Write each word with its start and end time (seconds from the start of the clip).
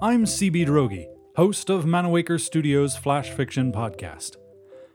I'm 0.00 0.26
CB 0.26 0.64
Droege, 0.66 1.06
host 1.34 1.68
of 1.70 1.84
Manawaker 1.84 2.38
Studios 2.40 2.96
Flash 2.96 3.30
Fiction 3.30 3.72
Podcast. 3.72 4.36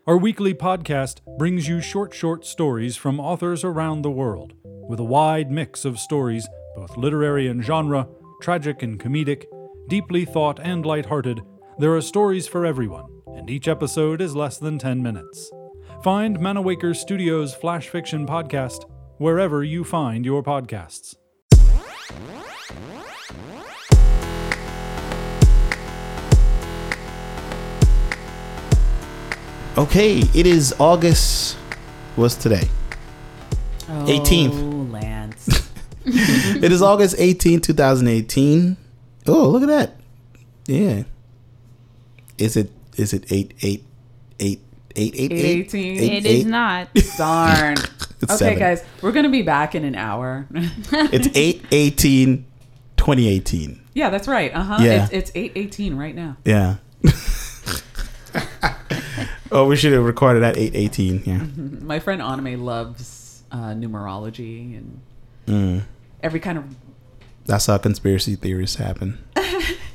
Our 0.07 0.15
weekly 0.15 0.53
podcast 0.53 1.19
brings 1.37 1.67
you 1.67 1.81
short, 1.81 2.13
short 2.13 2.45
stories 2.45 2.95
from 2.95 3.19
authors 3.19 3.65
around 3.65 4.01
the 4.01 4.09
world, 4.09 4.53
with 4.63 5.01
a 5.01 5.03
wide 5.03 5.51
mix 5.51 5.83
of 5.83 5.99
stories, 5.99 6.47
both 6.77 6.95
literary 6.95 7.47
and 7.49 7.61
genre, 7.61 8.07
tragic 8.41 8.81
and 8.81 8.97
comedic, 8.97 9.43
deeply 9.89 10.23
thought 10.23 10.61
and 10.61 10.85
lighthearted. 10.85 11.41
There 11.79 11.93
are 11.93 12.01
stories 12.01 12.47
for 12.47 12.65
everyone, 12.65 13.07
and 13.35 13.49
each 13.49 13.67
episode 13.67 14.21
is 14.21 14.37
less 14.37 14.57
than 14.57 14.79
10 14.79 15.03
minutes. 15.03 15.51
Find 16.01 16.39
Manawaker 16.39 16.95
Studios 16.95 17.53
Flash 17.53 17.89
Fiction 17.89 18.25
Podcast 18.25 18.89
wherever 19.17 19.65
you 19.65 19.83
find 19.83 20.25
your 20.25 20.41
podcasts. 20.41 21.15
Okay, 29.75 30.19
it 30.35 30.45
is 30.45 30.75
August. 30.77 31.55
What's 32.15 32.35
today? 32.35 32.69
18th. 33.87 34.51
Oh, 34.53 34.91
Lance. 34.91 35.71
it 36.05 36.71
is 36.71 36.83
August 36.83 37.15
18, 37.17 37.59
2018. 37.59 38.77
Oh, 39.25 39.49
look 39.49 39.63
at 39.63 39.69
that. 39.69 39.95
Yeah. 40.67 41.03
Is 42.37 42.55
it 42.55 42.69
is 42.97 43.13
it 43.13 43.31
8 43.31 43.55
8 43.63 43.83
8 44.39 44.61
8 44.95 45.15
8 45.15 45.31
8 45.31 45.31
18? 45.33 46.03
It 46.03 46.25
is 46.27 46.45
not. 46.45 46.89
Darn. 47.17 47.77
Okay, 48.23 48.35
seven. 48.35 48.59
guys, 48.59 48.83
we're 49.01 49.11
going 49.11 49.25
to 49.25 49.31
be 49.31 49.41
back 49.41 49.73
in 49.73 49.83
an 49.85 49.95
hour. 49.95 50.47
It's 50.53 51.29
8 51.35 51.65
18 51.71 52.45
2018. 52.95 53.81
yeah, 53.95 54.11
that's 54.11 54.27
right. 54.27 54.53
Uh 54.53 54.61
huh. 54.61 54.77
Yeah. 54.81 55.05
It's, 55.11 55.29
it's 55.29 55.31
8 55.33 55.51
18 55.55 55.95
right 55.97 56.15
now. 56.15 56.37
Yeah. 56.45 56.75
Oh, 59.53 59.67
we 59.67 59.75
should 59.75 59.93
have 59.93 60.03
recorded 60.03 60.43
at 60.43 60.57
eight 60.57 60.75
eighteen. 60.75 61.21
Yeah. 61.25 61.43
My 61.85 61.99
friend 61.99 62.21
Anime 62.21 62.63
loves 62.65 63.43
uh, 63.51 63.73
numerology 63.73 64.77
and 64.77 64.99
Mm. 65.47 65.83
every 66.21 66.39
kind 66.39 66.57
of. 66.57 66.63
That's 67.45 67.65
how 67.65 67.77
conspiracy 67.77 68.35
theories 68.35 68.75
happen. 68.75 69.17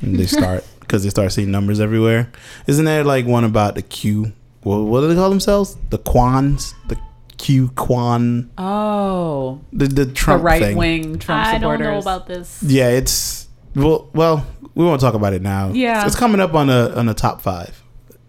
and 0.02 0.16
they 0.18 0.26
start 0.26 0.64
because 0.80 1.02
they 1.04 1.10
start 1.10 1.32
seeing 1.32 1.50
numbers 1.50 1.80
everywhere. 1.80 2.30
Isn't 2.66 2.84
there 2.84 3.02
like 3.04 3.26
one 3.26 3.44
about 3.44 3.74
the 3.74 3.82
Q? 3.82 4.32
What, 4.62 4.78
what 4.80 5.00
do 5.00 5.08
they 5.08 5.14
call 5.14 5.30
themselves? 5.30 5.76
The 5.90 5.98
Quans, 5.98 6.74
the 6.88 6.96
QAnon, 7.38 8.48
Oh, 8.58 9.60
the 9.72 9.86
the 9.86 10.04
the 10.04 10.12
Trump 10.12 10.42
right 10.44 10.60
thing. 10.60 10.76
wing 10.76 11.18
Trump 11.18 11.46
I 11.46 11.54
supporters. 11.54 11.78
don't 11.84 11.92
know 11.94 11.98
about 11.98 12.26
this. 12.26 12.62
Yeah, 12.62 12.88
it's 12.90 13.48
well, 13.74 14.10
well, 14.12 14.46
we 14.74 14.84
won't 14.84 15.00
talk 15.00 15.14
about 15.14 15.32
it 15.32 15.40
now. 15.42 15.70
Yeah. 15.72 15.98
it's, 16.04 16.08
it's 16.08 16.16
coming 16.16 16.40
up 16.40 16.54
on 16.54 16.66
the 16.66 16.92
on 16.98 17.06
the 17.06 17.14
top 17.14 17.40
five. 17.40 17.82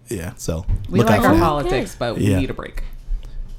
Yeah, 0.09 0.33
so 0.37 0.65
We 0.89 0.99
look 0.99 1.07
like 1.09 1.19
out 1.19 1.25
our 1.25 1.31
for 1.33 1.39
that. 1.39 1.43
politics, 1.43 1.95
but 1.97 2.17
we 2.17 2.25
Yeah. 2.27 2.39
need 2.39 2.49
a 2.49 2.53
break. 2.53 2.83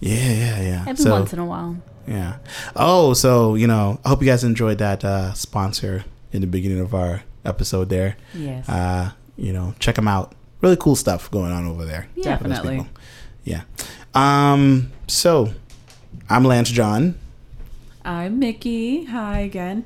Yeah, 0.01 0.15
yeah, 0.33 0.61
yeah. 0.63 0.85
Every 0.89 0.97
so, 1.05 1.11
once 1.13 1.33
in 1.33 1.39
a 1.39 1.45
while. 1.47 1.77
Yeah. 2.07 2.37
Oh, 2.75 3.13
so 3.13 3.55
you 3.55 3.67
know, 3.67 4.01
I 4.05 4.09
hope 4.09 4.21
you 4.23 4.27
guys 4.29 4.43
enjoyed 4.45 4.79
that 4.79 5.05
uh, 5.05 5.33
sponsor 5.35 6.05
in 6.33 6.41
the 6.41 6.47
beginning 6.47 6.81
of 6.81 6.95
our 6.95 7.23
episode 7.45 7.89
there. 7.89 8.17
Yes. 8.35 8.69
Uh, 8.69 9.13
you 9.37 9.53
know, 9.53 9.75
check 9.79 9.95
them 9.97 10.09
out. 10.09 10.35
Really 10.61 10.77
cool 10.77 10.97
stuff 10.97 11.31
going 11.31 11.53
on 11.53 11.67
over 11.67 11.85
there. 11.85 12.09
Yeah. 12.17 12.25
Definitely. 12.39 12.87
Yeah. 13.45 13.63
Um. 14.15 14.91
So, 15.07 15.53
I'm 16.29 16.45
Lance 16.45 16.71
John. 16.71 17.15
I'm 18.05 18.39
Mickey. 18.39 19.05
Hi 19.05 19.41
again. 19.41 19.85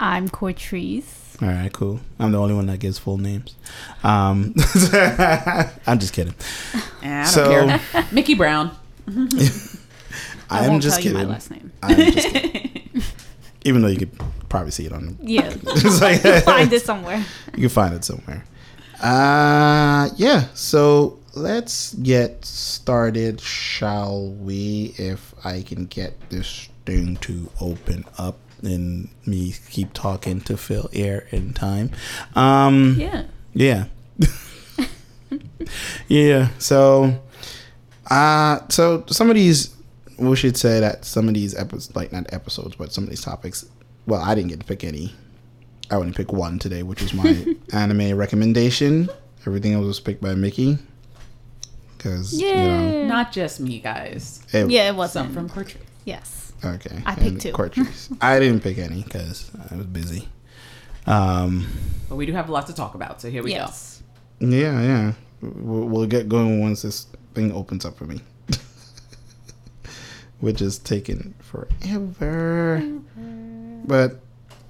I'm 0.00 0.28
Cortrice. 0.28 1.27
All 1.40 1.48
right, 1.48 1.72
cool. 1.72 2.00
I'm 2.18 2.32
the 2.32 2.38
only 2.38 2.54
one 2.54 2.66
that 2.66 2.78
gives 2.80 2.98
full 2.98 3.16
names. 3.18 3.54
Um, 4.02 4.54
I'm 5.86 5.98
just 5.98 6.12
kidding. 6.12 6.34
Eh, 7.00 7.06
I 7.08 7.22
don't 7.22 7.26
So- 7.32 7.48
care. 7.68 8.06
Mickey 8.12 8.34
Brown. 8.34 8.72
I 9.06 10.64
I'm 10.64 10.70
won't 10.70 10.82
just 10.82 10.96
tell 10.96 11.02
kidding. 11.04 11.18
you 11.18 11.24
my 11.26 11.30
last 11.32 11.50
name. 11.52 11.70
I'm 11.82 11.96
just 11.96 12.28
kidding. 12.28 13.02
Even 13.64 13.82
though 13.82 13.88
you 13.88 13.98
could 13.98 14.10
probably 14.48 14.72
see 14.72 14.86
it 14.86 14.92
on 14.92 15.06
the 15.06 15.16
Yeah, 15.22 15.54
It's 15.62 16.00
like- 16.00 16.24
you'll 16.24 16.40
find 16.40 16.72
it 16.72 16.82
somewhere. 16.84 17.24
You 17.54 17.60
can 17.60 17.68
find 17.68 17.94
it 17.94 18.04
somewhere. 18.04 18.44
Uh 19.00 20.08
yeah, 20.16 20.48
so 20.54 21.18
let's 21.34 21.94
get 21.94 22.44
started, 22.44 23.40
shall 23.40 24.30
we? 24.30 24.92
If 24.98 25.34
I 25.44 25.62
can 25.62 25.84
get 25.86 26.18
this 26.30 26.68
thing 26.84 27.16
to 27.18 27.48
open 27.60 28.04
up 28.18 28.38
and 28.62 29.08
me 29.26 29.54
keep 29.70 29.92
talking 29.92 30.40
to 30.42 30.56
fill 30.56 30.88
air 30.92 31.26
and 31.32 31.54
time. 31.56 31.90
Um 32.34 32.94
Yeah. 32.98 33.24
yeah. 33.54 33.84
yeah. 36.08 36.48
So, 36.58 37.18
uh, 38.10 38.60
so 38.68 39.04
some 39.08 39.28
of 39.30 39.36
these, 39.36 39.74
we 40.18 40.34
should 40.36 40.56
say 40.56 40.80
that 40.80 41.04
some 41.04 41.28
of 41.28 41.34
these 41.34 41.54
episodes, 41.54 41.94
like 41.94 42.12
not 42.12 42.32
episodes, 42.32 42.76
but 42.76 42.92
some 42.92 43.04
of 43.04 43.10
these 43.10 43.20
topics. 43.22 43.64
Well, 44.06 44.20
I 44.22 44.34
didn't 44.34 44.48
get 44.48 44.60
to 44.60 44.66
pick 44.66 44.84
any. 44.84 45.14
I 45.90 45.96
only 45.96 46.12
picked 46.12 46.32
one 46.32 46.58
today, 46.58 46.82
which 46.82 47.02
is 47.02 47.12
my 47.14 47.46
anime 47.72 48.16
recommendation. 48.16 49.08
Everything 49.46 49.72
else 49.74 49.86
was 49.86 50.00
picked 50.00 50.20
by 50.22 50.34
Mickey. 50.34 50.78
Because 51.96 52.38
you 52.40 52.52
know, 52.52 52.90
Yeah. 52.92 53.06
Not 53.06 53.32
just 53.32 53.60
me, 53.60 53.80
guys. 53.80 54.40
it, 54.52 54.70
yeah, 54.70 54.88
it 54.88 54.94
wasn't. 54.94 55.32
from 55.34 55.48
Cortrice. 55.48 55.76
yes. 56.04 56.47
Okay, 56.64 57.02
I 57.06 57.14
picked 57.14 57.26
and 57.26 57.40
two. 57.40 57.52
Cortrice. 57.52 58.16
I 58.20 58.38
didn't 58.40 58.62
pick 58.62 58.78
any 58.78 59.02
because 59.02 59.50
I 59.70 59.76
was 59.76 59.86
busy. 59.86 60.28
Um, 61.06 61.66
But 62.08 62.16
we 62.16 62.26
do 62.26 62.32
have 62.32 62.48
a 62.48 62.52
lot 62.52 62.66
to 62.66 62.74
talk 62.74 62.94
about, 62.94 63.20
so 63.20 63.30
here 63.30 63.42
we 63.42 63.52
Yes. 63.52 64.02
Yeah, 64.40 64.80
yeah. 64.82 65.12
We'll, 65.40 65.88
we'll 65.88 66.06
get 66.06 66.28
going 66.28 66.60
once 66.60 66.82
this 66.82 67.06
thing 67.34 67.52
opens 67.52 67.84
up 67.84 67.96
for 67.96 68.04
me. 68.04 68.20
Which 70.40 70.60
is 70.60 70.78
taking 70.78 71.34
forever. 71.40 72.82
But. 73.84 74.20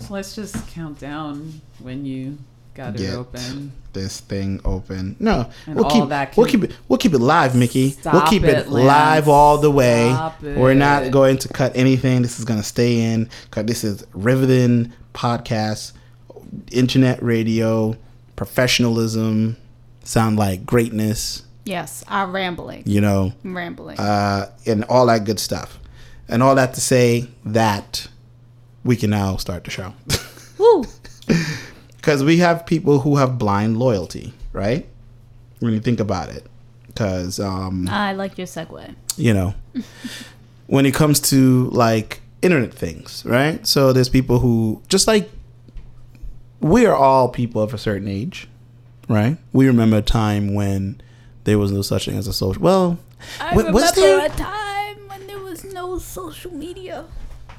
So 0.01 0.15
let's 0.15 0.35
just 0.35 0.67
count 0.69 0.99
down 0.99 1.61
when 1.81 2.05
you 2.05 2.39
got 2.79 2.95
it 2.95 2.99
Get. 3.01 3.15
open. 3.15 3.73
this 3.93 4.21
thing 4.21 4.61
open. 4.65 5.17
No, 5.19 5.51
And 5.67 5.75
we'll 5.77 5.85
all 5.87 5.91
keep 6.01 6.09
that 6.09 6.37
we'll 6.37 6.47
keep 6.47 6.63
it 6.65 6.73
we'll 6.89 6.99
keep 6.99 7.13
it 7.13 7.19
live, 7.19 7.55
Mickey. 7.55 7.97
we'll 8.13 8.27
keep 8.27 8.45
it, 8.45 8.57
it, 8.67 8.69
live 8.69 9.29
all 9.29 9.59
the 9.59 9.71
way. 9.71 10.11
Stop 10.13 10.41
We're 10.43 10.75
not 10.75 11.11
going 11.11 11.37
to 11.39 11.49
cut 11.49 11.73
anything. 11.77 12.23
This 12.23 12.39
is 12.39 12.45
going 12.45 12.61
to 12.61 12.67
stay 12.67 13.01
in 13.13 13.29
cuz 13.51 13.65
this 13.67 13.83
is 13.85 14.05
riveting 14.13 14.93
podcast, 15.13 15.93
internet 16.71 17.23
radio, 17.23 17.97
professionalism, 18.37 19.57
sound 20.05 20.39
like 20.39 20.65
greatness, 20.65 21.43
Yes. 21.65 22.03
I'm 22.09 22.33
rambling. 22.33 22.83
you 22.87 23.01
know. 23.01 23.33
I'm 23.45 23.55
rambling. 23.57 23.99
uh, 23.99 24.51
and 24.67 24.85
all 24.85 25.05
that 25.07 25.25
good 25.25 25.39
stuff. 25.39 25.79
And 26.29 26.43
all 26.43 26.55
that 26.55 26.73
to 26.75 26.81
say 26.81 27.29
that 27.45 28.07
we 28.85 28.97
can 28.97 29.11
now 29.11 29.37
start 29.37 29.65
the 29.65 29.71
show. 29.71 29.93
Because 32.09 32.25
we 32.25 32.39
have 32.39 32.65
people 32.65 33.01
who 33.01 33.17
have 33.17 33.37
blind 33.37 33.77
loyalty, 33.77 34.33
right? 34.55 34.89
When 35.59 35.75
you 35.75 35.81
think 35.81 36.01
about 36.01 36.31
it. 36.31 36.47
Because, 36.87 37.39
um, 37.39 37.87
I 37.87 38.15
like 38.15 38.39
your 38.39 38.47
segue. 38.47 38.95
you 39.19 39.35
know, 39.35 39.53
when 40.69 40.87
it 40.87 40.95
comes 40.95 41.21
to 41.29 41.69
like 41.69 42.23
internet 42.41 42.73
things, 42.73 43.27
right? 43.27 43.67
So 43.67 43.93
there's 43.93 44.09
people 44.09 44.39
who, 44.39 44.81
just 44.89 45.07
like 45.07 45.29
we 46.61 46.87
are 46.87 46.97
all 46.97 47.29
people 47.29 47.61
of 47.61 47.75
a 47.75 47.79
certain 47.79 48.09
age, 48.09 48.49
right? 49.07 49.37
We 49.53 49.67
remember 49.67 49.99
a 49.99 50.03
time 50.03 50.55
when 50.55 51.03
there 51.45 51.59
was 51.59 51.73
no 51.73 51.83
such 51.83 52.07
thing 52.07 52.17
as 52.17 52.27
a 52.27 52.33
social. 52.33 52.63
Well, 52.63 52.99
I 53.39 53.55
was 53.55 53.67
remember 53.67 54.01
there? 54.01 54.25
a 54.25 54.29
time 54.31 54.97
when 55.09 55.27
there 55.27 55.41
was 55.41 55.63
no 55.63 55.99
social 55.99 56.55
media. 56.55 57.05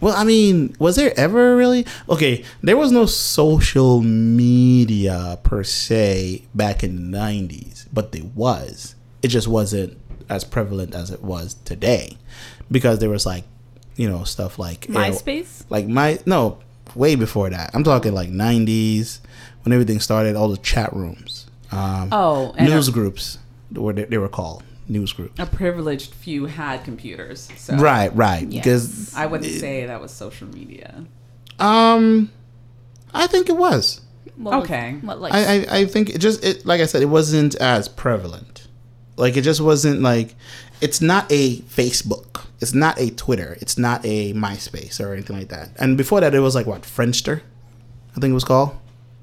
Well, 0.02 0.16
I 0.16 0.24
mean, 0.24 0.76
was 0.80 0.96
there 0.96 1.14
ever 1.18 1.56
really? 1.56 1.86
Okay, 2.08 2.44
there 2.62 2.78
was 2.78 2.92
no 2.92 3.06
social 3.06 4.02
media 4.02 5.40
per 5.44 5.64
se 5.64 6.44
back 6.56 6.84
in 6.84 7.12
the 7.12 7.18
90s, 7.18 7.88
but 7.92 8.12
there 8.12 8.24
was. 8.36 8.96
It 9.22 9.28
just 9.28 9.48
wasn't 9.48 9.98
as 10.30 10.44
prevalent 10.44 10.96
as 10.96 11.12
it 11.12 11.22
was 11.22 11.56
today 11.66 12.18
because 12.72 13.00
there 13.00 13.10
was 13.10 13.26
like, 13.26 13.44
you 13.96 14.10
know, 14.10 14.24
stuff 14.24 14.58
like 14.58 14.88
MySpace? 14.88 15.66
Like 15.70 15.88
my 15.88 16.20
no, 16.26 16.60
way 16.96 17.16
before 17.16 17.50
that. 17.50 17.72
I'm 17.74 17.84
talking 17.84 18.14
like 18.14 18.30
90s 18.30 19.20
when 19.64 19.74
everything 19.74 20.00
started, 20.00 20.36
all 20.36 20.50
the 20.50 20.58
chat 20.58 20.94
rooms. 20.94 21.48
Um 21.72 22.10
Oh, 22.12 22.54
and 22.58 22.70
news 22.70 22.90
groups 22.90 23.40
they, 23.72 24.06
they 24.06 24.18
were 24.18 24.30
called 24.30 24.64
news 24.90 25.14
groups. 25.14 25.40
a 25.40 25.46
privileged 25.46 26.14
few 26.14 26.46
had 26.46 26.84
computers. 26.84 27.48
So 27.58 27.76
Right, 27.78 28.14
right. 28.16 28.48
Yes. 28.48 28.64
Because 28.64 29.16
I 29.16 29.26
wouldn't 29.28 29.52
say 29.52 29.86
that 29.86 30.02
was 30.02 30.12
social 30.12 30.48
media. 30.48 31.06
um 31.60 32.32
I 33.14 33.28
think 33.28 33.50
it 33.50 33.58
was. 33.58 34.02
What 34.36 34.54
was- 34.56 34.64
Okay. 34.66 34.94
what 35.02 35.20
like 35.20 35.34
I, 35.34 35.40
I, 35.64 35.78
I 35.80 35.86
think 35.86 36.10
it 36.10 36.20
just 36.20 36.44
it 36.44 36.66
like 36.66 36.82
I 36.82 36.86
said, 36.86 37.02
it 37.02 37.06
wasn't 37.08 37.56
as 37.56 37.88
prevalent. 37.88 38.68
Like 39.18 39.36
it 39.38 39.42
just 39.42 39.62
wasn't 39.62 40.02
like 40.02 40.36
it's 40.82 41.02
not 41.02 41.26
a 41.32 41.58
Facebook. 41.62 42.46
It's 42.62 42.74
not 42.74 43.00
a 43.00 43.10
Twitter. 43.12 43.58
It's 43.62 43.78
not 43.78 44.02
a 44.06 44.34
MySpace 44.34 45.00
or 45.04 45.14
anything 45.14 45.38
like 45.38 45.50
that. 45.50 45.70
And 45.78 45.98
before 45.98 46.20
that 46.22 46.34
it 46.36 46.40
was 46.40 46.56
like 46.56 46.66
what, 46.66 46.82
Friendster? 46.84 47.42
I 48.16 48.20
think 48.20 48.32
it 48.32 48.34
was 48.34 48.44
called. 48.44 48.76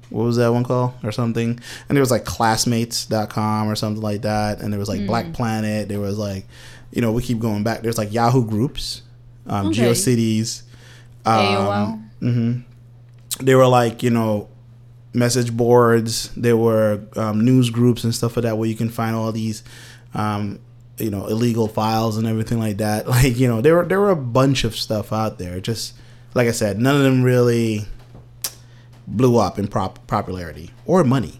What 0.09 0.23
was 0.23 0.37
that 0.37 0.51
one 0.53 0.63
called 0.63 0.93
or 1.03 1.11
something? 1.11 1.59
And 1.89 1.95
there 1.95 2.01
was 2.01 2.11
like 2.11 2.25
classmates.com 2.25 3.67
or 3.69 3.75
something 3.75 4.01
like 4.01 4.21
that. 4.21 4.59
And 4.61 4.71
there 4.71 4.79
was 4.79 4.89
like 4.89 5.05
Black 5.05 5.33
Planet. 5.33 5.87
There 5.89 5.99
was 5.99 6.17
like, 6.17 6.45
you 6.91 7.01
know, 7.01 7.11
we 7.11 7.21
keep 7.21 7.39
going 7.39 7.63
back. 7.63 7.81
There's 7.81 7.97
like 7.97 8.13
Yahoo 8.13 8.45
groups, 8.47 9.01
um, 9.47 9.67
Okay. 9.67 9.81
GeoCities. 9.83 10.61
Um, 11.25 11.35
AOL. 11.35 12.03
hmm 12.19 12.59
They 13.41 13.55
were 13.55 13.67
like, 13.67 14.01
you 14.03 14.09
know, 14.09 14.49
message 15.13 15.51
boards. 15.55 16.29
There 16.35 16.57
were 16.57 17.01
um, 17.15 17.43
news 17.43 17.69
groups 17.69 18.03
and 18.03 18.15
stuff 18.15 18.37
like 18.37 18.43
that 18.43 18.57
where 18.57 18.69
you 18.69 18.75
can 18.75 18.89
find 18.89 19.15
all 19.15 19.31
these, 19.31 19.63
um, 20.13 20.59
you 20.97 21.09
know, 21.11 21.27
illegal 21.27 21.67
files 21.67 22.17
and 22.17 22.25
everything 22.25 22.59
like 22.59 22.77
that. 22.77 23.07
Like, 23.09 23.37
you 23.37 23.47
know, 23.47 23.61
there 23.61 23.75
were 23.75 23.85
there 23.85 23.99
were 23.99 24.09
a 24.11 24.15
bunch 24.15 24.63
of 24.63 24.75
stuff 24.75 25.11
out 25.11 25.37
there. 25.37 25.59
Just 25.59 25.93
like 26.33 26.47
I 26.47 26.51
said, 26.51 26.79
none 26.79 26.95
of 26.95 27.03
them 27.03 27.23
really 27.23 27.85
blew 29.07 29.37
up 29.37 29.57
in 29.57 29.67
prop- 29.67 30.05
popularity 30.07 30.71
or 30.85 31.03
money 31.03 31.39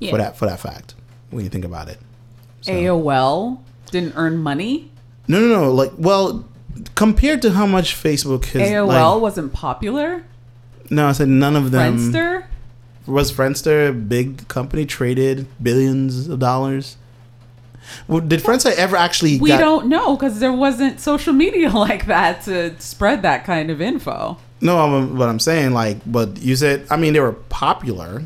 Yeah. 0.00 0.10
for 0.10 0.16
that 0.18 0.36
for 0.36 0.46
that 0.46 0.60
fact. 0.60 0.94
When 1.30 1.44
you 1.44 1.50
think 1.50 1.64
about 1.64 1.88
it. 1.88 1.98
So- 2.60 2.72
AOL 2.72 3.60
didn't 3.90 4.14
earn 4.16 4.38
money. 4.38 4.90
No, 5.28 5.40
no, 5.40 5.46
no. 5.48 5.72
Like, 5.72 5.92
well, 5.96 6.44
compared 6.94 7.40
to 7.42 7.52
how 7.52 7.66
much 7.66 7.94
Facebook 7.94 8.44
has. 8.46 8.62
AOL 8.68 8.86
like- 9.14 9.22
wasn't 9.22 9.52
popular. 9.52 10.24
no, 10.90 11.06
I 11.08 11.12
said 11.12 11.28
none 11.28 11.56
of 11.56 11.70
them. 11.70 11.96
Friendster. 11.98 12.44
Was 13.06 13.32
Friendster 13.32 13.88
a 13.88 13.92
big 13.92 14.46
company 14.48 14.84
traded 14.86 15.46
billions 15.62 16.28
of 16.28 16.38
dollars? 16.38 16.96
Well, 18.06 18.20
did 18.20 18.40
Friendster 18.40 18.72
ever 18.76 18.96
actually? 18.96 19.38
We 19.40 19.48
got- 19.48 19.58
don't 19.58 19.86
know 19.88 20.16
because 20.16 20.38
there 20.38 20.52
wasn't 20.52 21.00
social 21.00 21.32
media 21.32 21.70
like 21.86 22.06
that 22.06 22.42
to 22.42 22.74
spread 22.80 23.22
that 23.22 23.44
kind 23.44 23.70
of 23.70 23.80
info. 23.80 24.38
No, 24.62 24.78
I'm, 24.78 25.18
what 25.18 25.28
I'm 25.28 25.40
saying, 25.40 25.72
like, 25.72 25.98
but 26.06 26.38
you 26.38 26.54
said, 26.56 26.86
I 26.90 26.96
mean, 26.96 27.12
they 27.12 27.20
were 27.20 27.32
popular, 27.32 28.22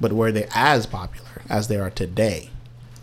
but 0.00 0.12
were 0.12 0.30
they 0.32 0.46
as 0.54 0.86
popular 0.86 1.42
as 1.50 1.68
they 1.68 1.76
are 1.76 1.90
today? 1.90 2.48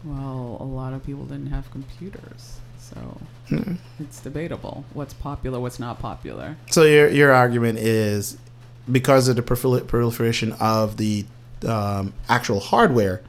Well, 0.04 0.58
a 0.60 0.64
lot 0.64 0.94
of 0.94 1.06
people 1.06 1.26
didn't 1.26 1.48
have 1.52 1.70
computers, 1.72 2.58
so 2.80 3.18
Hmm. 3.50 3.74
it's 4.00 4.20
debatable 4.22 4.86
what's 4.94 5.14
popular, 5.14 5.60
what's 5.60 5.80
not 5.80 6.00
popular. 6.00 6.56
So 6.72 6.84
your 6.84 7.10
your 7.10 7.32
argument 7.32 7.78
is 7.80 8.38
because 8.92 9.28
of 9.28 9.36
the 9.36 9.42
proliferation 9.44 10.54
of 10.54 10.98
the 10.98 11.26
um, 11.68 12.14
actual 12.30 12.60
hardware 12.60 13.22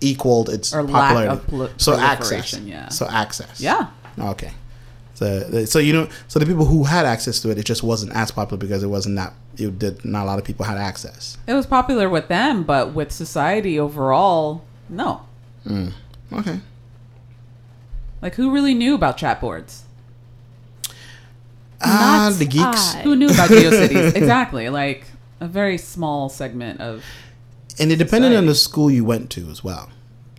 equaled 0.00 0.48
its 0.50 0.74
Or 0.74 0.84
popularity. 0.86 1.42
prol- 1.50 1.70
so 1.80 1.96
access, 1.98 2.58
yeah. 2.60 2.88
So 2.90 3.06
access, 3.08 3.60
Yeah, 3.60 3.86
Okay. 4.18 4.52
So, 5.24 5.64
so 5.64 5.78
you 5.78 5.92
know, 5.92 6.08
so 6.28 6.38
the 6.38 6.46
people 6.46 6.64
who 6.66 6.84
had 6.84 7.06
access 7.06 7.40
to 7.40 7.50
it, 7.50 7.58
it 7.58 7.64
just 7.64 7.82
wasn't 7.82 8.12
as 8.14 8.30
popular 8.30 8.58
because 8.58 8.82
it 8.82 8.88
wasn't 8.88 9.16
that. 9.16 9.32
It 9.56 9.78
did 9.78 10.04
not 10.04 10.24
a 10.24 10.26
lot 10.26 10.38
of 10.38 10.44
people 10.44 10.64
had 10.66 10.76
access. 10.78 11.38
it 11.46 11.54
was 11.54 11.66
popular 11.66 12.08
with 12.08 12.28
them, 12.28 12.64
but 12.64 12.92
with 12.92 13.12
society 13.12 13.78
overall, 13.78 14.64
no. 14.88 15.22
Okay. 16.32 16.60
Like, 18.20 18.34
who 18.34 18.50
really 18.50 18.74
knew 18.74 18.94
about 18.94 19.16
chat 19.16 19.40
boards? 19.40 19.84
Ah, 21.80 22.28
Not 22.30 22.38
the 22.38 22.46
geeks, 22.46 22.94
I. 22.94 23.02
Who 23.02 23.14
knew 23.16 23.28
about 23.28 23.50
GeoCities? 23.50 24.14
exactly. 24.16 24.68
Like 24.70 25.06
a 25.40 25.46
very 25.46 25.76
small 25.78 26.28
segment 26.28 26.80
of. 26.80 27.04
and 27.78 27.92
it 27.92 27.96
depended 27.96 28.34
on 28.34 28.46
the 28.46 28.54
school 28.54 28.90
you 28.90 29.04
went 29.04 29.30
to 29.30 29.48
as 29.50 29.62
well, 29.62 29.90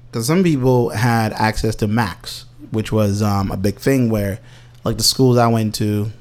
because 0.09 0.25
some 0.27 0.43
people 0.43 0.89
had 0.89 1.33
access 1.33 1.75
to 1.75 1.87
Macs, 1.87 2.45
which 2.71 2.91
was 2.91 3.21
um, 3.21 3.51
a 3.51 3.57
big 3.57 3.77
thing. 3.79 4.09
Where, 4.09 4.39
like 4.85 4.97
the 4.97 5.03
schools 5.03 5.37
I 5.37 5.47
went 5.47 5.75
to, 5.75 6.11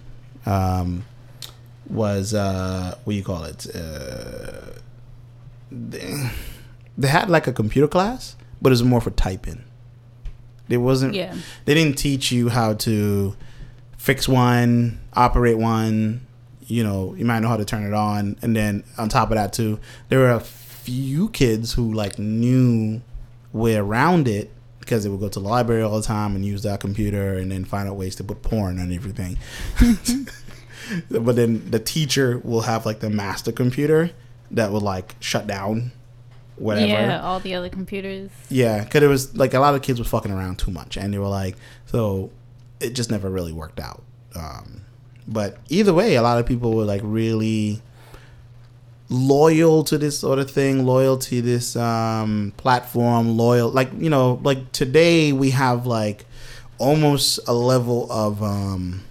um, 0.47 1.05
was 1.89 2.35
uh, 2.35 2.97
what 3.05 3.13
do 3.13 3.17
you 3.17 3.23
call 3.23 3.45
it? 3.45 3.67
Uh, 3.75 4.79
they, 5.71 6.31
they 6.97 7.09
had 7.09 7.29
like 7.31 7.47
a 7.47 7.53
computer 7.53 7.87
class, 7.87 8.37
but 8.61 8.71
it 8.71 8.73
was 8.73 8.83
more 8.83 9.01
for 9.01 9.11
typing. 9.11 9.63
It 10.69 10.79
wasn't. 10.79 11.15
Yeah. 11.15 11.37
They 11.67 11.75
didn't 11.75 11.99
teach 11.99 12.33
you 12.33 12.49
how 12.49 12.73
to 12.75 13.37
fix 13.99 14.27
one, 14.27 14.99
operate 15.13 15.59
one. 15.59 16.27
You 16.67 16.83
know, 16.83 17.15
you 17.15 17.27
might 17.27 17.41
know 17.41 17.49
how 17.49 17.59
to 17.59 17.65
turn 17.67 17.85
it 17.85 17.93
on, 17.93 18.39
and 18.41 18.57
then 18.57 18.85
on 18.97 19.11
top 19.11 19.31
of 19.31 19.35
that 19.35 19.53
too, 19.53 19.79
there 20.09 20.21
were 20.21 20.31
a 20.31 20.41
few 20.41 21.29
kids 21.29 21.75
who 21.75 21.93
like 21.93 22.19
knew 22.19 23.03
way 23.53 23.77
around 23.77 24.27
it 24.27 24.51
because 24.85 25.05
they 25.05 25.11
would 25.11 25.21
go 25.21 25.29
to 25.29 25.41
the 25.41 25.49
library 25.49 25.83
all 25.83 25.97
the 25.97 26.07
time 26.07 26.37
and 26.37 26.45
use 26.45 26.63
that 26.63 26.81
computer, 26.81 27.35
and 27.35 27.51
then 27.51 27.65
find 27.65 27.89
out 27.89 27.97
ways 27.97 28.17
to 28.17 28.25
put 28.25 28.43
porn 28.43 28.79
and 28.79 28.93
everything. 28.93 29.39
but 31.11 31.37
then 31.37 31.71
the 31.71 31.79
teacher 31.79 32.39
will 32.45 32.63
have 32.63 32.87
like 32.87 33.01
the 33.01 33.11
master 33.11 33.53
computer 33.53 34.11
that 34.51 34.71
will 34.71 34.81
like 34.81 35.17
shut 35.21 35.47
down 35.47 35.93
whatever. 36.57 36.87
Yeah, 36.87 37.21
all 37.23 37.41
the 37.41 37.55
other 37.55 37.69
computers. 37.69 38.31
Yeah, 38.49 38.85
because 38.85 39.03
it 39.03 39.09
was 39.09 39.37
like 39.37 39.55
a 39.55 39.61
lot 39.61 39.75
of 39.75 39.83
kids 39.83 39.99
were 39.99 40.05
fucking 40.05 40.33
around 40.33 40.59
too 40.59 40.71
much, 40.71 40.97
and 40.97 41.13
they 41.13 41.19
were 41.19 41.29
like, 41.29 41.57
so 41.87 42.31
it 42.81 42.91
just 42.91 43.11
never 43.11 43.31
really 43.31 43.53
worked 43.53 43.81
out. 43.81 44.03
Um, 44.35 44.83
but 45.27 45.59
either 45.69 45.95
way, 45.95 46.17
a 46.17 46.23
lot 46.23 46.39
of 46.39 46.47
people 46.47 46.75
were 46.75 46.85
like 46.85 47.01
really 47.05 47.83
loyal 49.09 49.85
to 49.85 49.99
this 49.99 50.19
sort 50.19 50.39
of 50.39 50.51
thing, 50.51 50.85
loyal 50.87 51.19
to 51.19 51.43
this 51.43 51.77
um, 51.77 52.53
platform, 52.57 53.37
loyal. 53.37 53.71
Like 53.71 53.91
you 53.99 54.11
know, 54.11 54.41
like 54.43 54.73
today 54.73 55.33
we 55.33 55.51
have 55.51 55.87
like 55.87 56.25
almost 56.79 57.39
a 57.47 57.53
level 57.55 58.11
of 58.11 58.43
um, 58.43 59.03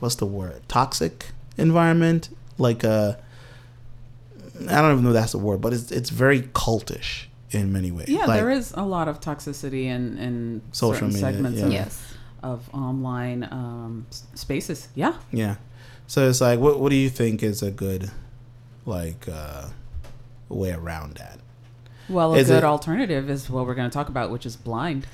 what's 0.00 0.16
the 0.16 0.26
word? 0.26 0.62
Toxic 0.68 1.26
environment, 1.56 2.28
like 2.58 2.82
a, 2.84 3.18
I 4.68 4.80
don't 4.80 4.92
even 4.92 5.04
know 5.04 5.10
if 5.10 5.14
that's 5.14 5.32
the 5.32 5.38
word, 5.38 5.60
but 5.60 5.72
it's 5.72 5.90
it's 5.92 6.10
very 6.10 6.42
cultish 6.42 7.24
in 7.50 7.72
many 7.72 7.90
ways. 7.90 8.08
Yeah, 8.08 8.24
Like, 8.24 8.40
there 8.40 8.50
is 8.50 8.72
a 8.76 8.82
lot 8.82 9.08
of 9.08 9.20
toxicity 9.20 9.84
in 9.84 10.18
in 10.18 10.62
Social 10.72 11.10
certain 11.10 11.14
media, 11.14 11.20
segments 11.20 11.58
yeah. 11.60 11.66
of, 11.66 11.72
Yes. 11.72 12.14
of 12.42 12.70
online 12.74 13.44
um, 13.50 14.06
spaces. 14.34 14.88
Yeah. 14.94 15.14
Yeah. 15.30 15.56
So 16.06 16.28
it's 16.28 16.40
like, 16.40 16.58
what 16.58 16.80
what 16.80 16.88
do 16.90 16.96
you 16.96 17.10
think 17.10 17.42
is 17.42 17.62
a 17.62 17.70
good, 17.70 18.10
like, 18.86 19.26
uh, 19.30 19.68
way 20.48 20.72
around 20.72 21.14
that? 21.16 21.38
Well, 22.08 22.34
a 22.34 22.38
Is 22.38 22.48
good 22.48 22.58
it- 22.58 22.64
alternative 22.64 23.30
is 23.30 23.48
what 23.48 23.66
we're 23.66 23.74
going 23.74 23.88
to 23.88 23.94
talk 23.94 24.08
about, 24.08 24.30
which 24.30 24.44
is 24.46 24.56
Blind, 24.56 25.06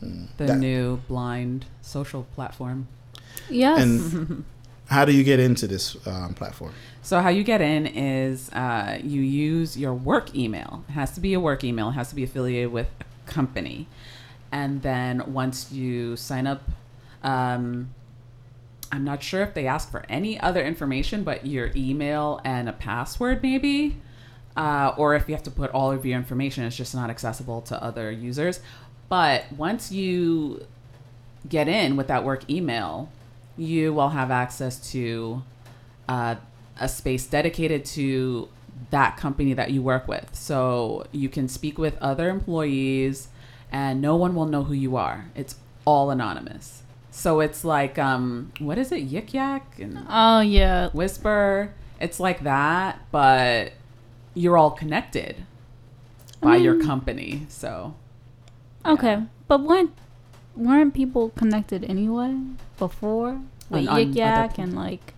the 0.00 0.06
Hmm. 0.06 0.24
That- 0.36 0.58
new 0.58 0.98
blind 1.08 1.64
social 1.80 2.24
platform. 2.34 2.86
Yes. 3.48 3.80
And 3.82 4.44
how 4.88 5.04
do 5.04 5.12
you 5.12 5.24
get 5.24 5.40
into 5.40 5.66
this 5.66 5.96
um, 6.06 6.34
platform? 6.34 6.72
So 7.02 7.20
how 7.20 7.28
you 7.30 7.42
get 7.44 7.60
in 7.60 7.86
is 7.86 8.50
uh, 8.52 8.98
you 9.02 9.20
use 9.22 9.76
your 9.78 9.94
work 9.94 10.34
email. 10.34 10.84
It 10.88 10.92
has 10.92 11.12
to 11.12 11.20
be 11.20 11.32
a 11.34 11.40
work 11.40 11.64
email. 11.64 11.88
It 11.88 11.92
has 11.92 12.08
to 12.10 12.14
be 12.14 12.24
affiliated 12.24 12.72
with 12.72 12.88
a 13.00 13.30
company, 13.30 13.86
and 14.52 14.82
then 14.82 15.32
once 15.32 15.72
you 15.72 16.16
sign 16.16 16.46
up, 16.46 16.62
um, 17.22 17.90
I'm 18.92 19.04
not 19.04 19.22
sure 19.22 19.42
if 19.42 19.54
they 19.54 19.66
ask 19.66 19.90
for 19.90 20.04
any 20.08 20.38
other 20.40 20.64
information, 20.64 21.24
but 21.24 21.46
your 21.46 21.70
email 21.74 22.40
and 22.44 22.68
a 22.68 22.72
password 22.72 23.42
maybe, 23.42 23.96
uh, 24.56 24.94
or 24.96 25.14
if 25.14 25.28
you 25.28 25.34
have 25.34 25.44
to 25.44 25.50
put 25.50 25.70
all 25.72 25.90
of 25.90 26.06
your 26.06 26.16
information, 26.16 26.64
it's 26.64 26.76
just 26.76 26.94
not 26.94 27.10
accessible 27.10 27.60
to 27.62 27.82
other 27.82 28.10
users. 28.10 28.60
But 29.08 29.52
once 29.52 29.92
you 29.92 30.66
get 31.48 31.68
in 31.68 31.96
with 31.96 32.08
that 32.08 32.24
work 32.24 32.48
email, 32.50 33.10
you 33.56 33.92
will 33.92 34.10
have 34.10 34.30
access 34.30 34.90
to 34.92 35.42
uh, 36.08 36.36
a 36.80 36.88
space 36.88 37.26
dedicated 37.26 37.84
to 37.84 38.48
that 38.90 39.16
company 39.16 39.54
that 39.54 39.70
you 39.70 39.82
work 39.82 40.06
with. 40.06 40.34
So 40.34 41.06
you 41.12 41.28
can 41.28 41.48
speak 41.48 41.78
with 41.78 41.96
other 42.00 42.28
employees, 42.28 43.28
and 43.72 44.00
no 44.00 44.16
one 44.16 44.34
will 44.34 44.46
know 44.46 44.64
who 44.64 44.74
you 44.74 44.96
are. 44.96 45.26
It's 45.34 45.56
all 45.84 46.10
anonymous. 46.10 46.82
So 47.16 47.40
it's 47.40 47.64
like, 47.64 47.98
um, 47.98 48.52
what 48.58 48.76
is 48.76 48.92
it, 48.92 49.10
Yik 49.10 49.32
Yak 49.32 49.78
and 49.78 50.04
oh 50.06 50.40
yeah. 50.40 50.90
Whisper? 50.90 51.72
It's 51.98 52.20
like 52.20 52.42
that, 52.42 53.00
but 53.10 53.72
you're 54.34 54.58
all 54.58 54.70
connected 54.70 55.46
I 56.42 56.44
by 56.44 56.56
your 56.56 56.78
company. 56.78 57.46
So 57.48 57.94
Okay, 58.84 59.22
but 59.48 59.62
weren't 59.62 59.92
weren't 60.54 60.92
people 60.92 61.30
connected 61.30 61.84
anyway 61.84 62.36
before 62.76 63.40
with 63.70 63.86
Yik 63.86 64.14
Yak 64.14 64.58
and 64.58 64.76
like 64.76 65.14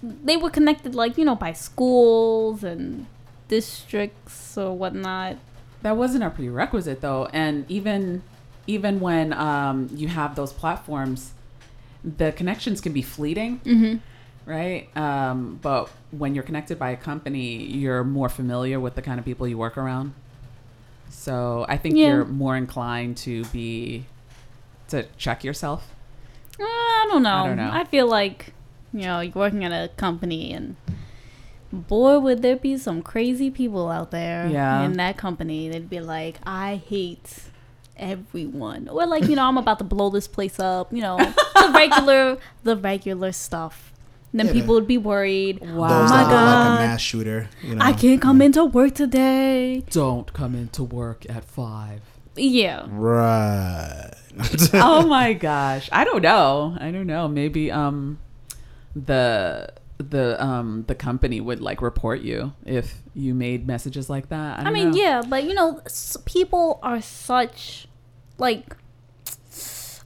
they 0.00 0.36
were 0.36 0.50
connected 0.50 0.94
like 0.94 1.18
you 1.18 1.24
know 1.24 1.34
by 1.34 1.52
schools 1.52 2.62
and 2.62 3.06
districts 3.48 4.56
or 4.56 4.72
whatnot. 4.72 5.38
That 5.82 5.96
wasn't 5.96 6.22
a 6.22 6.30
prerequisite 6.30 7.00
though, 7.00 7.26
and 7.32 7.68
even 7.68 8.22
even 8.66 9.00
when 9.00 9.32
um, 9.32 9.88
you 9.94 10.08
have 10.08 10.34
those 10.36 10.52
platforms, 10.52 11.32
the 12.02 12.32
connections 12.32 12.80
can 12.80 12.92
be 12.92 13.02
fleeting, 13.02 13.60
Mm-hmm. 13.64 13.96
right? 14.50 14.88
Um, 14.96 15.58
but 15.62 15.88
when 16.10 16.34
you're 16.34 16.44
connected 16.44 16.78
by 16.78 16.90
a 16.90 16.96
company, 16.96 17.64
you're 17.64 18.04
more 18.04 18.28
familiar 18.28 18.78
with 18.80 18.94
the 18.94 19.02
kind 19.02 19.18
of 19.18 19.24
people 19.24 19.46
you 19.48 19.58
work 19.58 19.76
around. 19.78 20.14
So 21.10 21.64
I 21.68 21.76
think 21.76 21.96
Yeah. 21.96 22.08
you're 22.08 22.24
more 22.24 22.56
inclined 22.56 23.16
to 23.18 23.44
be 23.46 24.04
to 24.88 25.04
check 25.16 25.44
yourself. 25.44 25.90
I 26.60 27.08
don't 27.10 27.22
know. 27.22 27.30
I 27.34 27.46
don't 27.48 27.56
know. 27.56 27.70
I 27.72 27.84
feel 27.84 28.06
like 28.06 28.52
you 28.92 29.02
know 29.02 29.20
you're 29.20 29.32
working 29.34 29.64
at 29.64 29.72
a 29.72 29.88
company 29.94 30.52
and 30.52 30.76
boy, 31.72 32.18
would 32.20 32.42
there 32.42 32.54
be 32.56 32.76
some 32.76 33.02
crazy 33.02 33.50
people 33.50 33.88
out 33.90 34.10
there 34.12 34.46
Yeah. 34.48 34.82
in 34.84 34.92
that 34.94 35.16
company. 35.16 35.68
They'd 35.68 35.90
be 35.90 36.00
like, 36.00 36.36
I 36.46 36.76
hate 36.76 37.44
everyone. 37.96 38.88
Or 38.88 39.06
like, 39.06 39.24
you 39.24 39.36
know, 39.36 39.44
I'm 39.46 39.58
about 39.58 39.78
to 39.78 39.84
blow 39.84 40.10
this 40.10 40.26
place 40.28 40.58
up, 40.60 40.92
you 40.92 41.00
know, 41.02 41.16
the 41.54 41.70
regular 41.74 42.38
the 42.62 42.76
regular 42.76 43.32
stuff. 43.32 43.92
And 44.32 44.40
then 44.40 44.46
Yeah. 44.48 44.52
people 44.60 44.74
would 44.74 44.88
be 44.88 44.98
worried. 44.98 45.60
Wow. 45.60 45.88
Those 45.88 46.10
my 46.10 46.24
that 46.24 46.30
look 46.30 46.30
like 46.32 46.54
God. 46.68 46.76
a 46.80 46.86
mass 46.86 47.00
shooter. 47.00 47.48
You 47.62 47.76
know, 47.76 47.84
I 47.84 47.92
can't 47.92 48.20
come 48.20 48.42
into 48.42 48.64
work 48.64 48.94
today. 48.94 49.84
Don't 49.90 50.32
come 50.32 50.54
into 50.56 50.82
work 50.82 51.24
at 51.28 51.44
five. 51.44 52.00
Yeah. 52.36 52.86
Right. 52.90 54.10
oh 54.74 55.06
my 55.08 55.34
gosh. 55.34 55.88
I 55.92 56.02
don't 56.04 56.22
know. 56.22 56.76
I 56.80 56.90
don't 56.90 57.06
know. 57.06 57.28
Maybe 57.28 57.70
um 57.70 58.18
the 58.96 59.72
the 59.98 60.42
um 60.44 60.84
the 60.88 60.94
company 60.94 61.40
would 61.40 61.60
like 61.60 61.80
report 61.80 62.20
you 62.20 62.52
if 62.66 63.02
you 63.14 63.34
made 63.34 63.66
messages 63.66 64.10
like 64.10 64.28
that. 64.30 64.58
I, 64.60 64.68
I 64.68 64.70
mean, 64.72 64.90
know. 64.90 64.96
yeah, 64.96 65.22
but 65.28 65.44
you 65.44 65.54
know, 65.54 65.80
s- 65.86 66.16
people 66.24 66.80
are 66.82 67.00
such 67.00 67.86
like 68.38 68.76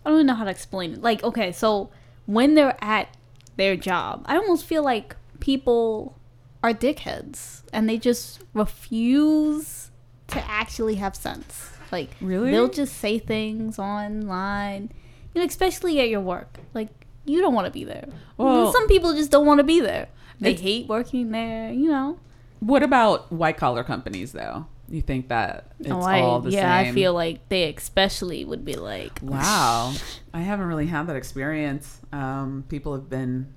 I 0.04 0.10
don't 0.10 0.14
even 0.14 0.26
know 0.26 0.34
how 0.34 0.44
to 0.44 0.50
explain 0.50 0.92
it. 0.94 1.02
Like, 1.02 1.22
okay, 1.24 1.52
so 1.52 1.90
when 2.26 2.54
they're 2.54 2.76
at 2.82 3.08
their 3.56 3.76
job, 3.76 4.24
I 4.26 4.36
almost 4.36 4.64
feel 4.64 4.82
like 4.82 5.16
people 5.40 6.16
are 6.62 6.72
dickheads 6.72 7.62
and 7.72 7.88
they 7.88 7.98
just 7.98 8.40
refuse 8.54 9.90
to 10.28 10.44
actually 10.50 10.96
have 10.96 11.14
sense. 11.16 11.70
Like, 11.90 12.10
Really? 12.20 12.50
they'll 12.50 12.68
just 12.68 12.96
say 12.98 13.18
things 13.18 13.78
online, 13.78 14.90
you 15.34 15.40
know, 15.40 15.46
especially 15.46 16.00
at 16.00 16.08
your 16.08 16.20
work. 16.20 16.58
Like, 16.74 16.88
you 17.28 17.40
don't 17.40 17.54
want 17.54 17.66
to 17.66 17.70
be 17.72 17.84
there. 17.84 18.08
Well- 18.36 18.72
some 18.72 18.88
people 18.88 19.14
just 19.14 19.30
don't 19.30 19.46
want 19.46 19.58
to 19.58 19.64
be 19.64 19.80
there. 19.80 20.08
They 20.40 20.54
hate 20.54 20.86
working 20.88 21.30
there, 21.32 21.72
you 21.72 21.88
know. 21.90 22.18
What 22.60 22.82
about 22.84 23.32
white 23.32 23.56
collar 23.56 23.82
companies 23.84 24.32
though? 24.32 24.66
You 24.88 25.02
think 25.02 25.28
that 25.28 25.72
it's 25.80 25.90
Oh, 25.90 26.00
I, 26.00 26.20
all 26.20 26.40
the 26.40 26.50
yeah, 26.50 26.82
same? 26.82 26.92
I 26.92 26.94
feel 26.94 27.12
like 27.12 27.48
they 27.50 27.64
especially 27.74 28.44
would 28.44 28.64
be 28.64 28.74
like, 28.74 29.18
Wow. 29.22 29.92
I 30.32 30.40
haven't 30.40 30.66
really 30.66 30.86
had 30.86 31.08
that 31.08 31.16
experience. 31.16 31.98
Um, 32.12 32.64
people 32.68 32.94
have 32.94 33.10
been 33.10 33.52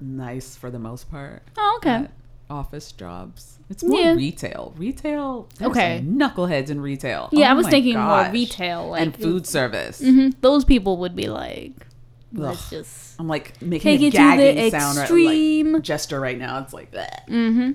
nice 0.00 0.56
for 0.56 0.70
the 0.70 0.78
most 0.78 1.10
part. 1.10 1.42
oh, 1.58 1.74
okay. 1.82 2.08
office 2.48 2.92
jobs. 2.92 3.58
It's 3.70 3.82
more 3.82 3.98
Yeah. 4.00 4.12
retail. 4.14 4.74
Retail. 4.76 5.48
Okay. 5.60 6.02
knuckleheads 6.06 6.68
in 6.70 6.80
retail. 6.80 7.28
Yeah, 7.32 7.48
I 7.48 7.52
Oh 7.52 7.56
was 7.56 7.64
my 7.64 7.70
thinking 7.70 7.98
more 7.98 8.28
retail, 8.30 8.88
like 8.90 9.02
and 9.02 9.16
food 9.16 9.46
service. 9.46 10.00
hmm 10.00 10.30
Those 10.40 10.64
people 10.64 10.96
would 10.98 11.16
be 11.16 11.28
like, 11.28 11.86
let's 12.32 12.64
Ugh. 12.66 12.70
just 12.70 13.20
I'm 13.20 13.28
like 13.28 13.60
making 13.62 13.80
take 13.82 14.00
a 14.00 14.06
it 14.06 14.10
to 14.12 14.16
gagging 14.16 14.56
the 14.56 14.70
sound 14.70 14.96
right, 14.96 15.02
extreme. 15.02 15.72
like 15.74 15.82
gesture 15.82 16.20
right 16.20 16.38
now. 16.38 16.58
It's 16.60 16.72
like 16.72 16.90
that. 16.92 17.26
mm-hmm. 17.28 17.72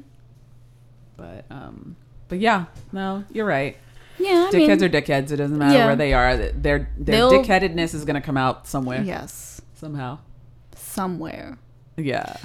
But 1.15 1.45
um, 1.49 1.95
but 2.27 2.39
yeah, 2.39 2.65
no, 2.91 3.23
you're 3.31 3.45
right. 3.45 3.77
Yeah, 4.19 4.47
I 4.49 4.55
Dickheads 4.55 4.81
mean, 4.81 4.83
are 4.83 4.89
dickheads. 4.89 5.31
It 5.31 5.37
doesn't 5.37 5.57
matter 5.57 5.77
Yeah. 5.77 5.85
where 5.85 5.95
they 5.95 6.13
are. 6.13 6.35
Their 6.37 6.51
their 6.51 6.87
They'll- 6.97 7.31
dickheadedness 7.31 7.93
is 7.93 8.03
gonna 8.05 8.21
come 8.21 8.37
out 8.37 8.67
somewhere 8.67 9.01
yes, 9.03 9.61
somehow. 9.75 10.19
somewhere. 10.75 11.57
Yeah. 11.97 12.37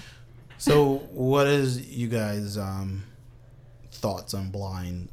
so, 0.59 0.99
what 1.13 1.47
is 1.47 1.87
you 1.91 2.09
guys' 2.09 2.57
um, 2.57 3.05
thoughts 3.91 4.33
on 4.35 4.51
blind? 4.51 5.09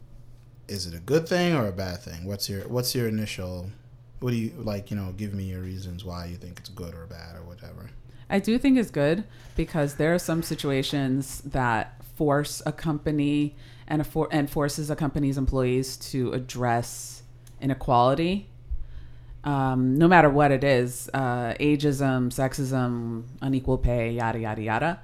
Is 0.68 0.86
it 0.86 0.94
a 0.94 1.00
good 1.00 1.28
thing 1.28 1.56
or 1.56 1.68
a 1.68 1.72
bad 1.72 2.00
thing? 2.02 2.26
What's 2.26 2.50
your 2.50 2.68
What's 2.68 2.94
your 2.94 3.08
initial? 3.08 3.70
What 4.20 4.32
do 4.32 4.38
you 4.38 4.52
like? 4.58 4.92
You 4.92 4.98
know, 4.98 5.14
give 5.16 5.34
me 5.34 5.46
your 5.46 5.62
reasons 5.62 6.04
why 6.04 6.26
you 6.26 6.36
think 6.36 6.60
it's 6.60 6.70
good 6.70 6.94
or 6.94 7.06
bad 7.06 7.36
or 7.36 7.44
whatever. 7.44 7.90
I 8.30 8.40
do 8.40 8.58
think 8.58 8.78
it's 8.78 8.92
good 8.92 9.24
because 9.56 9.96
there 9.96 10.14
are 10.14 10.20
some 10.20 10.44
situations 10.44 11.42
that 11.46 12.04
force 12.16 12.62
a 12.66 12.72
company 12.72 13.56
and, 13.88 14.02
affor- 14.02 14.28
and 14.32 14.50
forces 14.50 14.90
a 14.90 14.96
company's 14.96 15.38
employees 15.38 15.98
to 15.98 16.32
address 16.34 17.24
inequality, 17.62 18.50
um, 19.44 19.98
no 19.98 20.08
matter 20.08 20.30
what 20.30 20.52
it 20.52 20.64
is 20.64 21.10
uh, 21.14 21.54
ageism, 21.60 22.30
sexism, 22.30 23.24
unequal 23.42 23.78
pay, 23.78 24.12
yada, 24.12 24.40
yada, 24.40 24.62
yada. 24.62 25.00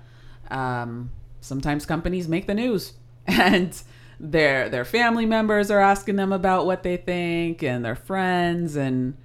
Um, 0.51 1.09
sometimes 1.41 1.85
companies 1.85 2.27
make 2.27 2.47
the 2.47 2.53
news 2.53 2.93
and 3.27 3.81
their 4.19 4.69
their 4.69 4.85
family 4.85 5.25
members 5.25 5.69
are 5.69 5.79
asking 5.79 6.15
them 6.15 6.31
about 6.31 6.65
what 6.65 6.83
they 6.83 6.97
think 6.97 7.63
and 7.63 7.83
their 7.83 7.95
friends 7.95 8.75
and 8.75 9.17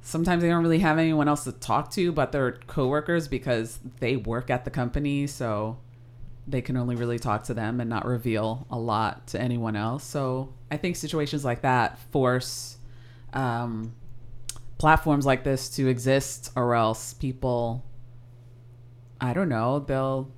sometimes 0.00 0.42
they 0.42 0.48
don't 0.48 0.62
really 0.62 0.80
have 0.80 0.98
anyone 0.98 1.28
else 1.28 1.44
to 1.44 1.52
talk 1.52 1.90
to 1.90 2.10
but 2.12 2.32
their 2.32 2.52
coworkers 2.66 3.28
because 3.28 3.78
they 4.00 4.16
work 4.16 4.50
at 4.50 4.64
the 4.64 4.70
company 4.70 5.26
so 5.26 5.78
they 6.46 6.60
can 6.60 6.76
only 6.76 6.96
really 6.96 7.20
talk 7.20 7.44
to 7.44 7.54
them 7.54 7.80
and 7.80 7.88
not 7.88 8.04
reveal 8.04 8.66
a 8.68 8.78
lot 8.78 9.28
to 9.28 9.40
anyone 9.40 9.76
else. 9.76 10.04
So 10.04 10.52
i 10.70 10.76
think 10.76 10.96
situations 10.96 11.44
like 11.44 11.62
that 11.62 11.98
force 12.10 12.78
um, 13.34 13.94
platforms 14.78 15.24
like 15.24 15.44
this 15.44 15.68
to 15.70 15.86
exist 15.86 16.50
or 16.56 16.74
else 16.74 17.14
people 17.14 17.84
i 19.20 19.32
don't 19.32 19.48
know 19.48 19.78
they'll 19.78 20.28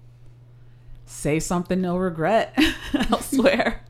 say 1.06 1.40
something 1.40 1.80
they'll 1.80 1.99
regret 1.99 2.56
elsewhere 3.11 3.82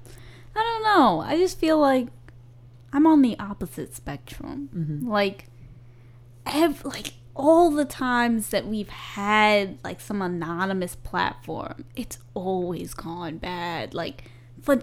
know. 0.94 1.20
I 1.20 1.36
just 1.36 1.58
feel 1.58 1.78
like 1.78 2.08
I'm 2.92 3.06
on 3.06 3.22
the 3.22 3.38
opposite 3.38 3.94
spectrum. 3.94 4.68
Mm-hmm. 4.74 5.08
Like, 5.08 5.46
ev- 6.46 6.84
like 6.84 7.14
all 7.34 7.70
the 7.70 7.84
times 7.84 8.50
that 8.50 8.66
we've 8.66 8.88
had 8.88 9.78
like 9.82 10.00
some 10.00 10.22
anonymous 10.22 10.94
platform, 10.96 11.84
it's 11.96 12.18
always 12.34 12.94
gone 12.94 13.38
bad. 13.38 13.94
Like 13.94 14.30
for 14.62 14.82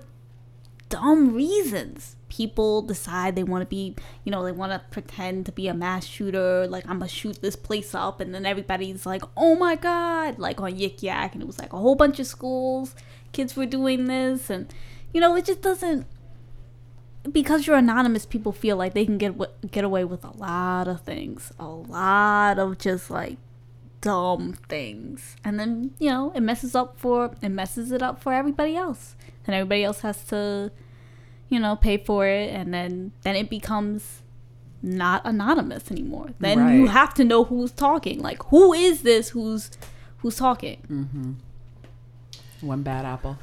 dumb 0.91 1.33
reasons. 1.33 2.17
People 2.27 2.81
decide 2.81 3.35
they 3.35 3.43
want 3.43 3.61
to 3.61 3.65
be, 3.65 3.95
you 4.23 4.31
know, 4.31 4.43
they 4.43 4.51
want 4.51 4.71
to 4.71 4.81
pretend 4.89 5.45
to 5.47 5.51
be 5.51 5.67
a 5.67 5.73
mass 5.73 6.05
shooter. 6.05 6.67
Like, 6.67 6.85
I'm 6.85 6.99
going 6.99 7.09
to 7.09 7.15
shoot 7.15 7.41
this 7.41 7.57
place 7.57 7.93
up. 7.93 8.21
And 8.21 8.33
then 8.33 8.45
everybody's 8.45 9.05
like, 9.05 9.23
oh 9.35 9.55
my 9.55 9.75
God, 9.75 10.39
like 10.39 10.61
on 10.61 10.73
Yik 10.73 11.01
Yak. 11.01 11.33
And 11.33 11.41
it 11.41 11.45
was 11.45 11.59
like 11.59 11.73
a 11.73 11.77
whole 11.77 11.95
bunch 11.95 12.19
of 12.19 12.27
schools, 12.27 12.95
kids 13.33 13.55
were 13.55 13.65
doing 13.65 14.05
this. 14.05 14.49
And, 14.49 14.73
you 15.13 15.21
know, 15.21 15.35
it 15.35 15.45
just 15.45 15.61
doesn't, 15.61 16.05
because 17.31 17.67
you're 17.67 17.77
anonymous, 17.77 18.25
people 18.25 18.51
feel 18.51 18.77
like 18.77 18.93
they 18.93 19.05
can 19.05 19.17
get, 19.17 19.35
get 19.71 19.83
away 19.83 20.03
with 20.03 20.23
a 20.23 20.35
lot 20.37 20.87
of 20.87 21.01
things. 21.01 21.51
A 21.59 21.67
lot 21.67 22.59
of 22.59 22.77
just 22.77 23.09
like 23.11 23.37
dumb 24.01 24.53
things. 24.67 25.35
And 25.43 25.59
then, 25.59 25.91
you 25.99 26.09
know, 26.09 26.31
it 26.35 26.41
messes 26.41 26.75
up 26.75 26.99
for, 26.99 27.31
it 27.41 27.49
messes 27.49 27.91
it 27.91 28.01
up 28.01 28.21
for 28.21 28.33
everybody 28.33 28.75
else. 28.75 29.15
And 29.45 29.55
everybody 29.55 29.83
else 29.83 30.01
has 30.01 30.23
to, 30.25 30.71
you 31.49 31.59
know, 31.59 31.75
pay 31.75 31.97
for 31.97 32.25
it, 32.25 32.49
and 32.49 32.73
then 32.73 33.11
then 33.23 33.35
it 33.35 33.49
becomes 33.49 34.21
not 34.81 35.21
anonymous 35.25 35.91
anymore. 35.91 36.29
Then 36.39 36.79
you 36.79 36.87
have 36.87 37.13
to 37.15 37.25
know 37.25 37.43
who's 37.43 37.71
talking. 37.71 38.19
Like, 38.21 38.41
who 38.43 38.71
is 38.71 39.01
this? 39.01 39.29
Who's 39.29 39.71
who's 40.19 40.37
talking? 40.37 40.77
Mm-hmm. 40.89 41.31
one 42.65 42.83
bad 42.83 43.05
apple 43.05 43.37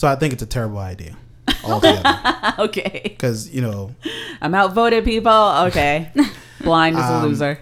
So, 0.00 0.08
I 0.08 0.16
think 0.16 0.32
it's 0.32 0.42
a 0.42 0.46
terrible 0.46 0.78
idea 0.78 1.14
altogether 1.62 2.22
okay 2.58 3.00
because 3.04 3.50
you 3.50 3.60
know 3.60 3.94
i'm 4.40 4.54
outvoted 4.54 5.04
people 5.04 5.30
okay 5.66 6.10
blind 6.62 6.96
is 6.96 7.04
a 7.04 7.14
Um, 7.16 7.22
loser 7.24 7.58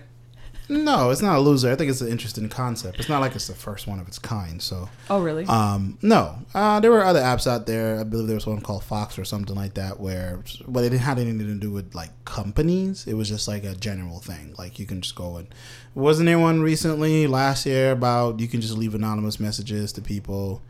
No, 0.69 1.09
it's 1.11 1.23
not 1.23 1.39
a 1.39 1.41
loser. 1.41 1.73
I 1.73 1.77
think 1.77 1.91
it's 1.91 2.03
an 2.03 2.09
interesting 2.09 2.47
concept. 2.51 2.99
It's 3.01 3.09
not 3.09 3.23
like 3.23 3.35
it's 3.35 3.47
the 3.47 3.55
first 3.55 3.87
one 3.87 3.99
of 4.01 4.07
its 4.07 4.19
kind. 4.19 4.61
So, 4.61 4.91
oh 5.09 5.21
really 5.23 5.47
um, 5.47 5.97
no, 6.03 6.39
uh, 6.55 6.79
there 6.81 6.91
were 6.91 7.03
other 7.03 7.23
apps 7.23 7.47
out 7.47 7.65
there. 7.67 7.99
I 7.99 8.05
believe 8.05 8.27
there 8.27 8.35
was 8.37 8.47
one 8.47 8.61
called 8.61 8.85
Fox 8.85 9.19
or 9.19 9.25
something 9.25 9.57
like 9.57 9.75
that, 9.75 9.99
where 9.99 10.43
but 10.69 10.85
it 10.85 10.91
didn't 10.91 11.03
have 11.05 11.19
anything 11.19 11.39
to 11.39 11.55
do 11.55 11.71
with 11.73 11.95
like 11.95 12.11
companies. 12.27 13.07
It 13.07 13.15
was 13.15 13.29
just 13.31 13.49
like 13.49 13.65
a 13.65 13.75
general 13.75 14.21
thing. 14.21 14.55
Like 14.59 14.79
you 14.79 14.85
can 14.85 15.01
just 15.01 15.15
go 15.15 15.39
and 15.39 15.49
wasn't 15.95 16.27
there 16.27 16.39
one 16.39 16.61
recently 16.61 17.27
last 17.27 17.65
year 17.65 17.93
about 17.93 18.39
you 18.39 18.47
can 18.47 18.61
just 18.61 18.77
leave 18.77 18.95
anonymous 18.95 19.41
messages 19.41 19.91
to 19.95 20.03
people, 20.03 20.61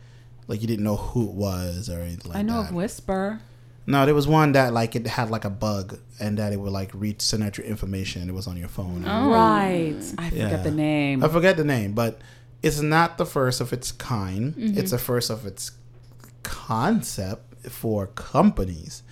like 0.48 0.60
you 0.60 0.66
didn't 0.66 0.84
know 0.84 0.96
who 0.96 1.24
it 1.28 1.34
was 1.34 1.88
or 1.88 2.00
anything 2.00 2.30
like 2.30 2.32
that. 2.32 2.38
i 2.38 2.42
know 2.42 2.62
that. 2.62 2.70
of 2.70 2.74
whisper 2.74 3.40
No, 3.86 4.04
there 4.04 4.14
was 4.14 4.26
one 4.28 4.52
that 4.52 4.72
like 4.74 4.94
it 4.96 5.06
had 5.06 5.30
like 5.30 5.44
a 5.46 5.50
bug 5.50 5.98
and 6.20 6.36
that 6.38 6.52
it 6.52 6.58
would 6.60 6.72
like 6.72 6.90
read 6.92 7.22
send 7.22 7.42
out 7.42 7.56
your 7.56 7.66
information 7.66 8.28
it 8.28 8.34
was 8.34 8.46
on 8.46 8.56
your 8.58 8.68
phone. 8.68 9.04
Oh. 9.06 9.30
right 9.30 9.96
i 10.18 10.28
forget 10.28 10.50
Yeah. 10.50 10.56
the 10.62 10.70
name 10.70 11.22
I 11.24 11.28
forget 11.28 11.56
the 11.56 11.64
name, 11.64 11.92
but 11.94 12.20
it's 12.62 12.80
not 12.82 13.16
the 13.18 13.24
first 13.26 13.60
of 13.60 13.72
its 13.72 13.92
kind. 13.92 14.52
Mm-hmm. 14.54 14.76
It's 14.78 14.90
the 14.90 14.98
first 14.98 15.30
of 15.30 15.46
its 15.46 15.70
concept 16.42 17.70
for 17.70 18.06
companies. 18.08 19.02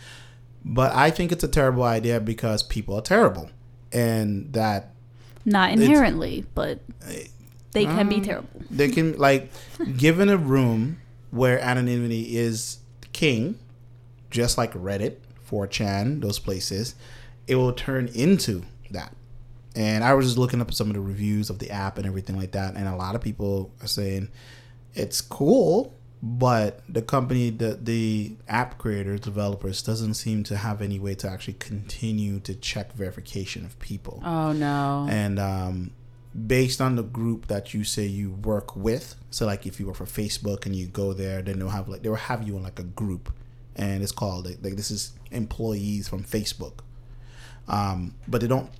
But 0.65 0.93
I 0.95 1.11
think 1.11 1.31
it's 1.33 1.45
a 1.45 1.49
terrible 1.49 1.85
idea 1.85 2.19
because 2.21 2.63
people 2.63 2.97
are 2.97 3.03
terrible. 3.03 3.51
And 3.93 4.53
that 4.53 4.91
Not 5.45 5.71
inherently, 5.73 6.45
but 6.55 6.81
they 7.73 7.85
can 7.85 8.09
be 8.09 8.17
um, 8.17 8.23
terrible. 8.23 8.49
they 8.71 8.89
can 8.89 9.17
like 9.17 9.51
given 9.97 10.29
a 10.29 10.37
room 10.37 10.99
where 11.31 11.59
anonymity 11.61 12.37
is 12.37 12.79
king, 13.13 13.59
just 14.31 14.59
like 14.59 14.73
Reddit, 14.75 15.17
4chan, 15.51 16.21
those 16.21 16.39
places, 16.39 16.95
it 17.47 17.57
will 17.57 17.73
turn 17.73 18.09
into 18.09 18.65
that. 18.91 19.15
And 19.75 20.03
I 20.03 20.15
was 20.15 20.27
just 20.27 20.39
looking 20.39 20.61
up 20.61 20.73
some 20.73 20.89
of 20.89 20.95
the 20.95 21.01
reviews 21.01 21.51
of 21.51 21.59
the 21.59 21.71
app 21.71 21.99
and 21.99 22.07
everything 22.07 22.37
like 22.37 22.53
that, 22.53 22.75
and 22.75 22.89
a 22.89 22.97
lot 22.97 23.15
of 23.15 23.21
people 23.21 23.73
are 23.83 23.87
saying 23.87 24.31
it's 24.95 25.21
cool, 25.21 25.95
but 26.23 26.81
the 26.89 27.03
company, 27.03 27.51
the 27.51 27.79
the 27.81 28.37
app 28.49 28.79
creators, 28.79 29.21
developers, 29.21 29.83
doesn't 29.83 30.15
seem 30.15 30.45
to 30.45 30.57
have 30.57 30.81
any 30.81 30.99
way 30.99 31.15
to 31.17 31.29
actually 31.29 31.55
continue 31.55 32.41
to 32.41 32.55
check 32.55 32.95
verification 32.95 33.67
of 33.67 33.79
people. 33.79 34.23
Oh 34.25 34.53
no. 34.53 35.07
And 35.11 35.39
um, 35.39 35.91
based 36.47 36.81
on 36.81 36.97
the 36.97 37.03
group 37.03 37.47
that 37.47 37.73
you 37.73 37.85
say 37.85 38.05
you 38.07 38.33
work 38.33 38.77
with, 38.77 39.15
so 39.31 39.47
like 39.47 39.67
if 39.67 39.81
you 39.81 39.87
work 39.87 39.97
for 39.97 40.07
Facebook 40.07 40.67
and 40.67 40.75
you 40.75 40.87
go 40.87 41.13
there, 41.13 41.43
then 41.43 41.59
they'll 41.59 41.69
have 41.69 41.89
like 41.89 42.03
they 42.03 42.09
will 42.09 42.17
have 42.17 42.47
you 42.47 42.57
in 42.57 42.63
like 42.63 42.79
a 42.79 42.85
group, 42.85 43.33
and 43.75 44.03
it's 44.03 44.13
called 44.13 44.47
like, 44.47 44.59
like 44.63 44.77
this 44.77 44.91
is 44.91 45.13
employees 45.31 46.09
from 46.09 46.25
Facebook. 46.25 46.81
Um, 47.69 48.15
but 48.29 48.41
they 48.41 48.47
don't. 48.47 48.71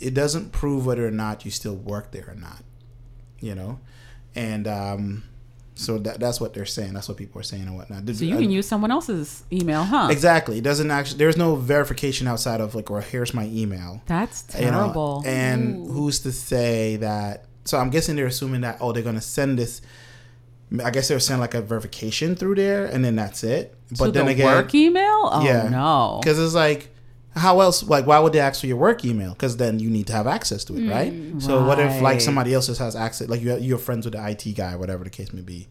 It 0.00 0.14
doesn't 0.14 0.52
prove 0.52 0.86
whether 0.86 1.06
or 1.06 1.10
not 1.10 1.44
you 1.44 1.50
still 1.50 1.74
work 1.76 2.12
there 2.12 2.28
or 2.28 2.34
not. 2.34 2.62
You 3.40 3.54
know, 3.54 3.80
and 4.34 4.66
um, 4.66 5.24
so 5.78 5.96
that, 5.98 6.18
that's 6.18 6.40
what 6.40 6.54
they're 6.54 6.66
saying. 6.66 6.92
That's 6.92 7.08
what 7.08 7.16
people 7.16 7.40
are 7.40 7.44
saying 7.44 7.62
and 7.62 7.76
whatnot. 7.76 8.02
So 8.16 8.24
you 8.24 8.36
can 8.36 8.50
use 8.50 8.66
someone 8.66 8.90
else's 8.90 9.44
email, 9.52 9.84
huh? 9.84 10.08
Exactly. 10.10 10.58
It 10.58 10.64
doesn't 10.64 10.90
actually. 10.90 11.18
There's 11.18 11.36
no 11.36 11.54
verification 11.54 12.26
outside 12.26 12.60
of 12.60 12.74
like, 12.74 12.90
or 12.90 13.00
here's 13.00 13.32
my 13.32 13.46
email. 13.46 14.02
That's 14.06 14.44
You 14.58 14.66
know, 14.66 14.70
terrible. 14.72 15.22
and 15.24 15.88
who's 15.88 16.18
to 16.20 16.32
say 16.32 16.96
that? 16.96 17.44
So 17.64 17.78
I'm 17.78 17.90
guessing 17.90 18.16
they're 18.16 18.26
assuming 18.26 18.62
that 18.62 18.78
oh 18.80 18.90
they're 18.92 19.04
gonna 19.04 19.20
send 19.20 19.56
this. 19.56 19.80
I 20.84 20.90
guess 20.90 21.06
they're 21.08 21.20
sending 21.20 21.40
like 21.40 21.54
a 21.54 21.62
verification 21.62 22.34
through 22.34 22.56
there, 22.56 22.86
and 22.86 23.04
then 23.04 23.14
that's 23.14 23.44
it. 23.44 23.74
But 23.96 24.06
to 24.06 24.10
then 24.12 24.26
the 24.26 24.32
again, 24.32 24.46
work 24.46 24.74
email? 24.74 25.30
Oh 25.32 25.44
yeah, 25.44 25.68
no. 25.68 26.18
because 26.20 26.38
it's 26.40 26.54
like, 26.54 26.88
how 27.38 27.60
else? 27.60 27.82
Like, 27.82 28.06
why 28.06 28.18
would 28.18 28.32
they 28.32 28.40
ask 28.40 28.60
for 28.60 28.66
your 28.66 28.76
work 28.76 29.04
email? 29.04 29.32
Because 29.32 29.56
then 29.56 29.78
you 29.78 29.88
need 29.90 30.06
to 30.08 30.12
have 30.12 30.26
access 30.26 30.64
to 30.64 30.76
it, 30.76 30.88
right? 30.90 31.12
So 31.40 31.64
what 31.64 31.78
if 31.78 32.02
like 32.02 32.20
somebody 32.20 32.52
else 32.54 32.66
just 32.66 32.80
has 32.80 32.94
access? 32.96 33.28
Like 33.28 33.40
you, 33.40 33.56
you're 33.58 33.78
friends 33.78 34.04
with 34.04 34.14
the 34.14 34.28
IT 34.28 34.54
guy, 34.56 34.76
whatever 34.76 35.04
the 35.04 35.10
case 35.10 35.32
may 35.32 35.42
be. 35.42 35.68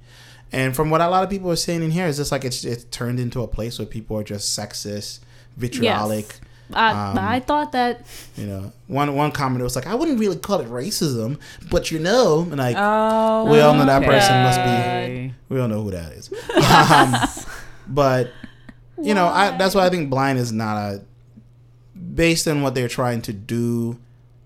And 0.52 0.76
from 0.76 0.90
what 0.90 1.02
a 1.02 1.10
lot 1.10 1.24
of 1.24 1.30
people 1.30 1.52
are 1.52 1.56
saying 1.58 1.84
in 1.84 1.92
here, 1.92 2.08
is 2.08 2.18
just 2.18 2.32
like 2.32 2.46
it's 2.46 2.64
it's 2.64 2.86
turned 2.86 3.20
into 3.20 3.42
a 3.44 3.48
place 3.48 3.78
where 3.80 3.86
people 3.86 4.18
are 4.18 4.24
just 4.24 4.58
sexist, 4.58 5.20
vitriolic. 5.58 6.40
I, 6.74 6.90
Um, 6.92 7.18
I 7.18 7.40
thought 7.40 7.72
that 7.72 8.06
You 8.36 8.46
know, 8.46 8.72
one 8.88 9.16
one 9.16 9.32
commenter 9.32 9.64
was 9.64 9.76
like, 9.76 9.88
"I 9.88 9.96
wouldn't 9.96 10.20
really 10.20 10.36
call 10.38 10.60
it 10.60 10.68
racism, 10.68 11.40
but 11.70 11.92
you 11.92 12.00
know," 12.00 12.42
and 12.42 12.58
like 12.58 12.76
Oh, 12.78 13.46
we 13.52 13.60
all 13.62 13.74
know 13.74 13.86
that 13.86 14.04
person 14.04 14.44
must 14.44 14.60
be. 14.64 15.34
We 15.50 15.60
all 15.62 15.68
know 15.70 15.82
who 15.84 15.92
that 15.92 16.12
is. 16.14 16.30
um, 16.80 17.16
but 17.88 18.32
you 19.02 19.14
know, 19.14 19.28
I, 19.28 19.56
that's 19.58 19.76
why 19.76 19.86
I 19.86 19.90
think 19.90 20.10
blind 20.10 20.40
is 20.40 20.52
not 20.52 20.78
a. 20.78 21.02
Based 22.18 22.48
on 22.48 22.62
what 22.64 22.76
they're 22.76 22.88
trying 22.88 23.22
to 23.24 23.34
do, 23.34 24.00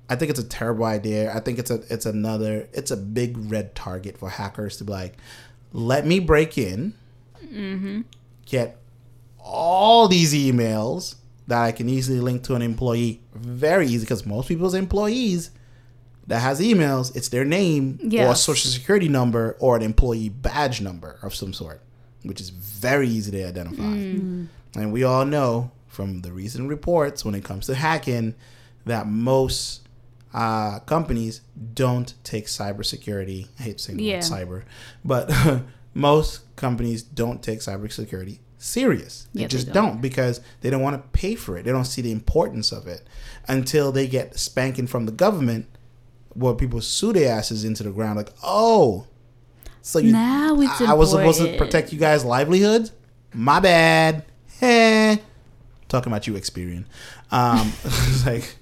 I 0.09 0.15
think 0.17 0.29
it's 0.29 0.39
a 0.39 0.43
terrible 0.43 0.85
idea. 0.85 1.33
I 1.33 1.39
think 1.39 1.57
it's 1.57 1.71
a 1.71 1.81
it's 1.89 2.05
another 2.05 2.67
it's 2.73 2.91
a 2.91 2.97
big 2.97 3.37
red 3.49 3.73
target 3.75 4.17
for 4.17 4.29
hackers 4.29 4.77
to 4.77 4.83
be 4.83 4.91
like, 4.91 5.17
let 5.71 6.05
me 6.05 6.19
break 6.19 6.57
in, 6.57 6.93
mm-hmm. 7.41 8.01
get 8.45 8.77
all 9.39 10.07
these 10.09 10.33
emails 10.33 11.15
that 11.47 11.61
I 11.61 11.71
can 11.71 11.87
easily 11.89 12.19
link 12.19 12.43
to 12.43 12.55
an 12.55 12.61
employee 12.61 13.21
very 13.33 13.87
easy 13.87 14.01
because 14.01 14.25
most 14.25 14.47
people's 14.47 14.73
employees 14.73 15.51
that 16.27 16.39
has 16.39 16.59
emails, 16.61 17.15
it's 17.15 17.29
their 17.29 17.45
name 17.45 17.99
or 18.27 18.31
a 18.31 18.35
social 18.35 18.69
security 18.69 19.07
number 19.09 19.55
or 19.59 19.75
an 19.75 19.81
employee 19.81 20.29
badge 20.29 20.81
number 20.81 21.19
of 21.21 21.33
some 21.33 21.53
sort, 21.53 21.81
which 22.23 22.39
is 22.39 22.49
very 22.49 23.07
easy 23.07 23.31
to 23.31 23.43
identify. 23.43 23.83
And 24.75 24.93
we 24.93 25.03
all 25.03 25.25
know 25.25 25.71
from 25.91 26.21
the 26.21 26.31
recent 26.31 26.69
reports 26.69 27.25
when 27.25 27.35
it 27.35 27.43
comes 27.43 27.65
to 27.67 27.75
hacking 27.75 28.33
that 28.85 29.07
most 29.07 29.81
uh, 30.33 30.79
companies 30.79 31.41
don't 31.73 32.13
take 32.23 32.45
cybersecurity. 32.47 33.47
I 33.59 33.63
hate 33.63 33.79
saying 33.81 33.99
Yeah. 33.99 34.19
cyber, 34.19 34.63
but 35.03 35.29
most 35.93 36.55
companies 36.55 37.03
don't 37.03 37.43
take 37.43 37.59
cybersecurity 37.59 38.39
serious. 38.57 39.27
They 39.33 39.41
Yeah, 39.41 39.47
they 39.47 39.51
just 39.51 39.67
don't. 39.73 39.75
don't 39.93 40.01
because 40.01 40.39
they 40.61 40.69
don't 40.69 40.81
want 40.81 40.95
to 41.01 41.19
pay 41.19 41.35
for 41.35 41.57
it. 41.57 41.65
They 41.65 41.71
don't 41.71 41.85
see 41.85 42.01
the 42.01 42.11
importance 42.13 42.71
of 42.71 42.87
it 42.87 43.05
until 43.47 43.91
they 43.91 44.07
get 44.07 44.39
spanking 44.39 44.87
from 44.87 45.05
the 45.05 45.11
government 45.11 45.65
where 46.33 46.53
people 46.53 46.79
sue 46.79 47.11
their 47.11 47.33
asses 47.37 47.65
into 47.65 47.83
the 47.83 47.91
ground 47.91 48.15
like, 48.17 48.31
oh, 48.43 49.07
so 49.81 49.99
you 49.99 50.13
Now 50.13 50.61
it's 50.61 50.79
I, 50.79 50.91
I 50.91 50.93
was 50.93 51.09
supposed 51.11 51.41
to 51.41 51.57
protect 51.57 51.91
you 51.91 51.99
guys' 51.99 52.23
livelihoods? 52.23 52.93
My 53.33 53.59
bad. 53.59 54.23
Talking 55.91 56.09
about 56.13 56.25
you, 56.25 56.33
Experian. 56.35 56.85
Um, 57.31 57.73
it's 57.83 58.25
like 58.25 58.55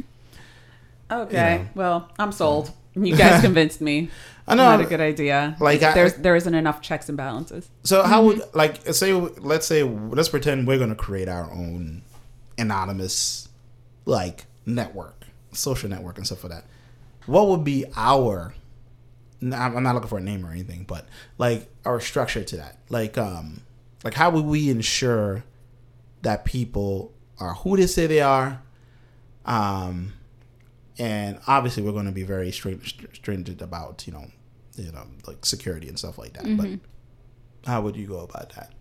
Okay. 1.11 1.53
you 1.53 1.59
know. 1.59 1.69
Well, 1.75 2.11
I'm 2.17 2.31
sold. 2.31 2.71
You 2.95 3.15
guys 3.15 3.41
convinced 3.47 3.81
me. 3.81 4.09
I 4.47 4.55
know. 4.55 4.63
Not 4.65 4.81
a 4.81 4.85
good 4.85 4.99
idea. 4.99 5.55
Like, 5.59 5.83
I- 5.83 5.93
there's 5.93 6.15
there 6.15 6.35
isn't 6.35 6.55
enough 6.55 6.81
checks 6.81 7.07
and 7.07 7.15
balances. 7.15 7.69
So 7.83 8.01
how 8.01 8.23
would 8.25 8.41
like 8.55 8.83
say 8.95 9.13
let's 9.13 9.67
say 9.67 9.83
let's 9.83 10.29
pretend 10.29 10.65
we're 10.65 10.79
gonna 10.79 10.95
create 10.95 11.29
our 11.29 11.51
own 11.51 12.01
anonymous 12.57 13.47
like 14.05 14.45
network, 14.65 15.25
social 15.53 15.87
network 15.87 16.17
and 16.17 16.25
stuff 16.25 16.43
like 16.43 16.51
that. 16.53 16.65
What 17.27 17.47
would 17.49 17.63
be 17.63 17.85
our? 17.95 18.55
I'm 19.41 19.83
not 19.83 19.93
looking 19.93 20.09
for 20.09 20.17
a 20.17 20.21
name 20.21 20.43
or 20.43 20.49
anything, 20.51 20.83
but 20.87 21.07
like 21.37 21.69
our 21.85 21.99
structure 21.99 22.43
to 22.43 22.57
that. 22.57 22.79
Like 22.89 23.19
um, 23.19 23.61
like 24.03 24.15
how 24.15 24.31
would 24.31 24.45
we 24.45 24.71
ensure 24.71 25.43
that 26.23 26.43
people 26.43 27.13
are 27.39 27.53
who 27.55 27.77
they 27.77 27.87
say 27.87 28.07
they 28.07 28.21
are? 28.21 28.61
Um, 29.45 30.13
and 30.97 31.39
obviously 31.47 31.83
we're 31.83 31.91
going 31.93 32.05
to 32.05 32.11
be 32.11 32.23
very 32.23 32.51
string- 32.51 32.81
stringent 33.13 33.61
about 33.61 34.05
you 34.05 34.13
know, 34.13 34.25
you 34.75 34.91
know 34.91 35.05
like 35.27 35.45
security 35.45 35.87
and 35.87 35.97
stuff 35.97 36.17
like 36.17 36.33
that. 36.33 36.57
But 36.57 37.69
how 37.69 37.81
would 37.81 37.95
you 37.95 38.07
go 38.07 38.19
about 38.19 38.53
that? 38.55 38.73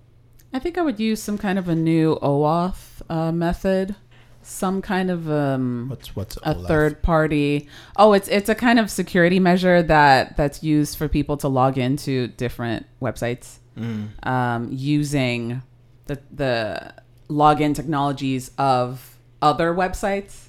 I 0.52 0.58
think 0.58 0.78
I 0.78 0.82
would 0.82 0.98
use 0.98 1.22
some 1.22 1.36
kind 1.38 1.58
of 1.58 1.68
a 1.68 1.74
new 1.74 2.16
OAuth 2.22 3.02
uh, 3.10 3.30
method, 3.32 3.94
some 4.42 4.80
kind 4.80 5.10
of 5.10 5.30
um, 5.30 5.86
What's 5.90 6.16
what's 6.16 6.36
a 6.38 6.54
OAuth? 6.54 6.66
third 6.66 7.02
party. 7.02 7.68
Oh, 7.96 8.12
it's 8.14 8.28
it's 8.28 8.48
a 8.48 8.54
kind 8.54 8.78
of 8.78 8.90
security 8.90 9.38
measure 9.40 9.82
that 9.82 10.36
that's 10.36 10.62
used 10.62 10.96
for 10.98 11.06
people 11.06 11.36
to 11.38 11.48
log 11.48 11.78
into 11.78 12.28
different 12.28 12.86
websites 13.00 13.56
Mm. 13.76 14.26
um, 14.26 14.68
using 14.72 15.62
the 16.06 16.20
the 16.34 16.94
login 17.28 17.74
technologies 17.74 18.50
of 18.58 19.18
other 19.42 19.74
websites. 19.74 20.48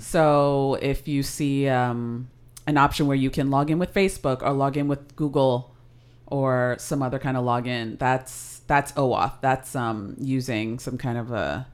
So 0.00 0.78
if 0.82 1.06
you 1.06 1.22
see 1.22 1.68
um, 1.68 2.28
an 2.66 2.76
option 2.76 3.06
where 3.06 3.16
you 3.16 3.30
can 3.30 3.50
log 3.50 3.70
in 3.70 3.78
with 3.78 3.94
Facebook 3.94 4.42
or 4.42 4.52
log 4.52 4.76
in 4.76 4.88
with 4.88 5.14
Google 5.16 5.74
or 6.26 6.76
some 6.78 7.02
other 7.02 7.18
kind 7.18 7.36
of 7.36 7.44
login, 7.44 7.98
that's 7.98 8.62
that's 8.66 8.92
OAuth. 8.92 9.40
That's 9.40 9.74
um, 9.76 10.16
using 10.18 10.78
some 10.78 10.98
kind 10.98 11.18
of 11.18 11.30
a 11.30 11.66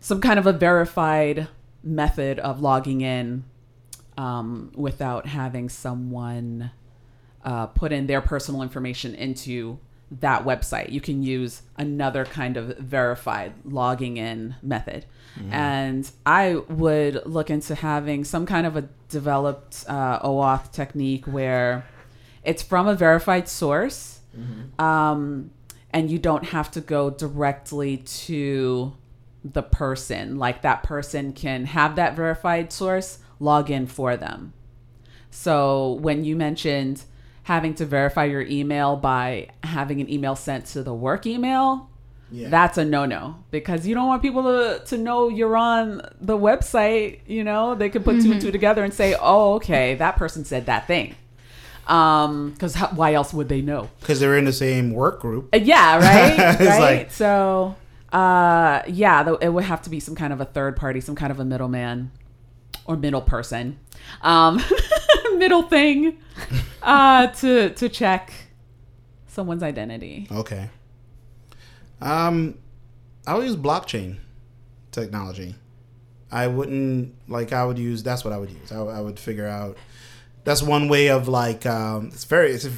some 0.00 0.20
kind 0.20 0.38
of 0.38 0.46
a 0.46 0.52
verified 0.52 1.48
method 1.82 2.38
of 2.38 2.60
logging 2.60 3.00
in 3.00 3.44
um, 4.16 4.72
without 4.74 5.26
having 5.26 5.68
someone 5.68 6.70
uh, 7.44 7.66
put 7.66 7.92
in 7.92 8.06
their 8.06 8.20
personal 8.20 8.62
information 8.62 9.14
into 9.14 9.78
that 10.10 10.44
website. 10.44 10.90
You 10.90 11.00
can 11.00 11.22
use 11.22 11.62
another 11.76 12.24
kind 12.24 12.56
of 12.56 12.76
verified 12.78 13.52
logging 13.64 14.16
in 14.16 14.56
method. 14.62 15.06
And 15.50 16.10
I 16.26 16.56
would 16.56 17.22
look 17.24 17.50
into 17.50 17.74
having 17.76 18.24
some 18.24 18.44
kind 18.46 18.66
of 18.66 18.76
a 18.76 18.88
developed 19.08 19.84
uh, 19.88 20.20
OAuth 20.20 20.72
technique 20.72 21.26
where 21.26 21.84
it's 22.44 22.62
from 22.62 22.88
a 22.88 22.94
verified 22.94 23.48
source. 23.48 24.20
Um, 24.78 25.50
and 25.92 26.10
you 26.10 26.18
don't 26.18 26.44
have 26.46 26.70
to 26.72 26.80
go 26.80 27.10
directly 27.10 27.98
to 27.98 28.96
the 29.44 29.62
person. 29.62 30.38
Like 30.38 30.62
that 30.62 30.82
person 30.82 31.32
can 31.32 31.66
have 31.66 31.96
that 31.96 32.14
verified 32.16 32.72
source 32.72 33.18
log 33.38 33.70
in 33.70 33.86
for 33.86 34.16
them. 34.16 34.52
So 35.30 35.92
when 35.94 36.24
you 36.24 36.36
mentioned 36.36 37.04
having 37.50 37.74
to 37.74 37.84
verify 37.84 38.24
your 38.26 38.42
email 38.42 38.94
by 38.94 39.48
having 39.64 40.00
an 40.00 40.08
email 40.08 40.36
sent 40.36 40.66
to 40.66 40.84
the 40.84 40.94
work 40.94 41.26
email, 41.26 41.88
Yeah. 42.30 42.48
that's 42.48 42.78
a 42.78 42.84
no-no 42.84 43.34
because 43.50 43.84
you 43.88 43.92
don't 43.96 44.06
want 44.06 44.22
people 44.22 44.44
to, 44.44 44.84
to 44.86 44.96
know 44.96 45.28
you're 45.28 45.56
on 45.56 46.00
the 46.20 46.38
website. 46.38 47.18
You 47.26 47.42
know, 47.42 47.74
they 47.74 47.88
could 47.90 48.04
put 48.04 48.20
two 48.22 48.30
and 48.30 48.40
two 48.40 48.52
together 48.52 48.84
and 48.84 48.94
say, 48.94 49.16
"Oh, 49.20 49.54
okay, 49.54 49.96
that 49.96 50.14
person 50.16 50.44
said 50.44 50.66
that 50.66 50.86
thing." 50.86 51.16
Um, 51.88 52.50
because 52.52 52.76
why 52.94 53.14
else 53.14 53.34
would 53.34 53.48
they 53.48 53.62
know? 53.62 53.88
because 53.98 54.20
they're 54.20 54.38
in 54.38 54.44
the 54.44 54.52
same 54.52 54.92
work 54.92 55.20
group. 55.20 55.48
Uh, 55.52 55.58
Yeah, 55.58 55.96
right. 56.08 56.54
It's 56.60 56.70
right. 56.70 56.80
like- 56.80 57.10
so, 57.10 57.74
uh, 58.12 58.82
yeah, 58.86 59.24
though 59.24 59.36
it 59.36 59.48
would 59.48 59.64
have 59.64 59.82
to 59.82 59.90
be 59.90 59.98
some 59.98 60.14
kind 60.14 60.32
of 60.32 60.40
a 60.40 60.44
third 60.44 60.76
party, 60.76 61.00
some 61.00 61.16
kind 61.16 61.32
of 61.32 61.40
a 61.40 61.44
middleman 61.44 62.12
or 62.86 62.96
middle 62.96 63.20
person, 63.22 63.78
um, 64.22 64.60
middle 65.38 65.62
thing, 65.62 66.18
uh, 66.82 67.28
to 67.28 67.70
to 67.70 67.88
check 67.88 68.32
someone's 69.26 69.62
identity. 69.62 70.26
Okay. 70.30 70.68
Um, 72.00 72.58
I 73.26 73.34
would 73.34 73.44
use 73.44 73.56
blockchain 73.56 74.16
technology. 74.90 75.54
I 76.32 76.46
wouldn't 76.46 77.14
like. 77.28 77.52
I 77.52 77.64
would 77.64 77.78
use. 77.78 78.02
That's 78.02 78.24
what 78.24 78.32
I 78.32 78.38
would 78.38 78.50
use. 78.50 78.72
I, 78.72 78.78
I 78.78 79.00
would 79.00 79.18
figure 79.18 79.46
out. 79.46 79.76
That's 80.44 80.62
one 80.62 80.88
way 80.88 81.08
of 81.10 81.28
like. 81.28 81.66
Um, 81.66 82.06
it's 82.12 82.24
very. 82.24 82.52
It's 82.52 82.68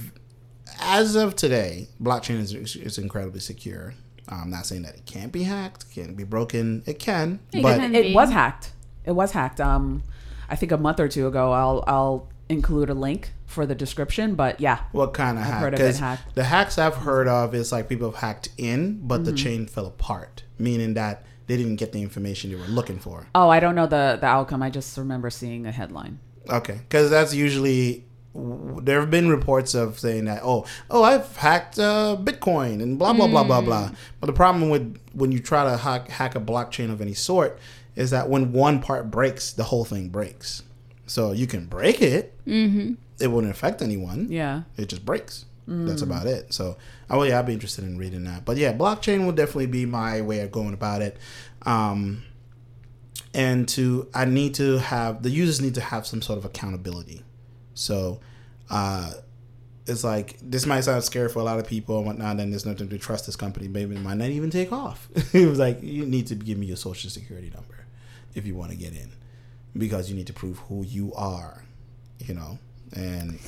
as 0.81 1.15
of 1.15 1.37
today, 1.37 1.89
blockchain 2.03 2.39
is, 2.39 2.55
is 2.55 2.99
incredibly 2.99 3.41
secure. 3.41 3.95
I'm 4.29 4.51
not 4.51 4.67
saying 4.67 4.83
that 4.83 4.95
it 4.95 5.07
can't 5.07 5.33
be 5.33 5.43
hacked, 5.43 5.93
can't 5.95 6.17
be 6.17 6.25
broken. 6.25 6.83
It 6.87 6.99
can, 6.99 7.41
It 7.53 7.63
but 7.63 7.79
can. 7.79 7.95
It 7.95 8.15
was 8.15 8.31
hacked. 8.31 8.73
It 9.05 9.13
was 9.13 9.33
hacked. 9.33 9.61
Um, 9.61 10.03
I 10.49 10.57
think 10.57 10.73
a 10.73 10.77
month 10.77 11.01
or 11.01 11.09
two 11.09 11.27
ago. 11.27 11.53
I'll 11.53 11.85
I'll 11.87 12.29
include 12.53 12.91
a 12.91 12.95
link 12.95 13.33
for 13.47 13.67
the 13.67 13.75
description. 13.75 14.35
But 14.35 14.61
yeah, 14.61 14.81
what 14.93 15.15
kind 15.15 15.39
of 15.39 15.45
hack? 15.45 15.61
heard 15.61 15.75
of 15.75 15.81
it 15.81 15.99
'Cause 15.99 16.19
the 16.35 16.45
hacks 16.45 16.79
I've 16.79 16.97
heard 16.97 17.29
of 17.29 17.55
is 17.55 17.73
like 17.73 17.89
people 17.89 18.11
have 18.11 18.21
hacked 18.21 18.51
in, 18.59 19.01
but 19.03 19.17
Mm-hmm. 19.17 19.25
the 19.25 19.33
chain 19.33 19.67
fell 19.67 19.87
apart, 19.87 20.45
meaning 20.59 20.95
that 20.95 21.25
they 21.49 21.57
didn't 21.57 21.77
get 21.77 21.93
the 21.93 22.01
information 22.03 22.51
they 22.51 22.57
were 22.57 22.65
looking 22.67 22.99
for. 22.99 23.27
Oh, 23.35 23.49
I 23.49 23.59
don't 23.61 23.75
know 23.75 23.87
the 23.87 24.19
the 24.21 24.27
outcome. 24.27 24.63
I 24.63 24.71
just 24.71 24.97
remember 24.97 25.29
seeing 25.31 25.67
a 25.67 25.73
headline. 25.73 26.19
Okay, 26.49 26.79
because 26.89 27.11
that's 27.11 27.35
usually 27.35 28.05
there 28.35 28.99
have 29.01 29.11
been 29.11 29.29
reports 29.29 29.75
of 29.75 29.99
saying 29.99 30.25
that 30.25 30.41
oh 30.43 30.65
oh 30.91 31.03
I've 31.03 31.37
hacked 31.37 31.79
uh, 31.79 32.17
Bitcoin 32.19 32.83
and 32.83 32.99
blah 32.99 33.13
blah 33.13 33.27
blah 33.27 33.45
blah 33.45 33.61
blah. 33.61 33.91
But 34.21 34.29
the 34.29 34.33
problem 34.33 34.71
with 34.71 34.99
when 35.13 35.33
you 35.33 35.39
try 35.41 35.65
to 35.65 35.77
hack, 35.77 36.09
hack 36.09 36.35
a 36.35 36.41
blockchain 36.41 36.91
of 36.91 37.01
any 37.03 37.13
sort 37.15 37.59
is 37.95 38.11
that 38.11 38.31
when 38.31 38.53
one 38.53 38.81
part 38.81 39.11
breaks, 39.11 39.53
the 39.53 39.65
whole 39.65 39.85
thing 39.85 40.09
breaks. 40.09 40.63
So 41.13 41.33
you 41.33 41.47
can 41.47 41.67
break 41.67 42.01
it, 42.01 42.35
mm-hmm. 42.47 42.95
it 43.21 43.27
wouldn't 43.27 43.53
affect 43.53 43.83
anyone. 43.83 44.29
Yeah. 44.31 44.63
it 44.79 44.89
just 44.89 45.05
breaks. 45.05 45.45
That's 45.69 46.01
about 46.03 46.27
it. 46.27 46.55
So, 46.55 46.79
oh 47.11 47.23
yeah, 47.23 47.39
I'd 47.39 47.47
be 47.47 47.53
interested 47.53 47.85
in 47.85 47.99
reading 47.99 48.25
that. 48.25 48.47
But 48.47 48.57
yeah, 48.57 48.73
blockchain 48.73 49.27
will 49.27 49.33
definitely 49.33 49.67
be 49.67 49.85
my 49.85 50.23
way 50.23 50.41
of 50.41 50.51
going 50.51 50.73
about 50.73 51.03
it. 51.03 51.19
Um, 51.67 52.25
and 53.35 53.69
to 53.69 54.09
I 54.15 54.25
need 54.25 54.55
to 54.55 54.79
have 54.79 55.23
the 55.23 55.29
users 55.29 55.61
need 55.61 55.75
to 55.75 55.83
have 55.83 56.07
some 56.07 56.23
sort 56.23 56.39
of 56.39 56.47
accountability. 56.47 57.23
So, 57.75 58.21
uh, 58.71 59.13
it's 59.87 60.05
like 60.05 60.39
this 60.43 60.65
might 60.65 60.81
sound 60.81 61.05
scary 61.05 61.29
for 61.29 61.41
a 61.41 61.45
lot 61.45 61.59
of 61.59 61.67
people 61.67 61.99
and 61.99 62.07
whatnot. 62.07 62.41
And 62.41 62.53
there's 62.53 62.67
nothing 62.67 62.89
to 62.89 62.99
trust 62.99 63.27
this 63.27 63.37
company. 63.37 63.69
Maybe 63.69 63.95
it 63.95 64.01
might 64.01 64.17
not 64.17 64.31
even 64.31 64.49
take 64.49 64.73
off. 64.73 65.09
it 65.35 65.47
was 65.47 65.59
like 65.59 65.83
you 65.83 66.07
need 66.07 66.27
to 66.29 66.35
give 66.35 66.57
me 66.57 66.67
your 66.67 66.77
social 66.77 67.11
security 67.11 67.51
number 67.51 67.87
if 68.35 68.47
you 68.47 68.55
want 68.55 68.71
to 68.71 68.77
get 68.77 68.93
in, 68.93 69.11
because 69.77 70.11
you 70.11 70.17
need 70.17 70.27
to 70.27 70.33
prove 70.33 70.59
who 70.61 70.83
you 70.85 71.13
are. 71.15 71.63
You 72.19 72.35
know, 72.35 72.59
and 72.95 73.39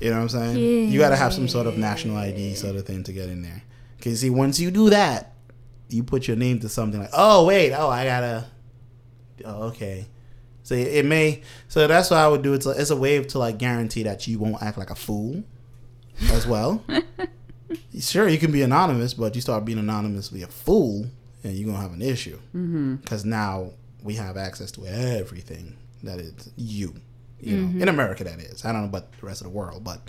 you 0.00 0.10
know 0.10 0.16
what 0.16 0.22
I'm 0.22 0.28
saying. 0.28 0.90
You 0.90 0.98
got 0.98 1.10
to 1.10 1.16
have 1.16 1.34
some 1.34 1.48
sort 1.48 1.66
of 1.66 1.76
national 1.76 2.16
ID 2.16 2.54
sort 2.54 2.76
of 2.76 2.86
thing 2.86 3.04
to 3.04 3.12
get 3.12 3.28
in 3.28 3.42
there. 3.42 3.62
Because 3.96 4.20
see, 4.20 4.30
once 4.30 4.58
you 4.58 4.70
do 4.70 4.90
that, 4.90 5.34
you 5.88 6.02
put 6.02 6.26
your 6.26 6.36
name 6.36 6.58
to 6.60 6.68
something 6.68 7.00
like, 7.00 7.10
oh 7.12 7.44
wait, 7.46 7.72
oh 7.72 7.88
I 7.88 8.04
gotta, 8.04 8.46
oh 9.44 9.62
okay. 9.64 10.06
So 10.64 10.74
it 10.74 11.04
may. 11.04 11.42
So 11.68 11.86
that's 11.86 12.10
what 12.10 12.18
I 12.18 12.28
would 12.28 12.42
do. 12.42 12.54
It's 12.54 12.66
a, 12.66 12.70
it's 12.70 12.90
a 12.90 12.96
way 12.96 13.22
to 13.22 13.38
like 13.38 13.58
guarantee 13.58 14.04
that 14.04 14.26
you 14.26 14.38
won't 14.38 14.62
act 14.62 14.78
like 14.78 14.90
a 14.90 14.94
fool, 14.94 15.42
as 16.30 16.46
well. 16.46 16.84
sure, 17.98 18.28
you 18.28 18.38
can 18.38 18.52
be 18.52 18.62
anonymous, 18.62 19.14
but 19.14 19.34
you 19.34 19.40
start 19.40 19.64
being 19.64 19.78
anonymously 19.78 20.42
a 20.42 20.46
fool, 20.46 21.06
and 21.42 21.54
you're 21.54 21.66
gonna 21.66 21.82
have 21.82 21.92
an 21.92 22.02
issue. 22.02 22.38
Mm-hmm. 22.54 22.96
Because 22.96 23.24
now 23.24 23.70
we 24.02 24.14
have 24.14 24.36
access 24.36 24.70
to 24.72 24.86
everything 24.86 25.76
that 26.02 26.18
is 26.18 26.50
you. 26.56 26.94
You 27.40 27.56
know, 27.56 27.82
in 27.82 27.88
America 27.88 28.22
that 28.22 28.38
is. 28.38 28.64
I 28.64 28.70
don't 28.70 28.82
know 28.82 28.88
about 28.88 29.10
the 29.18 29.26
rest 29.26 29.40
of 29.40 29.48
the 29.48 29.52
world, 29.52 29.82
but 29.82 30.00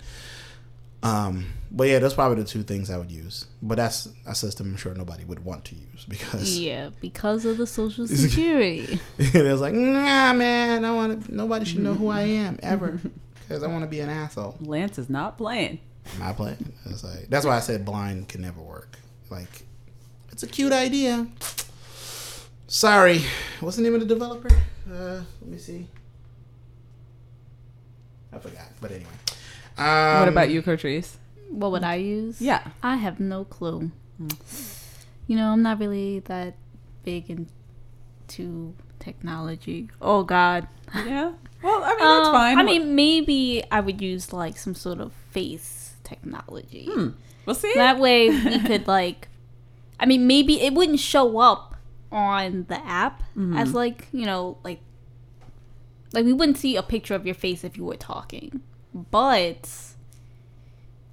um, 1.02 1.46
but 1.70 1.88
yeah, 1.88 1.98
that's 1.98 2.14
probably 2.14 2.42
the 2.42 2.48
two 2.48 2.62
things 2.62 2.90
I 2.90 2.96
would 2.96 3.10
use. 3.10 3.46
But 3.60 3.74
that's 3.74 4.08
a 4.26 4.34
system 4.34 4.68
I'm 4.68 4.76
sure 4.76 4.94
nobody 4.94 5.24
would 5.24 5.44
want 5.44 5.66
to 5.66 5.74
use 5.74 6.04
because 6.08 6.58
Yeah, 6.58 6.90
because 7.00 7.44
of 7.44 7.58
the 7.58 7.66
social 7.66 8.06
security. 8.08 8.98
it 9.18 9.44
was 9.44 9.60
like, 9.60 9.74
nah, 9.74 10.32
man, 10.32 10.84
I 10.84 10.94
want 10.94 11.26
to. 11.26 11.34
Nobody 11.34 11.66
should 11.66 11.80
know 11.80 11.94
who 11.94 12.08
I 12.08 12.22
am 12.22 12.58
ever 12.62 13.00
because 13.40 13.62
I 13.62 13.66
want 13.66 13.82
to 13.82 13.88
be 13.88 14.00
an 14.00 14.08
asshole. 14.08 14.56
Lance 14.60 14.98
is 14.98 15.10
not 15.10 15.36
playing. 15.36 15.80
Am 16.16 16.22
I 16.22 16.32
playing? 16.32 16.72
It's 16.86 17.04
like 17.04 17.28
that's 17.28 17.44
why 17.44 17.56
I 17.56 17.60
said 17.60 17.84
blind 17.84 18.28
can 18.28 18.40
never 18.40 18.60
work. 18.60 18.98
Like, 19.28 19.64
it's 20.32 20.42
a 20.42 20.46
cute 20.46 20.72
idea. 20.72 21.26
Sorry, 22.78 23.20
what's 23.60 23.76
the 23.76 23.84
name 23.84 23.94
of 23.94 24.00
the 24.00 24.06
developer? 24.06 24.48
Uh, 24.92 25.20
let 25.40 25.46
me 25.48 25.58
see. 25.58 25.86
I 28.32 28.38
forgot, 28.40 28.66
but 28.80 28.90
anyway. 28.90 29.12
Um, 29.78 30.18
what 30.18 30.26
about 30.28 30.50
you, 30.50 30.60
Cortrice? 30.60 31.14
what 31.50 31.70
would 31.70 31.84
I 31.84 31.94
use? 31.94 32.40
Yeah. 32.40 32.66
I 32.82 32.96
have 32.96 33.20
no 33.20 33.44
clue. 33.44 33.92
You 35.28 35.36
know, 35.36 35.52
I'm 35.52 35.62
not 35.62 35.78
really 35.78 36.18
that 36.26 36.56
big 37.04 37.30
into 37.30 38.74
technology. 38.98 39.88
Oh 40.02 40.24
God. 40.24 40.66
Yeah. 40.96 41.30
Well, 41.62 41.80
I 41.84 41.90
mean 41.90 41.98
that's 41.98 42.26
Um, 42.28 42.34
fine. 42.34 42.58
I 42.58 42.62
mean, 42.64 42.96
maybe 42.96 43.62
I 43.70 43.78
would 43.78 44.02
use 44.02 44.32
like 44.32 44.56
some 44.56 44.74
sort 44.74 44.98
of 44.98 45.12
face 45.30 45.92
technology. 46.02 46.88
Hmm. 46.92 47.08
we'll 47.46 47.54
see. 47.54 47.72
That 47.76 48.00
way 48.00 48.30
we 48.30 48.58
could 48.66 48.88
like, 48.88 49.28
I 50.00 50.06
mean, 50.06 50.26
maybe 50.26 50.60
it 50.60 50.74
wouldn't 50.74 50.98
show 50.98 51.38
up 51.38 51.73
on 52.14 52.64
the 52.68 52.78
app 52.86 53.20
Mm-hmm. 53.36 53.56
as 53.58 53.74
like 53.74 54.06
you 54.12 54.24
know 54.24 54.56
like 54.64 54.80
like 56.12 56.24
we 56.24 56.32
wouldn't 56.32 56.56
see 56.58 56.76
a 56.76 56.82
picture 56.82 57.14
of 57.16 57.26
your 57.26 57.34
face 57.34 57.64
if 57.64 57.76
you 57.76 57.84
were 57.84 57.96
talking, 57.96 58.60
but 59.10 59.68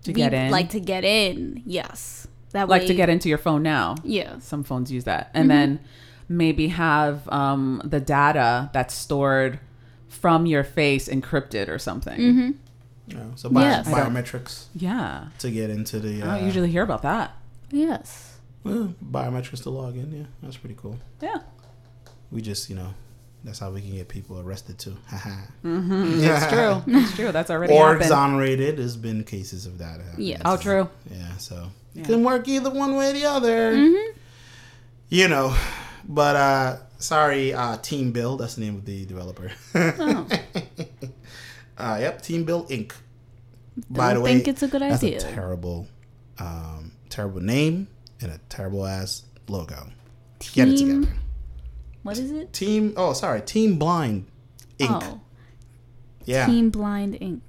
to 0.04 0.14
get 0.14 0.34
in, 0.34 0.52
like 0.52 0.70
to 0.70 0.80
get 0.80 1.04
in, 1.04 1.64
yes, 1.66 2.28
that 2.52 2.70
like 2.70 2.82
way, 2.84 2.88
to 2.88 2.94
get 2.94 3.10
into 3.10 3.28
your 3.28 3.38
phone 3.40 3.64
now. 3.64 3.96
yeah, 4.04 4.38
Some 4.40 4.64
phones 4.64 4.92
use 4.92 5.04
that, 5.06 5.32
and 5.34 5.50
then 5.50 5.80
maybe 6.30 6.68
have 6.70 7.28
um, 7.30 7.82
the 7.84 8.00
data 8.00 8.70
that's 8.74 8.94
stored 8.94 9.60
from 10.08 10.46
your 10.46 10.64
face 10.64 11.10
encrypted 11.10 11.68
or 11.68 11.80
something. 11.80 12.20
Mm-hmm. 12.20 12.52
Yeah, 13.08 13.24
so 13.36 13.50
bio- 13.50 13.64
Yes. 13.64 13.88
I 13.88 14.04
don't- 14.04 14.14
biometrics 14.14 14.66
Yeah. 14.76 15.26
to 15.40 15.50
get 15.50 15.70
into 15.72 16.00
the. 16.00 16.22
I 16.22 16.26
Uh, 16.28 16.36
don't 16.38 16.46
usually 16.46 16.70
hear 16.72 16.84
about 16.84 17.02
that. 17.02 17.36
yes. 17.72 18.31
Well, 18.64 18.94
biometrics 19.04 19.64
to 19.64 19.70
log 19.70 19.96
in. 19.98 20.12
Yeah, 20.12 20.26
that's 20.44 20.58
pretty 20.58 20.76
cool. 20.78 20.98
Yeah. 21.22 21.40
We 22.32 22.42
just, 22.42 22.70
you 22.70 22.76
know, 22.76 22.94
that's 23.44 23.60
how 23.60 23.72
we 23.72 23.82
can 23.82 23.92
get 23.92 24.08
people 24.08 24.40
arrested 24.40 24.78
too. 24.78 24.96
Haha. 25.08 25.42
It's 25.64 26.48
true. 26.54 26.84
It's 26.96 27.16
true. 27.16 27.32
That's 27.32 27.50
already 27.50 27.74
or 27.74 27.88
happened. 27.88 28.02
exonerated. 28.04 28.78
There's 28.78 28.98
been 28.98 29.24
cases 29.24 29.66
of 29.66 29.78
that. 29.80 30.00
happening. 30.00 30.28
Yes. 30.28 30.42
Oh, 30.46 30.58
true. 30.58 30.90
Yeah, 31.12 31.38
so 31.38 31.68
Yeah. 31.94 32.04
it 32.04 32.06
can 32.06 32.24
work 32.24 32.48
either 32.48 32.70
one 32.70 32.96
way 32.96 33.10
or 33.10 33.14
the 33.14 33.26
other. 33.26 33.74
Mm-hmm. 33.74 34.18
You 35.10 35.28
know, 35.28 35.56
but 36.08 36.36
uh 36.38 36.78
sorry, 37.00 37.54
uh 37.54 37.78
Team 37.78 38.12
Build. 38.14 38.40
That's 38.40 38.56
the 38.56 38.62
name 38.62 38.76
of 38.76 38.86
the 38.86 39.06
developer. 39.06 39.52
Oh. 39.76 40.28
uh, 41.78 41.98
yep, 42.00 42.22
Team 42.22 42.46
Build 42.46 42.70
Inc. 42.70 42.94
Don't 43.92 44.24
think 44.24 44.48
it's 44.48 44.64
a 44.64 44.68
good 44.68 44.82
that's 44.82 45.04
idea. 45.04 45.18
a 45.18 45.22
terrible, 45.34 45.88
um, 46.40 46.92
terrible 47.10 47.42
name 47.42 47.88
and 48.22 48.32
a 48.32 48.40
terrible 48.50 48.86
ass 48.86 49.24
logo. 49.48 49.88
Get 50.54 50.70
it 50.70 50.78
together. 50.78 51.08
What 52.04 52.18
is 52.18 52.32
it? 52.32 52.52
Team. 52.54 52.94
Oh, 52.98 53.14
sorry, 53.14 53.42
Team 53.42 53.78
Blind 53.78 54.26
Inc. 54.80 55.04
Oh, 55.04 55.22
yeah, 56.26 56.46
Team 56.48 56.70
Blind 56.72 57.16
Inc. 57.16 57.42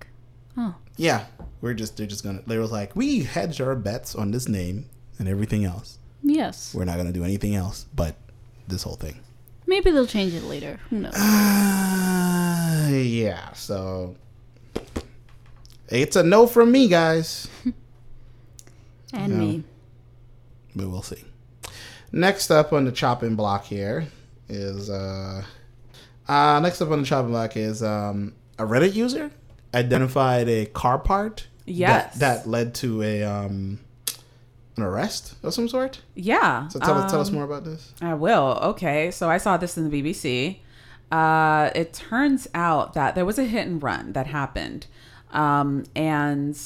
Oh, 0.56 0.74
yeah. 0.96 1.24
We're 1.62 1.74
just 1.74 1.96
they're 1.96 2.06
just 2.06 2.24
gonna. 2.24 2.42
They 2.46 2.58
was 2.58 2.70
like, 2.72 2.94
we 2.96 3.20
hedged 3.22 3.61
our 3.61 3.74
bets 3.76 4.14
on 4.14 4.30
this 4.32 4.48
name 4.48 4.87
and 5.18 5.28
everything 5.28 5.64
else. 5.64 5.98
yes. 6.22 6.74
We're 6.74 6.85
not 6.85 6.96
gonna 6.96 7.12
do 7.12 7.24
anything 7.24 7.54
else 7.54 7.87
but 7.94 8.16
this 8.68 8.82
whole 8.82 8.96
thing. 8.96 9.20
Maybe 9.66 9.90
they'll 9.90 10.06
change 10.06 10.35
it 10.35 10.42
later. 10.44 10.80
Who 10.90 10.98
knows? 10.98 11.14
Uh, 11.14 12.88
yeah. 12.92 13.52
So 13.52 14.16
it's 15.88 16.16
a 16.16 16.22
no 16.22 16.46
from 16.46 16.72
me, 16.72 16.88
guys. 16.88 17.48
And 19.14 19.32
No. 19.35 19.38
me. 19.38 19.64
But 20.74 20.88
we'll 20.88 21.02
see. 21.02 21.24
Next 22.12 22.50
up 22.50 22.72
on 22.72 22.85
the 22.85 22.92
chopping 22.92 23.37
block 23.37 23.64
here 23.64 24.06
is 24.48 24.90
uh, 24.90 25.42
uh 26.28 26.61
next 26.61 26.80
up 26.82 26.90
on 26.90 27.00
the 27.00 27.06
chopping 27.06 27.30
block 27.30 27.56
is 27.56 27.82
um 27.82 28.35
a 28.58 28.64
Reddit 28.64 28.94
user 28.94 29.30
identified 29.74 30.48
a 30.48 30.66
car 30.66 30.98
part 30.98 31.46
Yes. 31.64 32.18
that, 32.18 32.44
that 32.44 32.48
led 32.50 32.74
to 32.76 33.02
a 33.02 33.22
um 33.22 33.78
an 34.76 34.82
arrest 34.82 35.35
of 35.42 35.52
some 35.54 35.68
sort. 35.68 36.00
Yeah. 36.14 36.68
So 36.68 36.78
tell 36.80 36.98
us 36.98 37.11
tell 37.11 37.20
us 37.20 37.28
Um, 37.28 37.35
more 37.37 37.44
about 37.44 37.64
this. 37.64 37.92
I 38.00 38.14
will. 38.14 38.58
Okay. 38.62 39.11
So 39.11 39.30
I 39.30 39.38
saw 39.38 39.56
this 39.56 39.76
in 39.78 39.88
the 39.90 40.02
BBC. 40.02 40.58
Uh, 41.11 41.70
it 41.74 41.92
turns 41.92 42.48
out 42.54 42.94
that 42.94 43.14
there 43.14 43.24
was 43.26 43.38
a 43.38 43.44
hit 43.44 43.66
and 43.66 43.82
run 43.82 44.12
that 44.14 44.26
happened. 44.28 44.87
Um, 45.30 45.85
and 45.94 46.58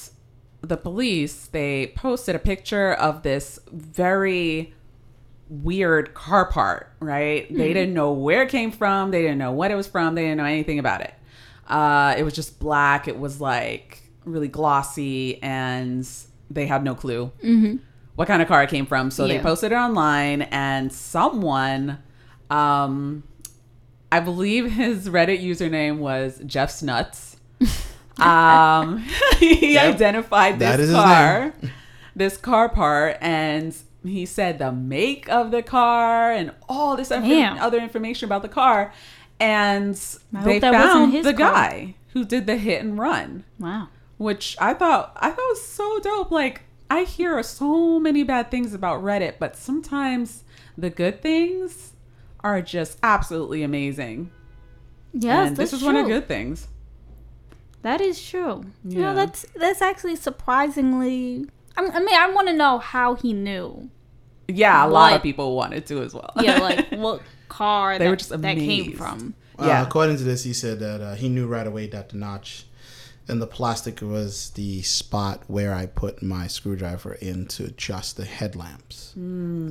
the 0.68 0.76
police, 0.76 1.46
they 1.46 1.92
posted 1.96 2.34
a 2.34 2.38
picture 2.38 2.92
of 2.92 3.22
this 3.22 3.58
very 3.70 4.74
weird 5.48 6.14
car 6.14 6.50
part, 6.50 6.92
right? 7.00 7.46
They 7.54 7.72
didn't 7.72 7.94
know 7.94 8.12
where 8.12 8.42
it 8.42 8.48
came 8.48 8.72
from. 8.72 9.10
They 9.10 9.22
didn't 9.22 9.38
know 9.38 9.52
what 9.52 9.70
it 9.70 9.74
was 9.74 9.86
from. 9.86 10.14
They 10.14 10.22
didn't 10.22 10.38
know 10.38 10.44
anything 10.44 10.78
about 10.78 11.00
it. 11.02 11.14
Uh, 11.68 12.14
it 12.16 12.22
was 12.22 12.34
just 12.34 12.58
black. 12.58 13.06
It 13.08 13.18
was 13.18 13.40
like 13.40 14.02
really 14.24 14.48
glossy 14.48 15.40
and 15.42 16.08
they 16.50 16.66
had 16.66 16.82
no 16.84 16.94
clue 16.94 17.30
what 18.16 18.26
kind 18.28 18.42
of 18.42 18.48
car 18.48 18.62
it 18.62 18.70
came 18.70 18.86
from. 18.86 19.10
So 19.10 19.26
they 19.28 19.38
posted 19.42 19.72
it 19.72 19.74
online, 19.76 20.42
and 20.42 20.92
someone, 20.92 21.98
um, 22.50 23.22
I 24.10 24.20
believe 24.20 24.72
his 24.72 25.08
Reddit 25.08 25.42
username 25.44 25.98
was 25.98 26.40
Jeff's 26.46 26.82
Nuts. 26.82 27.36
Um, 28.20 28.98
he 29.38 29.74
Yep. 29.74 29.94
identified 29.94 30.58
this 30.58 30.80
is 30.80 30.92
car, 30.94 31.52
this 32.16 32.36
car 32.36 32.68
part, 32.68 33.18
and 33.20 33.76
he 34.04 34.24
said 34.24 34.58
the 34.58 34.72
make 34.72 35.28
of 35.28 35.50
the 35.50 35.62
car 35.62 36.30
and 36.32 36.52
all 36.68 36.96
this 36.96 37.10
inf- 37.10 37.24
Damn. 37.24 37.58
other 37.58 37.78
information 37.78 38.26
about 38.26 38.42
the 38.42 38.48
car. 38.48 38.92
And 39.38 39.90
I 40.34 40.42
they 40.44 40.52
hope 40.54 40.60
that 40.62 40.72
wasn't 40.72 40.92
found 40.92 41.12
his 41.12 41.24
the 41.26 41.34
car. 41.34 41.52
guy 41.52 41.94
who 42.14 42.24
did 42.24 42.46
the 42.46 42.56
hit 42.56 42.82
and 42.82 42.98
run, 42.98 43.44
Wow. 43.58 43.88
which 44.16 44.56
I 44.58 44.72
thought 44.72 45.12
I 45.16 45.28
thought 45.30 45.36
was 45.50 45.62
so 45.66 45.98
dope. 46.00 46.30
Like 46.30 46.62
I 46.88 47.02
hear 47.02 47.42
so 47.42 47.98
many 48.00 48.22
bad 48.22 48.50
things 48.50 48.72
about 48.72 49.02
Reddit, 49.02 49.34
but 49.38 49.54
sometimes 49.56 50.44
the 50.78 50.88
good 50.88 51.20
things 51.20 51.92
are 52.40 52.62
just 52.62 52.96
absolutely 53.02 53.62
amazing. 53.62 54.30
Yes, 55.12 55.48
and 55.48 55.56
this 55.56 55.72
is 55.74 55.80
true. 55.80 55.86
one 55.88 55.96
of 55.96 56.06
the 56.06 56.12
good 56.12 56.28
things. 56.28 56.68
That 57.86 58.00
is 58.00 58.20
true. 58.20 58.64
You 58.84 58.98
Yeah. 58.98 59.00
know, 59.00 59.14
that's 59.14 59.46
that's 59.54 59.80
actually 59.80 60.16
surprisingly. 60.16 61.46
I 61.76 61.82
mean, 61.82 61.92
I, 61.92 62.32
want 62.34 62.48
to 62.48 62.52
know 62.52 62.78
how 62.78 63.14
he 63.14 63.32
knew. 63.32 63.90
Yeah, 64.48 64.84
a 64.84 64.88
lot 64.88 65.12
of 65.12 65.22
people 65.22 65.54
wanted 65.54 65.86
to 65.86 66.02
as 66.02 66.12
well. 66.12 66.32
Yeah, 66.40 66.58
like 66.58 66.88
what 66.90 67.22
car 67.48 67.96
They 67.96 68.06
that, 68.06 68.10
were 68.10 68.16
just 68.16 68.30
that 68.30 68.42
came 68.42 68.86
amazed. 68.86 68.98
from. 68.98 69.34
Yeah. 69.60 69.82
Uh, 69.82 69.84
according 69.84 70.16
to 70.16 70.24
this, 70.24 70.42
he 70.42 70.52
said 70.52 70.80
that 70.80 71.00
uh, 71.00 71.14
he 71.14 71.28
knew 71.28 71.46
right 71.46 71.66
away 71.66 71.86
that 71.86 72.08
the 72.08 72.16
notch 72.16 72.66
and 73.28 73.40
the 73.40 73.46
plastic 73.46 74.00
was 74.02 74.50
the 74.50 74.82
spot 74.82 75.44
where 75.46 75.72
I 75.72 75.86
put 75.86 76.24
my 76.24 76.48
screwdriver 76.48 77.12
in 77.14 77.46
to 77.54 77.66
adjust 77.66 78.16
the 78.16 78.24
headlamps. 78.24 79.12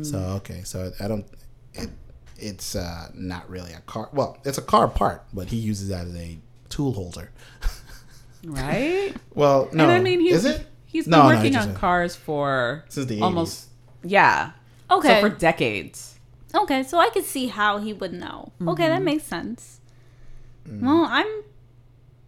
So 0.10 0.20
okay, 0.40 0.62
so 0.64 0.94
I 1.02 1.10
don't. 1.10 1.26
It, 1.74 1.90
it's 2.38 2.78
uh, 2.78 3.10
not 3.14 3.50
really 3.50 3.74
a 3.74 3.82
car. 3.82 4.08
Well, 4.14 4.38
it's 4.46 4.58
a 4.58 4.62
car 4.62 4.88
part, 4.88 5.26
but 5.34 5.50
he 5.50 5.58
uses 5.58 5.90
that 5.90 6.08
as 6.08 6.16
a 6.16 6.38
tool 6.70 6.94
holder. 6.94 7.32
right? 8.52 9.14
Well, 9.34 9.70
no, 9.74 9.84
and 9.84 9.92
I 9.92 10.00
mean, 10.00 10.20
he's 10.20 10.44
is 10.44 10.46
it? 10.46 10.66
he's 10.86 11.06
been 11.06 11.12
No, 11.12 11.30
no, 11.30 11.36
working 11.36 11.54
just 11.54 11.70
on 11.70 11.76
a- 11.76 11.78
cars 11.78 12.16
for 12.16 12.84
Since 12.90 13.08
the 13.08 13.22
almost 13.22 13.68
yeah. 14.04 14.52
Okay. 14.90 15.22
So 15.22 15.30
for 15.30 15.36
decades. 15.36 16.16
Okay, 16.54 16.84
so 16.84 17.00
I 17.00 17.10
could 17.10 17.26
see 17.26 17.48
how 17.48 17.80
he 17.80 17.92
would 17.92 18.14
know. 18.14 18.52
Okay, 18.62 18.84
Mm-hmm. 18.84 18.94
that 18.94 19.02
makes 19.04 19.24
sense. 19.24 19.80
Mm. 20.70 20.82
Well, 20.82 21.06
I'm 21.10 21.28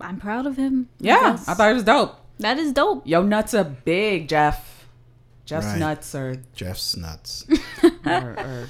I'm 0.01 0.19
proud 0.19 0.45
of 0.45 0.57
him. 0.57 0.89
Yeah, 0.99 1.31
guess. 1.31 1.47
I 1.47 1.53
thought 1.53 1.71
it 1.71 1.75
was 1.75 1.83
dope. 1.83 2.15
that 2.39 2.57
is 2.57 2.71
dope. 2.73 3.07
Yo, 3.07 3.23
nuts 3.23 3.53
are 3.53 3.63
big, 3.63 4.27
Jeff. 4.27 4.85
Jeff's 5.45 5.65
Right. 5.67 5.79
nuts 5.79 6.13
are, 6.13 6.35
Jeff's 6.55 6.97
nuts 6.97 7.45
are, 8.05 8.37
are 8.37 8.69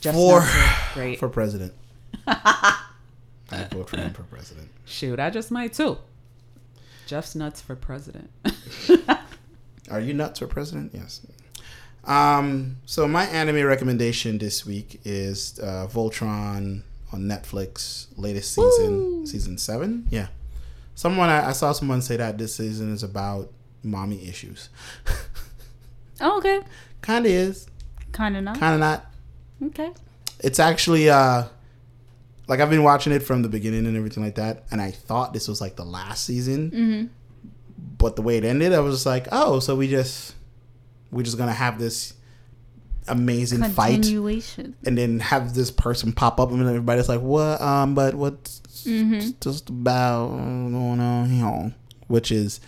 Jeff's 0.00 0.16
For- 0.18 0.40
nuts 0.40 0.54
are 0.54 0.94
great. 0.94 1.18
for 1.20 1.28
president. 1.28 1.72
I 2.26 3.64
vote 3.72 3.88
for 3.90 3.96
him 3.96 4.12
for 4.12 4.22
president. 4.24 4.68
Shoot, 4.84 5.18
I 5.20 5.30
just 5.30 5.50
might 5.50 5.72
too. 5.72 5.98
Jeff's 7.10 7.34
nuts 7.34 7.60
for 7.60 7.74
president. 7.74 8.30
Are 9.90 9.98
you 9.98 10.14
nuts 10.14 10.38
for 10.38 10.46
president? 10.46 10.92
Yes. 10.94 11.26
Um, 12.04 12.76
so 12.86 13.08
my 13.08 13.24
anime 13.24 13.66
recommendation 13.66 14.38
this 14.38 14.64
week 14.64 15.00
is 15.04 15.58
uh, 15.60 15.88
Voltron 15.90 16.82
on 17.12 17.22
Netflix, 17.22 18.06
latest 18.16 18.54
season, 18.54 18.92
Woo. 18.92 19.26
season 19.26 19.58
seven. 19.58 20.06
Yeah. 20.08 20.28
Someone 20.94 21.28
I, 21.30 21.48
I 21.48 21.52
saw 21.52 21.72
someone 21.72 22.00
say 22.00 22.16
that 22.16 22.38
this 22.38 22.54
season 22.54 22.92
is 22.94 23.02
about 23.02 23.50
mommy 23.82 24.28
issues. 24.28 24.68
Oh, 26.22 26.36
okay, 26.36 26.60
kind 27.00 27.24
of 27.24 27.32
is, 27.32 27.66
kind 28.12 28.36
of 28.36 28.44
not. 28.44 28.60
kind 28.60 28.74
of 28.74 28.80
not. 28.80 29.06
Okay. 29.68 29.90
It's 30.40 30.58
actually 30.58 31.08
uh, 31.08 31.44
like 32.50 32.60
I've 32.60 32.68
been 32.68 32.82
watching 32.82 33.12
it 33.14 33.22
from 33.22 33.40
the 33.42 33.48
beginning 33.48 33.86
and 33.86 33.96
everything 33.96 34.22
like 34.22 34.34
that, 34.34 34.64
and 34.70 34.80
I 34.82 34.90
thought 34.90 35.32
this 35.32 35.48
was 35.48 35.60
like 35.60 35.76
the 35.76 35.84
last 35.84 36.24
season. 36.24 36.70
Mm-hmm. 36.70 37.06
but 37.96 38.16
the 38.16 38.22
way 38.22 38.36
it 38.36 38.44
ended, 38.44 38.72
I 38.74 38.80
was 38.80 38.96
just 38.96 39.06
like, 39.06 39.26
oh, 39.32 39.60
so 39.60 39.74
we 39.76 39.88
just 39.88 40.34
we're 41.10 41.22
just 41.22 41.38
gonna 41.38 41.52
have 41.52 41.78
this 41.78 42.14
amazing 43.08 43.60
fight, 43.74 44.04
and 44.84 44.98
then 44.98 45.20
have 45.20 45.54
this 45.54 45.70
person 45.70 46.12
pop 46.12 46.38
up, 46.40 46.50
and 46.50 46.60
everybody's 46.62 47.08
like, 47.08 47.20
what? 47.20 47.60
Um, 47.60 47.94
but 47.94 48.14
what's 48.14 48.60
Mm-hmm. 48.86 49.32
just 49.42 49.68
about 49.68 50.28
going 50.28 50.74
on 51.00 51.28
here? 51.28 51.74
Which 52.06 52.32
is, 52.32 52.60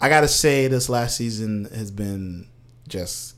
I 0.00 0.08
gotta 0.08 0.28
say, 0.28 0.66
this 0.66 0.88
last 0.88 1.16
season 1.16 1.66
has 1.74 1.90
been 1.90 2.48
just 2.88 3.36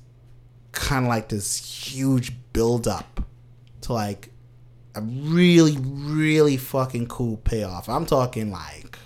kind 0.71 1.05
of 1.07 1.09
like 1.09 1.29
this 1.29 1.57
huge 1.57 2.33
build 2.53 2.87
up 2.87 3.21
to 3.83 3.93
like 3.93 4.31
a 4.95 5.01
really, 5.03 5.77
really 5.81 6.57
fucking 6.57 7.07
cool 7.07 7.37
payoff. 7.39 7.89
I'm 7.89 8.07
talking 8.07 8.51
like 8.51 8.99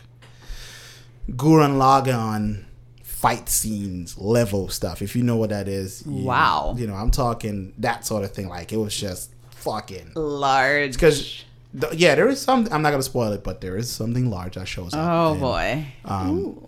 Gurren 1.30 1.76
Lagann 1.78 2.64
fight 3.02 3.48
scenes 3.48 4.16
level 4.18 4.68
stuff. 4.68 5.02
If 5.02 5.16
you 5.16 5.22
know 5.22 5.36
what 5.36 5.50
that 5.50 5.68
is, 5.68 6.04
you- 6.06 6.24
Wow. 6.24 6.74
You 6.78 6.86
know, 6.86 6.94
I'm 6.94 7.10
talking 7.10 7.72
that 7.78 8.06
sort 8.06 8.24
of 8.24 8.32
thing. 8.32 8.48
Like 8.48 8.72
it 8.72 8.76
was 8.76 8.96
just 8.96 9.30
fucking 9.50 10.12
Large. 10.14 10.92
because 10.92 11.44
yeah, 11.92 12.14
there 12.14 12.28
is 12.28 12.40
some. 12.40 12.66
I'm 12.70 12.80
not 12.82 12.90
gonna 12.90 13.02
spoil 13.02 13.32
it, 13.32 13.44
but 13.44 13.60
there 13.60 13.76
is 13.76 13.90
something 13.90 14.30
large 14.30 14.54
that 14.54 14.66
shows 14.66 14.94
up. 14.94 15.00
Oh 15.10 15.32
And, 15.32 15.40
boy. 15.40 15.86
Um, 16.04 16.66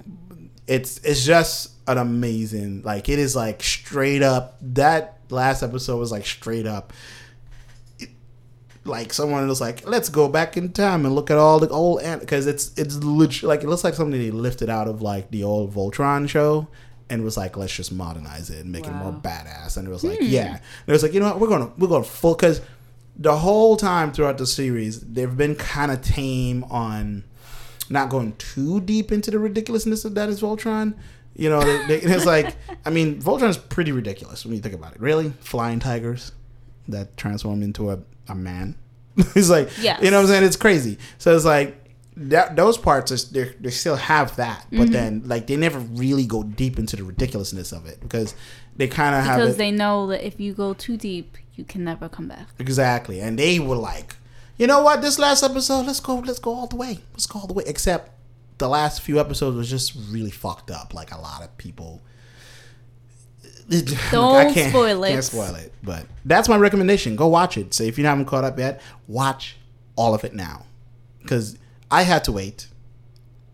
it's 0.66 0.98
it's 0.98 1.24
just 1.24 1.70
an 1.88 1.96
amazing. 1.98 2.82
Like 2.82 3.08
it 3.08 3.18
is 3.18 3.34
like 3.34 3.62
straight 3.62 4.22
up. 4.22 4.58
That 4.60 5.18
last 5.30 5.62
episode 5.62 5.96
was 5.98 6.12
like 6.12 6.26
straight 6.26 6.66
up. 6.66 6.92
Like 8.84 9.12
someone 9.12 9.46
was 9.46 9.60
like, 9.60 9.86
let's 9.86 10.08
go 10.08 10.28
back 10.28 10.56
in 10.56 10.72
time 10.72 11.04
and 11.04 11.14
look 11.14 11.30
at 11.30 11.36
all 11.36 11.58
the 11.58 11.68
old 11.68 12.00
because 12.20 12.46
it's 12.46 12.76
it's 12.78 12.96
literally 12.96 13.54
like 13.54 13.64
it 13.64 13.68
looks 13.68 13.84
like 13.84 13.94
something 13.94 14.18
they 14.18 14.30
lifted 14.30 14.70
out 14.70 14.88
of 14.88 15.02
like 15.02 15.30
the 15.30 15.44
old 15.44 15.74
Voltron 15.74 16.28
show 16.28 16.66
and 17.10 17.24
was 17.24 17.36
like, 17.36 17.56
let's 17.56 17.74
just 17.74 17.92
modernize 17.92 18.50
it 18.50 18.60
and 18.60 18.72
make 18.72 18.86
it 18.86 18.92
more 18.92 19.12
badass. 19.12 19.76
And 19.76 19.86
it 19.86 19.90
was 19.90 20.04
like, 20.04 20.18
hmm. 20.18 20.24
yeah, 20.26 20.54
and 20.54 20.60
it 20.86 20.92
was 20.92 21.02
like, 21.02 21.12
you 21.12 21.20
know 21.20 21.26
what, 21.26 21.40
we're 21.40 21.48
gonna 21.48 21.72
we're 21.76 21.88
gonna 21.88 22.04
full 22.04 22.34
because 22.34 22.62
the 23.16 23.36
whole 23.36 23.76
time 23.76 24.12
throughout 24.12 24.38
the 24.38 24.46
series 24.46 25.00
they've 25.00 25.36
been 25.36 25.54
kind 25.54 25.90
of 25.92 26.00
tame 26.00 26.64
on 26.64 27.24
not 27.90 28.08
going 28.08 28.32
too 28.36 28.80
deep 28.80 29.12
into 29.12 29.30
the 29.30 29.38
ridiculousness 29.38 30.04
of 30.04 30.14
that 30.14 30.28
is 30.28 30.40
Voltron. 30.40 30.94
You 31.34 31.50
know, 31.50 31.60
they, 31.60 31.98
they, 31.98 32.12
it's 32.12 32.24
like 32.24 32.56
I 32.86 32.90
mean, 32.90 33.20
Voltron's 33.20 33.58
pretty 33.58 33.92
ridiculous 33.92 34.46
when 34.46 34.54
you 34.54 34.62
think 34.62 34.74
about 34.74 34.94
it. 34.94 35.00
Really, 35.00 35.30
flying 35.40 35.80
tigers 35.80 36.32
that 36.90 37.16
transform 37.16 37.62
into 37.62 37.90
a, 37.90 37.98
a 38.28 38.34
man. 38.34 38.76
it's 39.16 39.50
like, 39.50 39.68
Yes. 39.80 40.00
you 40.02 40.10
know 40.10 40.18
what 40.18 40.22
I'm 40.24 40.28
saying? 40.28 40.44
It's 40.44 40.56
crazy. 40.56 40.98
So 41.18 41.34
it's 41.34 41.44
like 41.44 41.76
that. 42.16 42.56
Those 42.56 42.78
parts 42.78 43.10
are 43.12 43.32
they 43.32 43.52
they 43.60 43.70
still 43.70 43.96
have 43.96 44.36
that, 44.36 44.66
but 44.70 44.78
Mm-hmm. 44.80 44.92
then 44.92 45.22
like 45.26 45.46
they 45.46 45.56
never 45.56 45.78
really 45.78 46.26
go 46.26 46.42
deep 46.42 46.78
into 46.78 46.96
the 46.96 47.04
ridiculousness 47.04 47.72
of 47.72 47.86
it 47.86 48.00
because 48.00 48.34
they 48.76 48.86
kind 48.88 49.14
of 49.14 49.24
have 49.24 49.38
Because 49.38 49.54
it 49.54 49.58
they 49.58 49.70
know 49.70 50.06
that 50.08 50.24
if 50.26 50.38
you 50.40 50.52
go 50.54 50.72
too 50.74 50.96
deep, 50.96 51.36
you 51.54 51.64
can 51.64 51.84
never 51.84 52.08
come 52.08 52.28
back. 52.28 52.46
exactly, 52.58 53.20
and 53.20 53.38
they 53.38 53.58
were 53.58 53.76
like, 53.76 54.16
you 54.56 54.66
know 54.66 54.82
what? 54.82 55.02
This 55.02 55.18
last 55.18 55.42
episode, 55.42 55.86
let's 55.86 56.00
go, 56.00 56.16
let's 56.20 56.38
go 56.38 56.54
all 56.54 56.66
the 56.66 56.76
way, 56.76 56.98
let's 57.12 57.26
go 57.26 57.40
all 57.40 57.46
the 57.46 57.52
way. 57.54 57.64
Except 57.66 58.12
the 58.58 58.68
last 58.68 59.02
few 59.02 59.18
episodes 59.18 59.56
was 59.56 59.68
just 59.70 59.94
really 60.10 60.30
fucked 60.30 60.70
up. 60.70 60.94
Like 60.94 61.12
a 61.12 61.18
lot 61.20 61.42
of 61.42 61.56
people. 61.58 62.02
Don't 64.10 64.50
spoil 64.52 65.04
it. 65.04 65.10
Can't 65.12 65.24
spoil 65.24 65.54
it. 65.54 65.72
But 65.82 66.06
that's 66.24 66.48
my 66.48 66.56
recommendation. 66.56 67.16
Go 67.16 67.28
watch 67.28 67.56
it. 67.56 67.72
So 67.72 67.84
if 67.84 67.98
you 67.98 68.04
haven't 68.04 68.24
caught 68.26 68.44
up 68.44 68.58
yet, 68.58 68.80
watch 69.08 69.56
all 69.96 70.14
of 70.14 70.24
it 70.24 70.34
now, 70.34 70.64
because 71.22 71.56
I 71.90 72.02
had 72.02 72.24
to 72.24 72.32
wait 72.32 72.66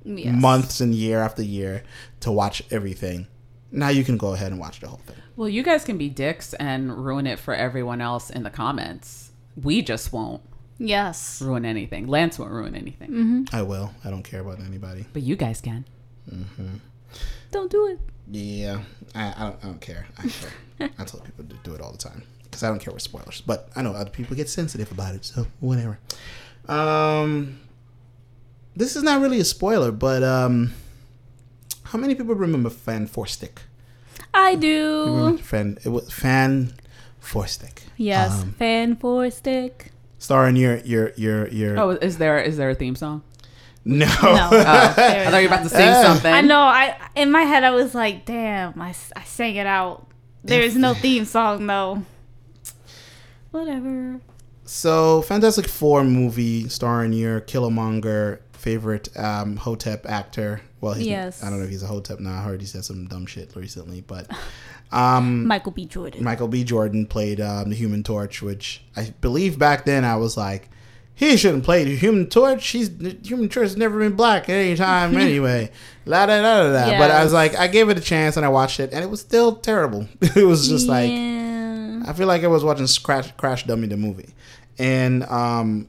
Yes. 0.04 0.40
months 0.40 0.80
and 0.80 0.94
year 0.94 1.20
after 1.20 1.42
year 1.42 1.82
to 2.20 2.30
watch 2.32 2.62
everything. 2.70 3.26
Now 3.72 3.88
you 3.88 4.04
can 4.04 4.16
go 4.16 4.32
ahead 4.34 4.52
and 4.52 4.60
watch 4.60 4.80
the 4.80 4.86
whole 4.88 5.00
thing. 5.06 5.16
Well, 5.34 5.48
you 5.48 5.62
guys 5.62 5.84
can 5.84 5.98
be 5.98 6.08
dicks 6.08 6.54
and 6.54 7.04
ruin 7.04 7.26
it 7.26 7.38
for 7.38 7.52
everyone 7.54 8.00
else 8.00 8.30
in 8.30 8.42
the 8.44 8.50
comments. 8.50 9.32
We 9.60 9.82
just 9.82 10.12
won't 10.12 10.42
Yes. 10.78 11.42
ruin 11.42 11.64
anything. 11.64 12.06
Lance 12.06 12.38
won't 12.38 12.52
ruin 12.52 12.74
anything, 12.76 13.08
Mm-hmm. 13.10 13.56
I 13.56 13.62
will. 13.62 13.90
I 14.04 14.10
don't 14.10 14.22
care 14.22 14.40
about 14.40 14.60
anybody. 14.60 15.04
but 15.12 15.22
you 15.22 15.34
guys 15.36 15.60
can. 15.60 15.84
Don't 17.50 17.70
do 17.70 17.86
it. 17.88 18.00
Yeah, 18.30 18.80
I, 19.14 19.34
I, 19.36 19.40
don't, 19.44 19.64
I 19.64 19.66
don't 19.66 19.80
care. 19.80 20.06
I, 20.18 20.28
care. 20.28 20.90
I 20.98 21.04
tell 21.04 21.20
people 21.20 21.44
to 21.44 21.54
do 21.62 21.74
it 21.74 21.80
all 21.80 21.92
the 21.92 21.98
time 21.98 22.22
because 22.44 22.62
I 22.62 22.68
don't 22.68 22.80
care 22.80 22.92
with 22.92 23.02
spoilers. 23.02 23.40
But 23.40 23.68
I 23.76 23.82
know 23.82 23.92
other 23.92 24.10
people 24.10 24.36
get 24.36 24.48
sensitive 24.48 24.90
about 24.90 25.14
it, 25.14 25.24
so 25.24 25.46
whatever. 25.60 25.98
Um, 26.68 27.60
this 28.74 28.96
is 28.96 29.02
not 29.02 29.20
really 29.20 29.40
a 29.40 29.44
spoiler, 29.44 29.92
but 29.92 30.22
um, 30.22 30.72
how 31.84 31.98
many 31.98 32.14
people 32.14 32.34
remember 32.34 32.70
Fan 32.70 33.06
Four 33.06 33.26
Stick? 33.26 33.62
I 34.34 34.54
do. 34.54 35.38
Fan 35.38 35.78
it 35.84 35.88
was 35.88 36.12
Fan 36.12 36.74
Four 37.20 37.46
Stick. 37.46 37.82
Yes. 37.96 38.42
Um, 38.42 38.52
Fan 38.52 38.96
four 38.96 39.30
stick. 39.30 39.92
starring 40.18 40.56
your 40.56 40.78
your 40.78 41.12
your 41.16 41.48
your. 41.48 41.78
Oh, 41.78 41.90
is 41.90 42.18
there 42.18 42.38
is 42.40 42.56
there 42.56 42.70
a 42.70 42.74
theme 42.74 42.94
song? 42.96 43.22
No. 43.86 44.06
No. 44.06 44.12
Oh, 44.22 44.58
I 44.58 45.30
thought 45.30 45.38
you 45.42 45.48
were 45.48 45.54
about 45.54 45.62
to 45.62 45.68
sing 45.68 45.92
something. 46.02 46.32
I 46.32 46.40
know. 46.40 46.60
I 46.60 46.96
in 47.14 47.30
my 47.30 47.42
head 47.42 47.64
I 47.64 47.70
was 47.70 47.94
like, 47.94 48.24
damn, 48.26 48.80
I, 48.80 48.94
I 49.14 49.22
sang 49.24 49.56
it 49.56 49.66
out. 49.66 50.06
There 50.44 50.60
is 50.60 50.76
no 50.76 50.92
theme 51.04 51.24
song 51.24 51.66
though. 51.66 52.02
Whatever. 53.50 54.20
So, 54.64 55.22
Fantastic 55.22 55.68
Four 55.68 56.02
movie 56.04 56.68
starring 56.68 57.12
your 57.12 57.40
Killmonger 57.40 58.40
favorite 58.52 59.16
um, 59.16 59.56
Hotep 59.56 60.06
actor. 60.08 60.60
Well, 60.80 60.94
he's, 60.94 61.06
Yes. 61.06 61.42
I 61.42 61.48
don't 61.50 61.60
know 61.60 61.64
if 61.64 61.70
he's 61.70 61.84
a 61.84 61.86
Hotep 61.86 62.18
now. 62.18 62.40
I 62.40 62.42
heard 62.42 62.60
he 62.60 62.66
said 62.66 62.84
some 62.84 63.06
dumb 63.06 63.26
shit 63.26 63.54
recently, 63.54 64.00
but 64.00 64.28
um, 64.90 65.46
Michael 65.46 65.70
B. 65.72 65.84
Jordan. 65.86 66.24
Michael 66.24 66.48
B. 66.48 66.64
Jordan 66.64 67.06
played 67.06 67.40
um, 67.40 67.70
the 67.70 67.76
Human 67.76 68.02
Torch, 68.02 68.42
which 68.42 68.82
I 68.96 69.14
believe 69.20 69.56
back 69.58 69.84
then 69.84 70.04
I 70.04 70.16
was 70.16 70.36
like, 70.36 70.68
he 71.16 71.38
shouldn't 71.38 71.64
play 71.64 71.82
the 71.82 71.96
Human 71.96 72.26
Torch. 72.26 72.68
He's 72.68 72.94
the 72.98 73.16
Human 73.24 73.48
Torch 73.48 73.64
has 73.64 73.76
never 73.76 73.98
been 73.98 74.12
black 74.12 74.50
at 74.50 74.54
any 74.54 74.76
time 74.76 75.16
anyway. 75.16 75.70
La 76.04 76.26
da 76.26 76.42
da 76.42 76.64
da 76.64 76.72
da. 76.72 76.98
But 76.98 77.10
I 77.10 77.24
was 77.24 77.32
like, 77.32 77.56
I 77.56 77.68
gave 77.68 77.88
it 77.88 77.96
a 77.96 78.02
chance 78.02 78.36
and 78.36 78.44
I 78.44 78.50
watched 78.50 78.80
it, 78.80 78.92
and 78.92 79.02
it 79.02 79.08
was 79.08 79.20
still 79.20 79.56
terrible. 79.56 80.06
it 80.20 80.46
was 80.46 80.68
just 80.68 80.88
like 80.88 81.10
I 81.10 82.12
feel 82.12 82.26
like 82.26 82.44
I 82.44 82.48
was 82.48 82.62
watching 82.62 82.86
Crash, 83.02 83.32
Crash 83.38 83.64
Dummy 83.64 83.88
the 83.88 83.96
movie, 83.96 84.34
and 84.78 85.24
um, 85.24 85.88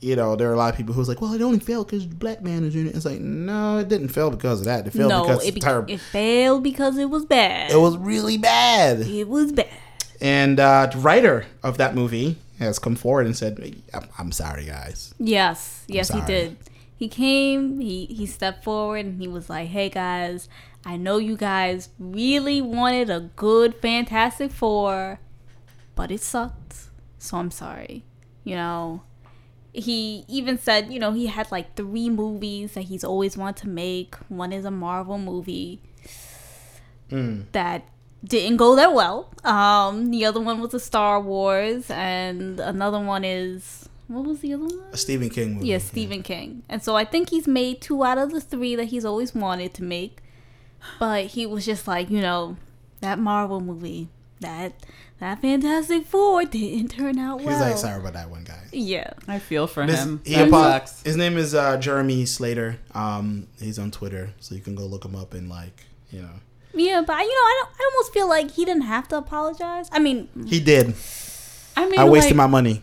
you 0.00 0.16
know 0.16 0.34
there 0.34 0.50
are 0.50 0.54
a 0.54 0.56
lot 0.56 0.72
of 0.72 0.76
people 0.76 0.92
who 0.92 0.98
was 0.98 1.08
like, 1.08 1.20
well, 1.20 1.32
it 1.34 1.40
only 1.40 1.60
failed 1.60 1.86
because 1.86 2.04
black 2.04 2.42
man 2.42 2.64
is 2.64 2.74
in 2.74 2.88
it. 2.88 2.96
It's 2.96 3.04
like, 3.04 3.20
no, 3.20 3.78
it 3.78 3.88
didn't 3.88 4.08
fail 4.08 4.28
because 4.32 4.58
of 4.58 4.66
that. 4.66 4.88
It 4.88 4.92
failed 4.92 5.10
no, 5.10 5.22
because 5.22 5.46
it, 5.46 5.54
be- 5.54 5.60
terrible. 5.60 5.94
it 5.94 6.00
failed 6.00 6.64
because 6.64 6.98
it 6.98 7.08
was 7.08 7.24
bad. 7.24 7.70
It 7.70 7.78
was 7.78 7.96
really 7.96 8.38
bad. 8.38 9.02
It 9.02 9.28
was 9.28 9.52
bad. 9.52 9.68
And 10.20 10.58
uh, 10.58 10.86
the 10.86 10.98
writer 10.98 11.46
of 11.62 11.78
that 11.78 11.94
movie 11.94 12.38
has 12.58 12.78
come 12.78 12.96
forward 12.96 13.26
and 13.26 13.36
said, 13.36 13.82
I'm, 13.94 14.08
I'm 14.18 14.32
sorry, 14.32 14.66
guys. 14.66 15.14
Yes, 15.18 15.84
yes, 15.86 16.10
he 16.10 16.20
did. 16.22 16.56
He 16.96 17.08
came, 17.08 17.78
he 17.78 18.06
he 18.06 18.26
stepped 18.26 18.64
forward, 18.64 19.06
and 19.06 19.20
he 19.20 19.28
was 19.28 19.48
like, 19.48 19.68
"Hey 19.68 19.88
guys, 19.88 20.48
I 20.84 20.96
know 20.96 21.18
you 21.18 21.36
guys 21.36 21.90
really 21.98 22.60
wanted 22.60 23.08
a 23.08 23.30
good 23.36 23.76
Fantastic 23.76 24.50
Four, 24.50 25.20
but 25.94 26.10
it 26.10 26.20
sucked. 26.20 26.88
So 27.18 27.36
I'm 27.36 27.50
sorry. 27.50 28.04
You 28.44 28.56
know." 28.56 29.02
He 29.70 30.24
even 30.26 30.58
said, 30.58 30.90
you 30.90 30.98
know, 30.98 31.12
he 31.12 31.26
had 31.26 31.52
like 31.52 31.76
three 31.76 32.10
movies 32.10 32.72
that 32.72 32.84
he's 32.84 33.04
always 33.04 33.36
wanted 33.36 33.62
to 33.62 33.68
make. 33.68 34.16
One 34.28 34.52
is 34.52 34.64
a 34.64 34.72
Marvel 34.72 35.18
movie 35.18 35.80
hmm. 37.10 37.42
that 37.52 37.86
didn't 38.24 38.56
go 38.56 38.74
that 38.76 38.92
well. 38.92 39.32
Um, 39.44 40.10
the 40.10 40.24
other 40.24 40.40
one 40.40 40.60
was 40.60 40.74
a 40.74 40.80
Star 40.80 41.20
Wars, 41.20 41.90
and 41.90 42.58
another 42.60 43.00
one 43.00 43.24
is 43.24 43.88
what 44.08 44.24
was 44.24 44.40
the 44.40 44.54
other 44.54 44.64
one? 44.64 44.84
A 44.92 44.96
Stephen 44.96 45.28
King 45.30 45.54
movie. 45.54 45.68
Yeah, 45.68 45.78
Stephen 45.78 46.22
King. 46.22 46.62
And 46.68 46.82
so 46.82 46.96
I 46.96 47.04
think 47.04 47.30
he's 47.30 47.46
made 47.46 47.80
two 47.80 48.02
out 48.04 48.18
of 48.18 48.30
the 48.32 48.40
three 48.40 48.74
that 48.76 48.84
he's 48.86 49.04
always 49.04 49.34
wanted 49.34 49.74
to 49.74 49.82
make. 49.82 50.20
But 50.98 51.26
he 51.26 51.44
was 51.46 51.66
just 51.66 51.86
like, 51.88 52.08
you 52.10 52.20
know, 52.20 52.56
that 53.00 53.18
Marvel 53.18 53.60
movie, 53.60 54.08
that 54.40 54.72
that 55.20 55.40
Fantastic 55.42 56.06
Four 56.06 56.44
didn't 56.44 56.88
turn 56.92 57.18
out 57.18 57.38
well. 57.40 57.48
He's 57.48 57.58
well. 57.60 57.70
like, 57.70 57.78
sorry 57.78 58.00
about 58.00 58.12
that 58.14 58.30
one, 58.30 58.44
guys. 58.44 58.68
Yeah. 58.72 59.10
I 59.26 59.40
feel 59.40 59.66
for 59.66 59.84
This- 59.86 60.00
him. 60.02 60.22
he 60.24 60.34
That 60.36 60.52
apo- 60.52 60.86
his 61.04 61.16
name 61.16 61.36
is 61.36 61.54
uh, 61.54 61.76
Jeremy 61.78 62.24
Slater. 62.26 62.78
Um, 62.94 63.48
he's 63.60 63.78
on 63.78 63.90
Twitter, 63.90 64.30
so 64.40 64.54
you 64.54 64.60
can 64.60 64.74
go 64.76 64.84
look 64.86 65.04
him 65.04 65.16
up 65.16 65.34
and 65.34 65.48
like, 65.50 65.84
you 66.12 66.22
know, 66.22 66.30
Yeah, 66.78 67.02
but 67.06 67.18
you 67.20 67.28
know, 67.28 67.46
I 67.50 67.62
don't 67.64 67.70
I 67.80 67.90
almost 67.92 68.12
feel 68.14 68.28
like 68.28 68.50
he 68.52 68.64
didn't 68.64 68.82
have 68.84 69.08
to 69.08 69.16
apologize. 69.16 69.88
I 69.92 69.98
mean, 69.98 70.28
he 70.46 70.60
did. 70.60 70.94
I 71.76 71.88
mean, 71.88 71.98
I 72.00 72.04
wasted 72.04 72.32
like, 72.32 72.36
my 72.36 72.46
money. 72.46 72.82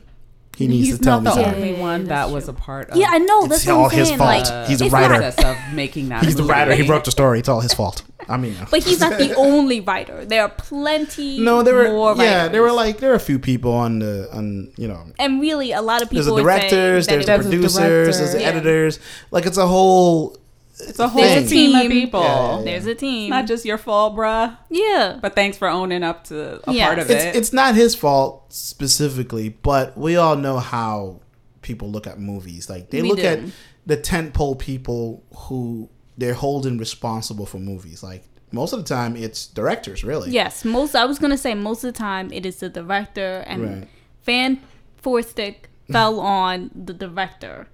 He 0.58 0.68
needs 0.68 0.88
he's 0.88 0.98
to 1.00 1.04
tell 1.04 1.20
not 1.20 1.36
me 1.36 1.44
the 1.44 1.50
sorry. 1.52 1.62
only 1.70 1.82
one 1.82 2.06
that 2.06 2.30
was 2.30 2.48
a 2.48 2.54
part 2.54 2.90
of 2.90 2.96
yeah, 2.98 3.08
I 3.10 3.18
know 3.18 3.46
that's 3.46 3.64
It's 3.64 3.70
all 3.70 3.90
his 3.90 4.08
saying. 4.08 4.18
fault. 4.20 4.50
Like, 4.50 4.68
He's 4.70 4.80
a 4.82 4.90
writer. 4.90 5.34
of 5.46 5.58
making 5.74 6.08
that. 6.10 6.24
He's 6.24 6.36
the 6.38 6.44
writer. 6.44 6.74
He 6.74 6.84
wrote 6.88 7.04
the 7.04 7.12
story. 7.12 7.40
It's 7.40 7.50
all 7.50 7.60
his 7.60 7.74
fault. 7.74 8.04
I 8.30 8.38
mean, 8.38 8.54
no. 8.56 8.66
but 8.72 8.82
he's 8.82 9.02
not 9.02 9.18
the 9.20 9.36
only 9.38 9.82
writer. 9.82 10.24
There 10.26 10.42
are 10.44 10.50
plenty. 10.50 11.40
no, 11.42 11.62
there 11.62 11.76
were 11.76 11.90
more 11.90 12.16
yeah, 12.16 12.48
there 12.48 12.62
were 12.62 12.72
like 12.72 13.00
there 13.00 13.10
were 13.10 13.16
a 13.16 13.20
few 13.20 13.38
people 13.38 13.74
on 13.74 14.00
the 14.00 14.30
on 14.32 14.72
you 14.78 14.88
know 14.88 15.04
and 15.20 15.42
really 15.42 15.74
a 15.74 15.82
lot 15.82 16.02
of 16.02 16.10
people. 16.10 16.24
there's 16.24 16.36
the 16.38 16.42
directors, 16.42 17.08
that 17.08 17.26
there's 17.26 17.44
the 17.44 17.50
producers, 17.50 17.74
director. 17.76 18.06
there's 18.18 18.32
the 18.32 18.40
Yeah. 18.40 18.48
editors. 18.48 19.00
Like 19.32 19.46
it's 19.46 19.58
a 19.58 19.68
whole 19.68 20.38
It's 20.80 21.00
a 21.00 21.08
whole 21.08 21.22
There's 21.22 21.46
a 21.46 21.50
team, 21.50 21.76
of 21.76 21.90
people. 21.92 22.22
Yeah, 22.22 22.58
yeah, 22.60 22.64
There's 22.66 22.86
a 22.86 22.96
team. 22.96 23.24
It's 23.26 23.30
not 23.30 23.48
just 23.48 23.64
your 23.66 23.78
fault, 23.78 24.16
bruh. 24.16 24.58
yeah. 24.70 25.20
But 25.22 25.34
thanks 25.36 25.58
for 25.58 25.68
owning 25.70 26.04
up 26.04 26.26
to 26.26 26.60
a 26.68 26.74
Yeah. 26.74 26.86
part 26.88 27.00
of 27.00 27.10
it's 27.10 27.24
it. 27.24 27.36
it's 27.36 27.54
not 27.54 27.76
his 27.76 27.96
fault 27.96 28.52
specifically, 28.54 29.50
but 29.50 29.98
we 29.98 30.18
all 30.18 30.36
know 30.36 30.60
how 30.60 31.22
people 31.62 31.90
look 31.90 32.06
at 32.08 32.20
movies. 32.20 32.70
Like 32.70 32.90
they 32.90 33.02
We 33.02 33.10
look 33.10 33.20
do. 33.20 33.26
at 33.26 33.40
the 33.86 33.98
tentpole 33.98 34.60
people 34.60 35.24
who 35.36 35.90
they're 36.18 36.34
holding 36.34 36.78
responsible 36.78 37.46
for 37.46 37.58
movies. 37.60 38.04
Like 38.04 38.24
most 38.52 38.74
of 38.74 38.80
the 38.80 38.86
time, 38.88 39.16
it's 39.16 39.48
directors, 39.48 40.04
really. 40.04 40.32
Yes, 40.32 40.64
most. 40.66 40.96
I 40.96 41.06
was 41.06 41.20
gonna 41.20 41.38
say 41.38 41.54
most 41.56 41.84
of 41.84 41.94
the 41.94 41.98
time 41.98 42.32
it 42.34 42.46
is 42.46 42.58
the 42.58 42.70
director 42.70 43.44
and 43.48 43.64
Right. 43.64 43.88
fan 44.24 44.60
four 44.98 45.22
stick 45.22 45.70
fell 45.92 46.20
on 46.20 46.72
the 46.76 46.94
director, 46.94 47.68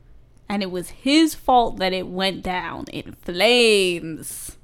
and 0.52 0.62
it 0.62 0.70
was 0.70 0.90
his 0.90 1.34
fault 1.34 1.78
that 1.78 1.94
it 1.94 2.08
went 2.08 2.44
down 2.44 2.84
in 2.92 3.16
flames. 3.22 4.58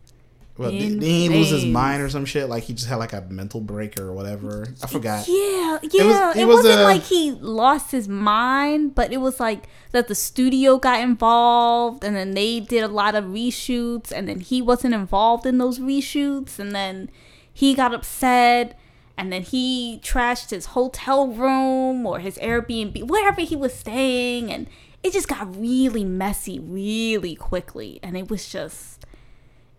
Well, 0.58 0.70
did, 0.70 1.02
he 1.02 1.30
lose 1.30 1.50
his 1.50 1.64
mind 1.64 2.04
or 2.04 2.10
some 2.10 2.26
shit? 2.26 2.50
Like 2.50 2.64
he 2.64 2.74
just 2.74 2.90
had 2.90 2.98
like 2.98 3.14
a 3.14 3.22
mental 3.22 3.62
break 3.62 3.98
or 3.98 4.12
whatever. 4.12 4.68
I 4.84 4.88
forgot. 4.88 5.30
Yeah, 5.30 5.78
yeah. 5.84 6.34
It, 6.36 6.46
was 6.46 6.58
was, 6.58 6.66
not 6.66 6.84
like 6.84 7.04
he 7.04 7.32
lost 7.32 7.92
his 7.94 8.10
mind, 8.10 8.96
but 8.96 9.14
it 9.14 9.22
was 9.22 9.40
like 9.40 9.70
that 9.92 10.10
the 10.10 10.16
studio 10.16 10.78
got 10.78 11.00
involved, 11.00 12.04
and 12.04 12.18
then 12.18 12.32
they 12.32 12.60
did 12.60 12.84
a 12.84 12.90
lot 12.90 13.16
of 13.16 13.24
reshoots, 13.24 14.12
and 14.12 14.28
then 14.28 14.42
he 14.42 14.62
wasn't 14.62 14.94
involved 14.94 15.46
in 15.46 15.58
those 15.58 15.80
reshoots, 15.80 16.60
and 16.60 16.74
then 16.74 17.10
he 17.54 17.74
got 17.74 17.94
upset, 17.94 18.78
and 19.18 19.32
then 19.32 19.42
he 19.44 20.02
trashed 20.04 20.50
his 20.50 20.66
hotel 20.68 21.30
room 21.30 22.06
or 22.06 22.20
his 22.20 22.38
Airbnb, 22.40 23.08
wherever 23.08 23.40
he 23.40 23.56
was 23.56 23.74
staying, 23.74 24.52
and 24.52 24.68
it 25.04 25.14
just 25.14 25.28
got 25.28 25.56
really 25.56 26.04
messy 26.04 26.60
really 26.60 27.36
quickly, 27.36 28.00
and 28.04 28.18
it 28.18 28.30
was 28.30 28.48
just 28.50 29.06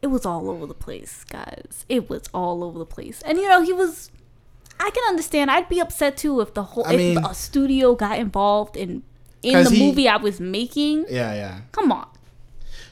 it 0.01 0.07
was 0.09 0.25
all 0.25 0.49
over 0.49 0.67
the 0.67 0.75
place, 0.75 1.25
guys. 1.25 1.85
It 1.89 2.09
was 2.09 2.23
all 2.33 2.63
over 2.63 2.79
the 2.79 2.87
place. 2.87 3.21
And 3.23 3.39
you 3.39 3.49
know, 3.49 3.63
he 3.63 3.73
was 3.73 4.11
I 4.81 4.91
can 4.91 5.03
understand. 5.09 5.51
I'd 5.51 5.69
be 5.69 5.81
upset 5.81 6.17
too 6.17 6.41
if 6.41 6.55
the 6.55 6.63
whole 6.63 6.87
I 6.87 6.93
if 6.95 6.99
mean- 6.99 7.19
a 7.25 7.35
studio 7.35 7.95
got 7.95 8.19
involved 8.19 8.77
in 8.77 9.03
in 9.43 9.65
the 9.65 9.71
he- 9.71 9.87
movie 9.87 10.09
I 10.09 10.17
was 10.17 10.41
making. 10.41 11.07
Yeah, 11.09 11.35
yeah. 11.35 11.61
Come 11.73 11.93
on. 11.93 12.09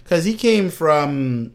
Because 0.03 0.25
he 0.25 0.35
came 0.35 0.71
from 0.71 1.53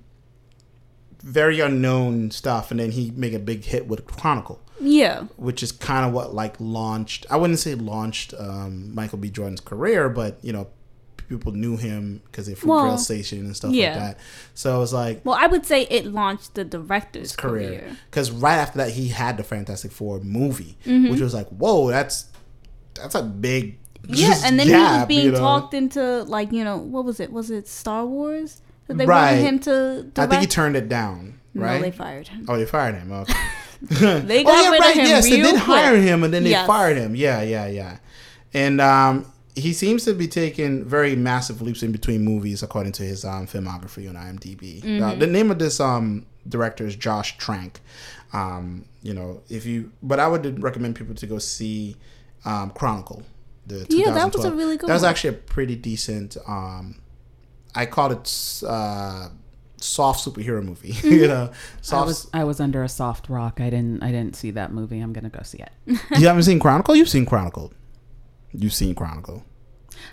very 1.21 1.60
unknown 1.60 2.31
stuff, 2.31 2.71
and 2.71 2.79
then 2.79 2.91
he 2.91 3.12
made 3.15 3.34
a 3.34 3.39
big 3.39 3.63
hit 3.63 3.88
with 3.88 4.05
Chronicle. 4.07 4.60
Yeah. 4.82 5.24
which 5.38 5.62
is 5.63 5.72
kind 5.72 6.06
of 6.06 6.12
what 6.13 6.34
like 6.34 6.56
launched 6.60 7.26
i 7.30 7.36
wouldn't 7.38 7.60
say 7.60 7.76
launched 7.76 8.34
um, 8.38 8.94
michael 8.96 9.17
b 9.20 9.30
jordan's 9.30 9.62
career 9.62 10.10
but 10.10 10.39
you 10.44 10.52
know 10.54 10.67
people 11.30 11.54
knew 11.54 11.78
him 11.78 12.22
because 12.26 12.46
they're 12.48 12.58
from 12.58 12.70
Well, 12.72 12.98
Station 12.98 13.46
and 13.46 13.56
stuff 13.56 13.72
yeah. 13.72 13.91
like 13.91 14.00
that 14.00 14.20
so 14.54 14.76
it 14.76 14.80
was 14.80 14.91
like 14.94 15.22
Well, 15.24 15.38
I 15.39 15.48
would 15.48 15.65
say 15.65 15.84
it 15.84 16.06
launched 16.06 16.56
the 16.56 16.65
director's 16.65 17.36
career 17.38 17.96
because 18.10 18.32
right 18.32 18.58
after 18.58 18.80
that 18.80 18.89
he 18.91 19.08
had 19.08 19.38
the 19.38 19.44
fantastic 19.44 19.91
four 19.94 20.20
movie 20.20 20.78
Mm-hmm. 20.86 21.10
which 21.12 21.22
was 21.22 21.34
like 21.34 21.48
whoa 21.48 21.89
that's 21.89 22.26
that's 22.96 23.15
a 23.15 23.24
big 23.24 23.78
Yeah, 24.10 24.34
and 24.44 24.60
then 24.60 24.67
he 24.67 24.74
was 24.74 25.06
being 25.08 25.26
you 25.28 25.32
know? 25.32 25.38
talked 25.39 25.74
into 25.74 26.24
like 26.24 26.52
you 26.52 26.65
know 26.65 26.76
what 26.78 27.06
was 27.06 27.20
it? 27.22 27.32
Was 27.32 27.50
it 27.50 27.65
Star 27.70 28.06
Wars 28.06 28.62
that 28.88 28.98
they 28.98 29.06
Right. 29.06 29.32
wanted 29.38 29.41
him 29.46 29.60
to? 29.60 29.72
Direct? 30.13 30.20
i 30.20 30.28
think 30.28 30.41
he 30.41 30.48
turned 30.48 30.76
it 30.76 30.89
down 30.89 31.39
right 31.56 31.78
No, 31.78 31.82
they 31.84 31.91
fired 31.91 32.28
him. 32.28 32.46
oh 32.50 32.58
they 32.58 32.65
fired 32.65 32.96
him 32.96 33.12
okay 33.13 33.34
They 33.89 34.41
oh 34.41 34.44
got 34.44 34.63
yeah 34.63 34.70
rid 34.72 34.80
right 34.80 34.91
of 34.91 34.98
him 34.98 35.06
yes 35.06 35.24
they 35.30 35.41
real 35.41 35.52
did 35.52 35.60
hire 35.60 35.96
him 35.98 36.24
and 36.24 36.34
then 36.34 36.44
they 36.44 36.52
Yes. 36.52 36.67
fired 36.67 36.98
him 36.98 37.15
yeah 37.15 37.41
yeah 37.41 37.67
yeah 37.67 37.98
and 38.54 38.80
um 38.82 39.26
he 39.56 39.74
seems 39.74 40.06
to 40.06 40.13
be 40.13 40.28
taking 40.28 40.86
very 40.86 41.15
massive 41.15 41.62
leaps 41.62 41.84
in 41.84 41.91
between 41.91 42.22
movies 42.24 42.62
according 42.63 42.91
to 42.94 43.04
his 43.04 43.26
um 43.26 43.48
filmography 43.48 44.08
on 44.10 44.15
imdb 44.15 44.82
Mm-hmm. 44.82 45.04
uh, 45.04 45.15
the 45.15 45.28
name 45.28 45.50
of 45.52 45.58
this 45.60 45.80
um 45.80 46.26
director 46.48 46.86
is 46.86 46.96
josh 46.96 47.38
trank 47.38 47.80
um 48.34 48.86
you 49.04 49.13
know 49.13 49.41
if 49.50 49.65
you 49.65 49.91
but 50.04 50.20
i 50.20 50.28
would 50.28 50.62
recommend 50.62 50.96
people 50.96 51.15
to 51.15 51.26
go 51.28 51.38
see 51.39 51.96
um 52.46 52.70
chronicle 52.72 53.24
the 53.67 53.86
Yeah, 53.89 54.12
that 54.12 54.34
was 54.36 54.46
a 54.46 54.52
really 54.52 54.78
good 54.78 54.89
that 54.89 54.94
was 54.94 55.02
one. 55.04 55.12
actually 55.12 55.32
a 55.32 55.39
pretty 55.56 55.76
decent 55.76 56.38
um 56.48 56.96
i 57.75 57.86
called 57.86 58.12
it 58.13 58.63
uh 58.67 59.29
soft 59.84 60.25
superhero 60.25 60.63
movie 60.63 60.94
Mm-hmm. 60.94 61.08
you 61.13 61.27
know 61.27 61.52
I 61.92 62.04
was 62.04 62.29
I 62.34 62.44
was 62.44 62.60
under 62.60 62.84
a 62.84 62.90
soft 62.90 63.29
rock. 63.29 63.60
I 63.60 63.69
didn't 63.69 64.04
I 64.04 64.12
didn't 64.12 64.36
see 64.36 64.52
that 64.52 64.71
movie. 64.71 65.00
I'm 65.00 65.13
gonna 65.13 65.29
go 65.29 65.42
see 65.44 65.60
it. 65.60 65.71
you 66.19 66.27
haven't 66.27 66.44
seen 66.44 66.60
Chronicle? 66.60 66.96
You've 66.96 67.10
seen 67.10 67.25
Chronicle. 67.25 67.71
You've 68.52 68.73
seen 68.73 68.96
Chronicle. 68.96 69.44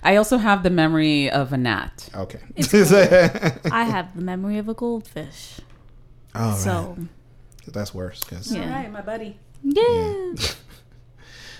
I 0.02 0.16
also 0.16 0.36
have 0.38 0.62
the 0.62 0.70
memory 0.70 1.30
of 1.30 1.52
a 1.52 1.56
gnat. 1.56 2.08
Okay. 2.14 2.40
I 3.72 3.84
have 3.84 4.14
the 4.14 4.22
memory 4.22 4.58
of 4.58 4.68
a 4.68 4.74
goldfish. 4.74 5.60
Oh, 6.34 6.54
So 6.56 6.96
That's 7.66 7.92
worse. 7.94 8.22
'cause- 8.24 8.52
Yeah. 8.54 8.64
All 8.64 8.70
right, 8.70 8.92
my 8.92 9.00
buddy. 9.00 9.38
yeah. 9.62 10.32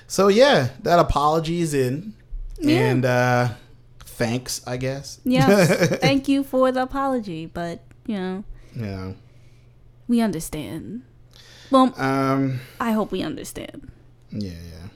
So 0.07 0.29
yeah, 0.29 0.69
that 0.83 0.99
apology 0.99 1.61
is 1.61 1.75
in, 1.75 2.15
Yeah. 2.59 2.79
and 2.91 3.05
uh 3.05 3.49
thanks, 4.01 4.61
I 4.67 4.77
guess. 4.79 5.21
Yes. 5.25 5.99
Thank 6.01 6.29
you 6.29 6.43
for 6.43 6.73
the 6.73 6.83
apology, 6.83 7.47
but 7.47 7.81
you 8.09 8.17
know 8.19 8.45
yeah. 8.75 9.13
we 10.09 10.21
understand. 10.21 11.03
Well, 11.71 11.93
Um. 11.97 12.61
I 12.81 12.93
hope 12.93 13.13
we 13.13 13.23
understand. 13.23 13.91
Yeah. 14.31 14.51
Yeah. 14.51 14.89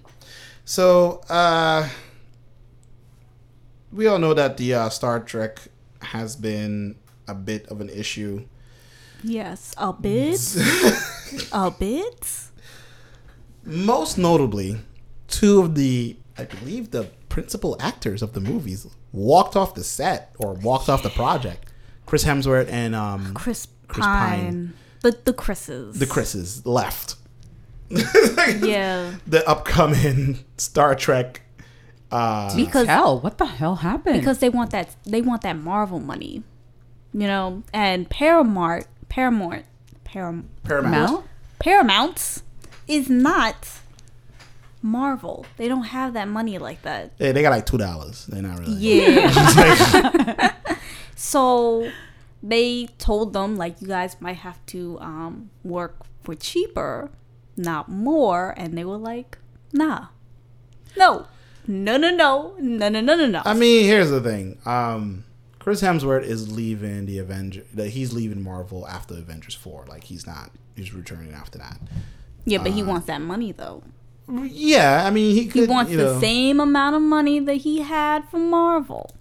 So 0.64 1.20
uh, 1.28 1.88
we 3.92 4.06
all 4.06 4.18
know 4.18 4.32
that 4.34 4.56
the 4.56 4.74
uh, 4.74 4.88
Star 4.88 5.20
Trek 5.20 5.58
has 6.00 6.34
been 6.34 6.96
a 7.28 7.34
bit 7.34 7.66
of 7.68 7.80
an 7.80 7.90
issue. 7.90 8.46
Yes, 9.22 9.74
a 9.76 9.92
bit. 9.92 10.40
a 11.52 11.70
bit. 11.70 12.38
Most 13.64 14.18
notably, 14.18 14.78
two 15.28 15.60
of 15.60 15.74
the, 15.74 16.16
I 16.36 16.44
believe, 16.44 16.90
the 16.90 17.04
principal 17.28 17.76
actors 17.78 18.22
of 18.22 18.32
the 18.32 18.40
movies 18.40 18.86
walked 19.12 19.54
off 19.56 19.74
the 19.74 19.84
set 19.84 20.34
or 20.38 20.54
walked 20.54 20.88
off 20.88 21.02
the 21.02 21.10
project. 21.10 21.71
Chris 22.12 22.24
Hemsworth 22.26 22.68
and 22.70 22.94
um, 22.94 23.32
Chris, 23.32 23.66
Chris 23.88 24.04
Pine. 24.04 24.38
Pine. 24.44 24.72
The 25.00 25.16
the 25.24 25.32
Chris's. 25.32 25.98
the 25.98 26.04
Chris's 26.04 26.66
left. 26.66 27.14
Yeah. 28.60 29.14
The 29.26 29.42
upcoming 29.48 30.40
Star 30.58 30.94
Trek. 30.94 31.40
Uh, 32.10 32.54
Because 32.54 32.86
Hell, 32.86 33.18
what 33.20 33.38
the 33.38 33.46
hell 33.46 33.76
happened? 33.76 34.18
because 34.20 34.40
they 34.40 34.50
want 34.50 34.72
that 34.72 34.94
they 35.04 35.22
want 35.22 35.40
that 35.40 35.56
Marvel 35.56 36.00
money, 36.00 36.42
you 37.14 37.26
know, 37.26 37.62
and 37.72 38.10
Paramount 38.10 38.86
Paramount 39.08 39.64
Param, 40.04 40.44
Paramount. 40.64 41.10
Mount? 41.12 41.26
Paramount 41.60 42.42
is 42.86 43.08
not 43.08 43.70
Marvel. 44.82 45.46
They 45.56 45.66
don't 45.66 45.84
have 45.84 46.12
that 46.12 46.28
money 46.28 46.58
like 46.58 46.82
that. 46.82 47.12
Yeah, 47.18 47.32
they 47.32 47.40
got 47.40 47.52
like 47.52 47.64
two 47.64 47.78
dollars. 47.78 48.26
They're 48.26 48.42
not 48.42 48.58
really. 48.58 48.74
Yeah. 48.74 50.52
so 51.16 51.90
they 52.42 52.86
told 52.98 53.32
them 53.32 53.56
like 53.56 53.80
you 53.80 53.88
guys 53.88 54.16
might 54.20 54.36
have 54.36 54.64
to 54.66 54.98
um, 55.00 55.50
work 55.64 56.04
for 56.22 56.34
cheaper, 56.34 57.10
not 57.56 57.88
more, 57.88 58.54
and 58.56 58.76
they 58.76 58.84
were 58.84 58.96
like, 58.96 59.38
nah, 59.72 60.06
no, 60.96 61.26
no, 61.66 61.96
no, 61.96 62.10
no, 62.10 62.54
no, 62.58 62.88
no, 62.88 63.00
no, 63.00 63.00
no, 63.00 63.26
no. 63.26 63.42
I 63.44 63.54
mean, 63.54 63.84
here's 63.84 64.10
the 64.10 64.20
thing. 64.20 64.58
Um, 64.66 65.24
Chris 65.58 65.80
Hemsworth 65.80 66.24
is 66.24 66.50
leaving 66.56 67.06
the 67.06 67.18
Avenger. 67.18 67.62
That 67.74 67.90
he's 67.90 68.12
leaving 68.12 68.42
Marvel 68.42 68.86
after 68.88 69.14
Avengers 69.14 69.54
four. 69.54 69.84
Like 69.88 70.04
he's 70.04 70.26
not. 70.26 70.50
He's 70.74 70.92
returning 70.92 71.32
after 71.32 71.58
that. 71.58 71.78
yeah, 72.44 72.58
but 72.58 72.72
uh, 72.72 72.74
he 72.74 72.82
wants 72.82 73.06
that 73.06 73.20
money 73.20 73.52
though. 73.52 73.82
Yeah, 74.28 75.04
I 75.04 75.10
mean, 75.10 75.34
he 75.34 75.46
could. 75.46 75.62
He 75.62 75.68
wants 75.68 75.90
the 75.90 75.98
know, 75.98 76.20
same 76.20 76.58
amount 76.58 76.96
of 76.96 77.02
money 77.02 77.38
that 77.38 77.56
he 77.56 77.82
had 77.82 78.28
from 78.28 78.50
Marvel. 78.50 79.14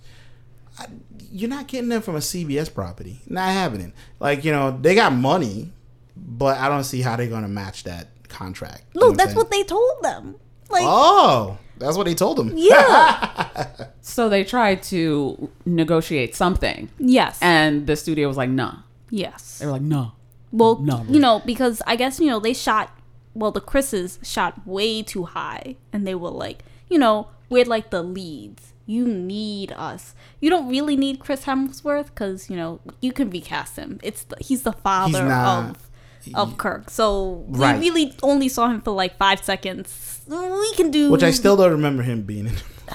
You're 1.31 1.49
not 1.49 1.67
getting 1.67 1.89
them 1.89 2.01
from 2.01 2.15
a 2.15 2.19
CBS 2.19 2.73
property. 2.73 3.21
Not 3.27 3.49
happening. 3.51 3.93
Like 4.19 4.43
you 4.43 4.51
know, 4.51 4.77
they 4.79 4.95
got 4.95 5.13
money, 5.13 5.71
but 6.15 6.57
I 6.57 6.67
don't 6.69 6.83
see 6.83 7.01
how 7.01 7.15
they're 7.15 7.27
gonna 7.27 7.47
match 7.47 7.83
that 7.85 8.07
contract. 8.29 8.83
You 8.93 9.01
know 9.01 9.07
Look, 9.07 9.17
that's 9.17 9.29
saying? 9.29 9.37
what 9.37 9.49
they 9.51 9.63
told 9.63 10.03
them. 10.03 10.35
Like, 10.69 10.83
Oh, 10.85 11.57
that's 11.77 11.97
what 11.97 12.07
he 12.07 12.15
told 12.15 12.37
them. 12.37 12.53
yeah, 12.55 13.67
so 14.01 14.29
they 14.29 14.43
tried 14.43 14.83
to 14.83 15.49
negotiate 15.65 16.35
something, 16.35 16.89
yes, 16.97 17.37
and 17.41 17.87
the 17.87 17.95
studio 17.95 18.27
was 18.27 18.37
like, 18.37 18.49
"Nah." 18.49 18.75
yes. 19.09 19.57
They 19.59 19.65
were 19.65 19.73
like, 19.73 19.81
"No." 19.81 20.13
Well, 20.53 20.79
No, 20.79 21.05
you 21.09 21.19
know, 21.19 21.41
because 21.45 21.81
I 21.87 21.95
guess 21.95 22.19
you 22.19 22.27
know 22.27 22.39
they 22.39 22.53
shot. 22.53 22.91
Well, 23.33 23.51
the 23.51 23.61
Chris's 23.61 24.19
shot 24.21 24.67
way 24.67 25.01
too 25.01 25.23
high, 25.23 25.77
and 25.93 26.05
they 26.05 26.15
were 26.15 26.29
like, 26.31 26.63
you 26.89 26.97
know, 26.99 27.27
we're 27.49 27.63
like 27.65 27.89
the 27.89 28.03
leads. 28.03 28.70
You 28.85 29.07
need 29.07 29.71
us. 29.73 30.13
You 30.39 30.49
don't 30.49 30.67
really 30.69 30.95
need 30.97 31.19
Chris 31.19 31.45
Hemsworth 31.45 32.07
because 32.07 32.49
you 32.49 32.55
know 32.57 32.79
you 33.01 33.11
can 33.13 33.29
recast 33.29 33.77
him. 33.77 33.99
It's 34.03 34.23
the, 34.23 34.35
he's 34.39 34.63
the 34.63 34.73
father 34.73 35.23
not- 35.27 35.69
of 35.69 35.87
of 36.35 36.57
Kirk. 36.57 36.89
So 36.89 37.45
Right. 37.47 37.79
we 37.79 37.89
really 37.89 38.13
only 38.21 38.47
saw 38.49 38.69
him 38.69 38.81
for 38.81 38.91
like 38.91 39.17
five 39.17 39.43
seconds. 39.43 40.21
We 40.27 40.73
can 40.75 40.91
do 40.91 41.09
Which 41.11 41.23
I 41.23 41.31
still 41.31 41.57
don't 41.57 41.71
remember 41.71 42.03
him 42.03 42.21
being 42.23 42.47
in. 42.47 42.53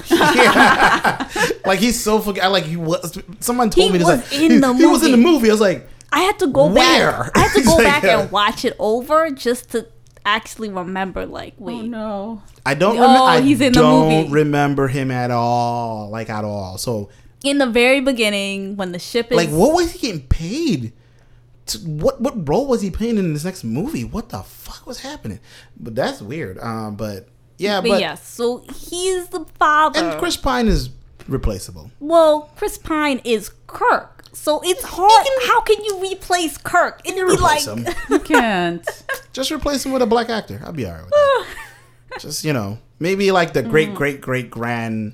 like 1.65 1.79
he's 1.79 2.01
so 2.01 2.21
forget. 2.21 2.51
Like 2.51 2.65
he 2.65 2.77
was. 2.77 3.19
Someone 3.41 3.71
told 3.71 3.87
He 3.87 3.93
me 3.93 3.99
this. 3.99 4.07
was 4.07 4.21
like, 4.23 4.33
in 4.41 4.51
he, 4.53 4.59
the 4.59 4.75
he 4.75 4.87
was 4.87 5.05
in 5.05 5.11
the 5.13 5.17
movie. 5.17 5.33
movie. 5.33 5.49
I 5.49 5.53
was 5.53 5.61
like, 5.61 5.89
I 6.13 6.21
had 6.21 6.39
to 6.41 6.47
go 6.47 6.67
Where? 6.67 7.11
back. 7.11 7.31
I 7.37 7.41
had 7.41 7.53
to 7.55 7.63
go 7.65 7.75
like, 7.77 7.85
back 7.85 8.05
uh, 8.05 8.09
and 8.21 8.31
watch 8.31 8.65
it 8.65 8.77
over 8.79 9.31
just 9.31 9.71
to 9.73 9.87
actually 10.27 10.69
remember. 10.69 11.25
Like, 11.25 11.55
wait, 11.59 11.75
Oh 11.75 11.83
no. 11.83 12.43
I 12.67 12.75
don't. 12.75 12.97
Oh, 12.99 13.01
remember. 13.03 13.23
I 13.25 13.41
he's 13.41 13.61
in 13.61 13.73
the 13.73 13.81
don't 13.81 14.09
movie. 14.11 14.31
remember 14.33 14.89
him 14.89 15.11
at 15.11 15.31
all. 15.31 16.11
Like 16.11 16.29
at 16.29 16.45
all. 16.45 16.77
So 16.79 17.09
in 17.45 17.59
the 17.59 17.67
very 17.67 18.01
beginning 18.01 18.77
when 18.77 18.93
the 18.93 18.99
ship 18.99 19.31
is 19.31 19.37
like, 19.37 19.49
what 19.51 19.75
was 19.75 19.93
he 19.93 19.99
getting 19.99 20.27
paid? 20.27 20.93
To, 21.67 21.79
what 21.79 22.21
what 22.21 22.49
role 22.49 22.67
was 22.67 22.81
he 22.83 22.91
playing 22.91 23.19
in 23.19 23.33
this 23.35 23.45
next 23.45 23.65
movie? 23.65 24.05
What 24.05 24.29
the 24.29 24.43
fuck 24.43 24.87
was 24.87 25.01
happening? 25.01 25.41
But 25.79 25.95
that's 25.97 26.21
weird. 26.23 26.59
Um, 26.61 26.95
but 26.97 27.29
yeah, 27.59 27.81
But, 27.81 27.89
but 27.89 28.01
yes, 28.01 28.27
so 28.27 28.59
he's 28.73 29.29
the 29.29 29.45
father. 29.59 29.99
and 29.99 30.19
Chris 30.21 30.37
Pine 30.37 30.69
is 30.69 30.91
replaceable. 31.27 31.91
well, 31.99 32.51
Chris 32.57 32.79
Pine 32.79 33.21
is 33.25 33.51
Kirk, 33.67 34.16
so 34.37 34.61
it's 34.65 34.85
hard. 34.85 35.27
How 35.49 35.61
can 35.63 35.83
you 35.85 35.99
replace 36.01 36.57
Kirk? 36.59 37.01
It'd 37.05 37.17
be 37.27 37.37
like, 37.37 37.65
him. 37.65 37.87
You 38.11 38.19
can't. 38.21 38.87
Just 39.33 39.51
replace 39.51 39.85
him 39.85 39.93
with 39.93 40.03
a 40.03 40.07
black 40.07 40.29
actor. 40.29 40.61
I'll 40.65 40.73
be 40.73 40.87
alright 40.87 41.03
with 41.05 41.11
that. 41.11 41.47
Just 42.21 42.45
you 42.45 42.53
know, 42.53 42.79
maybe 42.99 43.31
like 43.33 43.53
the 43.53 43.63
great 43.63 43.91
Mm. 43.91 43.95
great 43.95 44.21
great 44.21 44.51
grand 44.51 45.13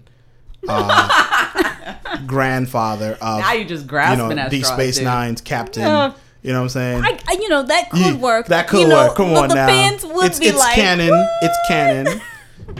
uh, 0.68 2.18
grandfather 2.26 3.12
of 3.20 3.40
now 3.40 3.52
you 3.52 3.64
just 3.64 3.82
you 3.84 3.88
grasping 3.88 4.36
know 4.36 4.42
at 4.42 4.50
Deep 4.50 4.64
straws, 4.64 4.76
Space 4.78 4.96
dude. 4.96 5.04
Nine's 5.04 5.40
captain. 5.40 5.82
Uh, 5.82 6.14
you 6.42 6.52
know 6.52 6.58
what 6.58 6.64
I'm 6.64 6.68
saying? 6.70 7.04
I, 7.04 7.18
I, 7.28 7.32
you 7.40 7.48
know, 7.48 7.62
that 7.62 7.90
could 7.90 8.00
Yeah, 8.00 8.16
work. 8.16 8.46
That 8.46 8.66
could 8.68 8.80
you 8.80 8.88
know, 8.88 9.06
work. 9.06 9.16
Come 9.16 9.30
but 9.34 9.42
on 9.44 9.48
the 9.48 9.54
now. 9.56 9.66
fans 9.68 10.04
would 10.04 10.26
it's 10.26 10.38
be 10.40 10.46
it's 10.46 10.58
like, 10.58 10.74
canon. 10.74 11.10
"What?" 11.10 11.30
It's 11.42 11.58
canon. 11.68 12.20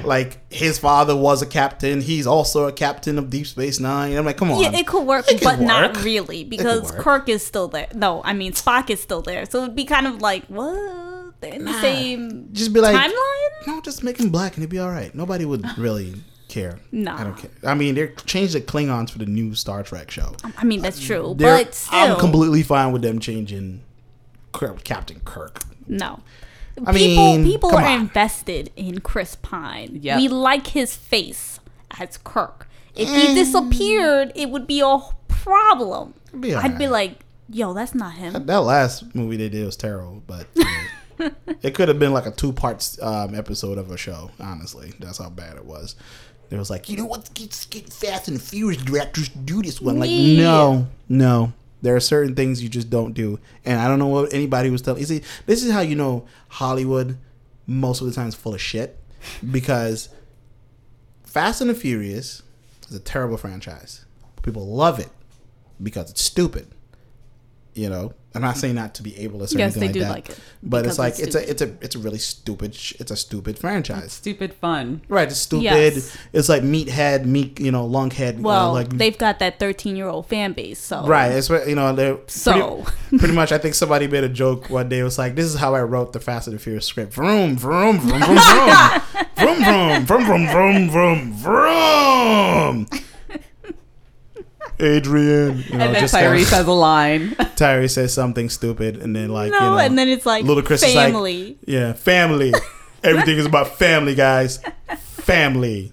Like 0.04 0.52
his 0.52 0.78
father 0.78 1.14
was 1.16 1.42
a 1.42 1.46
captain. 1.46 2.00
He's 2.00 2.26
also 2.26 2.66
a 2.66 2.72
captain 2.72 3.18
of 3.18 3.30
Deep 3.30 3.46
Space 3.46 3.78
Nine. 3.80 4.16
I'm 4.16 4.24
like, 4.24 4.36
come 4.36 4.50
on. 4.50 4.60
Yeah, 4.60 4.76
it 4.76 4.86
could 4.86 5.06
work, 5.06 5.26
It 5.30 5.38
could 5.38 5.44
but 5.44 5.60
not 5.60 5.96
work. 5.96 6.04
really 6.04 6.44
because. 6.44 6.90
Kirk 6.92 7.28
is 7.28 7.44
still 7.44 7.68
there. 7.68 7.88
No, 7.94 8.20
I 8.24 8.32
mean 8.32 8.52
Spock 8.52 8.90
is 8.90 9.00
still 9.00 9.22
there, 9.22 9.46
so 9.46 9.62
it'd 9.62 9.76
be 9.76 9.84
kind 9.84 10.06
of 10.06 10.20
like 10.20 10.44
what 10.46 11.40
they're 11.40 11.54
in 11.54 11.64
the 11.64 11.72
Nah. 11.72 11.80
same 11.80 12.48
Just 12.52 12.72
be 12.72 12.80
like 12.80 12.96
timeline. 12.96 13.66
No, 13.66 13.80
just 13.80 14.02
make 14.02 14.18
him 14.18 14.30
black 14.30 14.54
and 14.56 14.62
it'd 14.62 14.70
be 14.70 14.78
all 14.78 14.90
right. 14.90 15.14
Nobody 15.14 15.44
would 15.44 15.64
really 15.78 16.14
care. 16.48 16.78
Nah. 16.90 17.18
I 17.20 17.24
don't 17.24 17.36
care. 17.36 17.50
I 17.64 17.74
mean, 17.74 17.94
they 17.94 18.08
changed 18.26 18.54
the 18.54 18.60
Klingons 18.60 19.10
for 19.10 19.18
the 19.18 19.26
new 19.26 19.54
Star 19.54 19.82
Trek 19.82 20.10
show. 20.10 20.34
I 20.58 20.64
mean 20.64 20.80
that's 20.82 21.00
true, 21.00 21.34
They're- 21.36 21.64
but 21.64 21.74
still, 21.74 21.98
I'm 21.98 22.18
completely 22.18 22.62
fine 22.62 22.92
with 22.92 23.02
them 23.02 23.18
changing 23.20 23.82
Captain 24.84 25.20
Kirk. 25.24 25.62
No. 25.86 26.20
I 26.86 26.92
people 26.92 27.38
mean, 27.38 27.44
people 27.44 27.74
are 27.76 27.84
on. 27.84 28.00
invested 28.00 28.70
in 28.76 29.00
Chris 29.00 29.36
Pine. 29.36 29.98
Yep. 30.02 30.16
We 30.18 30.28
like 30.28 30.68
his 30.68 30.94
face 30.96 31.60
as 31.98 32.16
Kirk. 32.18 32.68
If 32.94 33.08
Mm. 33.08 33.16
he 33.28 33.34
disappeared, 33.34 34.32
it 34.34 34.50
would 34.50 34.66
be 34.66 34.80
a 34.80 34.98
problem. 35.28 36.14
Be 36.38 36.54
I'd 36.54 36.78
be 36.78 36.88
like, 36.88 37.20
yo, 37.48 37.72
that's 37.74 37.94
not 37.94 38.14
him. 38.14 38.46
That 38.46 38.60
last 38.60 39.14
movie 39.14 39.36
they 39.36 39.48
did 39.48 39.64
was 39.66 39.76
terrible, 39.76 40.22
but 40.26 40.46
know, 41.18 41.30
it 41.62 41.74
could 41.74 41.88
have 41.88 41.98
been 41.98 42.12
like 42.12 42.26
a 42.26 42.30
two 42.30 42.52
part 42.52 42.96
um, 43.02 43.34
episode 43.34 43.78
of 43.78 43.90
a 43.90 43.96
show. 43.96 44.30
Honestly, 44.40 44.92
that's 44.98 45.18
how 45.18 45.28
bad 45.30 45.56
it 45.56 45.64
was. 45.64 45.94
It 46.50 46.58
was 46.58 46.68
like, 46.68 46.88
you 46.90 46.96
know 46.98 47.06
what? 47.06 47.32
Get, 47.32 47.66
get 47.70 47.90
Fast 47.90 48.28
and 48.28 48.40
Furious 48.40 48.82
directors 48.82 49.28
do 49.30 49.62
this 49.62 49.80
one. 49.80 49.98
Like, 49.98 50.10
no, 50.10 50.86
no. 51.08 51.52
There 51.82 51.94
are 51.96 52.00
certain 52.00 52.34
things 52.34 52.62
you 52.62 52.68
just 52.68 52.90
don't 52.90 53.12
do, 53.12 53.38
and 53.64 53.80
I 53.80 53.88
don't 53.88 53.98
know 53.98 54.06
what 54.06 54.32
anybody 54.32 54.70
was 54.70 54.82
telling. 54.82 55.00
You 55.00 55.06
see, 55.06 55.22
this 55.46 55.62
is 55.62 55.72
how 55.72 55.80
you 55.80 55.96
know 55.96 56.26
Hollywood 56.48 57.18
most 57.66 58.00
of 58.00 58.06
the 58.06 58.12
time 58.12 58.28
is 58.28 58.34
full 58.34 58.54
of 58.54 58.60
shit 58.60 58.98
because 59.50 60.08
Fast 61.24 61.60
and 61.60 61.70
the 61.70 61.74
Furious 61.74 62.42
is 62.88 62.94
a 62.94 63.00
terrible 63.00 63.36
franchise. 63.36 64.04
People 64.42 64.66
love 64.66 64.98
it 64.98 65.10
because 65.82 66.10
it's 66.10 66.22
stupid. 66.22 66.68
You 67.74 67.88
know, 67.88 68.12
I'm 68.34 68.42
not 68.42 68.58
saying 68.58 68.74
not 68.74 68.94
to 68.96 69.02
be 69.02 69.12
ableist 69.12 69.54
or 69.54 69.58
Yes, 69.58 69.76
anything 69.78 69.78
they 69.78 69.86
like 69.86 69.92
do 69.92 70.00
that, 70.00 70.10
like 70.10 70.28
it 70.30 70.38
but 70.62 70.84
it's 70.86 70.98
like 70.98 71.18
it's 71.18 71.34
it's, 71.34 71.34
a 71.34 71.50
it's 71.50 71.62
a 71.62 71.74
it's 71.80 71.94
a 71.94 71.98
really 71.98 72.18
stupid 72.18 72.74
sh- 72.74 72.92
it's 73.00 73.10
a 73.10 73.16
stupid 73.16 73.58
franchise. 73.58 74.12
Stupid 74.12 74.52
fun. 74.52 75.00
Right, 75.08 75.28
it's 75.28 75.40
stupid. 75.40 75.64
Yes. 75.64 76.16
It's 76.34 76.50
like 76.50 76.62
meathead, 76.62 77.24
meat, 77.24 77.58
you 77.60 77.70
know, 77.72 77.88
lunkhead. 77.88 78.38
uh, 78.38 78.42
Well, 78.42 78.72
like 78.74 78.90
they've 78.90 79.16
got 79.16 79.38
that 79.38 79.58
13 79.58 79.96
year 79.96 80.06
old 80.06 80.26
fan 80.26 80.52
base, 80.52 80.78
so 80.80 81.06
right. 81.06 81.32
It's 81.32 81.48
what- 81.48 81.66
you 81.66 81.74
know 81.74 81.94
they're 81.94 82.18
So. 82.26 82.82
pretty, 82.82 82.92
pretty 83.18 83.34
much. 83.34 83.52
I 83.52 83.58
think 83.58 83.74
somebody 83.74 84.06
made 84.06 84.24
a 84.24 84.28
joke 84.28 84.68
one 84.68 84.90
day. 84.90 84.98
It 84.98 85.04
was 85.04 85.16
like, 85.18 85.34
"This 85.34 85.46
is 85.46 85.54
how 85.58 85.74
I 85.74 85.82
wrote 85.82 86.12
the 86.12 86.20
Fast 86.20 86.46
and 86.48 86.54
the 86.56 86.60
Furious 86.60 86.84
script." 86.84 87.14
Vroom, 87.14 87.56
vroom, 87.56 87.98
vroom, 88.00 88.20
vroom, 88.20 88.38
vroom, 89.38 89.62
vroom, 89.64 90.04
vroom, 90.04 90.46
vroom, 90.48 90.88
vroom, 90.90 91.32
vroom, 91.32 91.32
vroom. 91.32 92.86
Adrian, 94.82 95.58
you 95.58 95.78
know, 95.78 95.84
and 95.84 95.94
then 95.94 96.00
just 96.00 96.14
Tyrese 96.14 96.36
kinda- 96.44 96.56
has 96.56 96.66
a 96.66 96.72
line. 96.72 97.30
Tyrese 97.56 97.90
says 97.92 98.12
something 98.12 98.48
stupid, 98.48 98.96
and 98.96 99.14
then 99.14 99.30
like 99.30 99.52
no, 99.52 99.58
you 99.58 99.64
know, 99.64 99.78
and 99.78 99.96
then 99.98 100.08
it's 100.08 100.26
like 100.26 100.44
Ludacris 100.44 100.82
is 100.84 100.94
like, 100.94 101.12
family. 101.12 101.56
Yeah, 101.66 101.92
family. 101.92 102.52
Everything 103.04 103.38
is 103.38 103.46
about 103.46 103.68
family, 103.78 104.14
guys. 104.14 104.60
Family. 104.98 105.92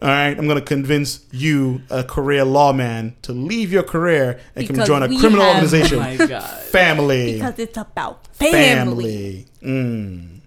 All 0.00 0.08
right, 0.08 0.38
I'm 0.38 0.46
gonna 0.46 0.60
convince 0.60 1.24
you, 1.32 1.82
a 1.90 2.04
career 2.04 2.44
lawman, 2.44 3.16
to 3.22 3.32
leave 3.32 3.72
your 3.72 3.82
career 3.82 4.38
and 4.54 4.66
come 4.66 4.86
join 4.86 5.02
a 5.02 5.08
criminal 5.08 5.40
have- 5.44 5.54
organization. 5.56 5.98
oh 5.98 6.02
my 6.02 6.16
god. 6.16 6.42
family. 6.64 7.32
because 7.34 7.58
it's 7.58 7.76
about 7.76 8.26
family. 8.28 8.62
family. 8.62 9.46
Mm. 9.62 10.40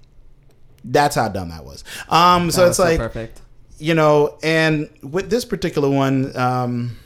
That's 0.86 1.16
how 1.16 1.28
dumb 1.28 1.50
that 1.50 1.66
was. 1.66 1.84
Um, 2.10 2.50
so 2.50 2.62
That 2.62 2.70
it's 2.70 2.80
was 2.80 2.88
like 2.88 2.98
perfect. 2.98 3.42
you 3.78 3.94
know, 3.94 4.38
and 4.42 4.90
with 5.04 5.30
this 5.30 5.44
particular 5.46 5.90
one, 5.90 6.36
um, 6.38 6.98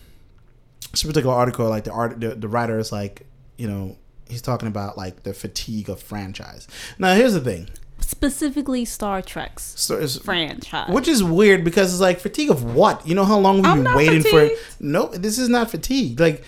this 1.04 1.04
particular 1.04 1.36
article, 1.36 1.70
like 1.70 1.84
the 1.84 1.92
art, 1.92 2.20
the, 2.20 2.30
the 2.36 2.48
writer 2.48 2.80
is 2.80 2.92
like, 2.92 3.26
you 3.58 3.68
know, 3.68 3.98
he's 4.28 4.42
talking 4.42 4.68
about 4.68 4.98
like 4.98 5.24
the 5.24 5.34
fatigue 5.34 5.90
of 5.90 6.02
franchise. 6.02 6.68
Now, 6.98 7.14
here's 7.16 7.34
the 7.34 7.42
thing, 7.42 7.70
Specifically, 8.00 8.86
Star 8.86 9.22
Trek's 9.22 9.74
so 9.80 10.06
franchise. 10.08 10.90
which 10.90 11.08
is 11.08 11.24
weird 11.24 11.64
because 11.64 11.92
it's 11.94 12.02
like 12.02 12.20
fatigue 12.20 12.50
of 12.50 12.64
what? 12.76 13.08
You 13.08 13.16
know 13.16 13.24
how 13.26 13.40
long 13.40 13.58
we've 13.58 13.66
I'm 13.66 13.84
been 13.84 13.96
waiting 13.96 14.22
for? 14.22 14.30
fatigued. 14.48 14.60
No, 14.80 15.08
this 15.08 15.38
is 15.40 15.50
not 15.50 15.72
fatigue. 15.72 16.20
Like. 16.20 16.44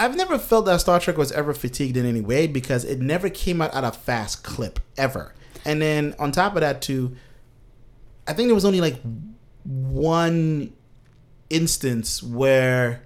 I've 0.00 0.14
never 0.14 0.38
felt 0.38 0.64
that 0.66 0.80
Star 0.80 1.00
Trek 1.00 1.16
was 1.16 1.32
ever 1.32 1.52
fatigued 1.52 1.96
in 1.96 2.06
any 2.06 2.20
way 2.20 2.46
because 2.46 2.84
it 2.84 3.00
never 3.00 3.28
came 3.28 3.60
out 3.60 3.74
at 3.74 3.82
a 3.82 3.90
fast 3.90 4.44
clip 4.44 4.78
ever. 4.96 5.34
And 5.64 5.82
then 5.82 6.14
on 6.20 6.30
top 6.30 6.54
of 6.54 6.60
that, 6.60 6.80
too, 6.80 7.16
I 8.28 8.32
think 8.32 8.46
there 8.46 8.54
was 8.54 8.64
only 8.64 8.80
like 8.80 9.00
one 9.64 10.72
instance 11.50 12.22
where 12.22 13.02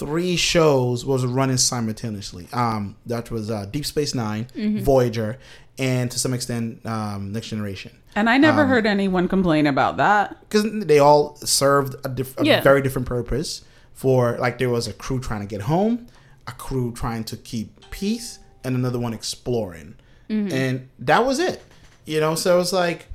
three 0.00 0.36
shows 0.36 1.04
was 1.04 1.24
running 1.24 1.56
simultaneously. 1.58 2.48
Um, 2.52 2.96
that 3.06 3.30
was 3.30 3.50
uh, 3.50 3.66
Deep 3.74 3.86
Space 3.86 4.14
9 4.14 4.46
Voyager, 4.82 5.38
and 5.78 6.10
to 6.10 6.18
some 6.18 6.32
extent 6.34 6.84
um, 6.86 7.32
Next 7.32 7.48
Generation. 7.48 7.92
And 8.16 8.28
I 8.28 8.34
Um, 8.36 8.40
never 8.42 8.66
heard 8.66 8.86
anyone 8.86 9.28
complain 9.28 9.66
about 9.66 9.98
that. 9.98 10.24
Because 10.48 10.64
they 10.86 10.98
all 10.98 11.36
served 11.36 11.94
a, 12.04 12.08
diff- 12.08 12.38
a 12.40 12.44
Yeah. 12.44 12.60
very 12.62 12.82
different 12.82 13.06
purpose. 13.06 13.62
For 13.94 14.36
like, 14.38 14.56
there 14.58 14.70
was 14.70 14.88
a 14.88 14.94
crew 14.94 15.20
trying 15.20 15.40
to 15.42 15.46
get 15.46 15.62
home, 15.62 16.06
a 16.46 16.52
crew 16.52 16.92
trying 17.02 17.24
to 17.24 17.36
keep 17.36 17.68
peace, 17.90 18.38
and 18.64 18.74
another 18.74 18.98
one 18.98 19.12
exploring, 19.14 19.94
and 20.30 20.88
that 20.98 21.24
was 21.26 21.38
it. 21.38 21.62
You 22.06 22.18
know, 22.20 22.34
so 22.34 22.60
it's 22.60 22.72
like, 22.72 23.06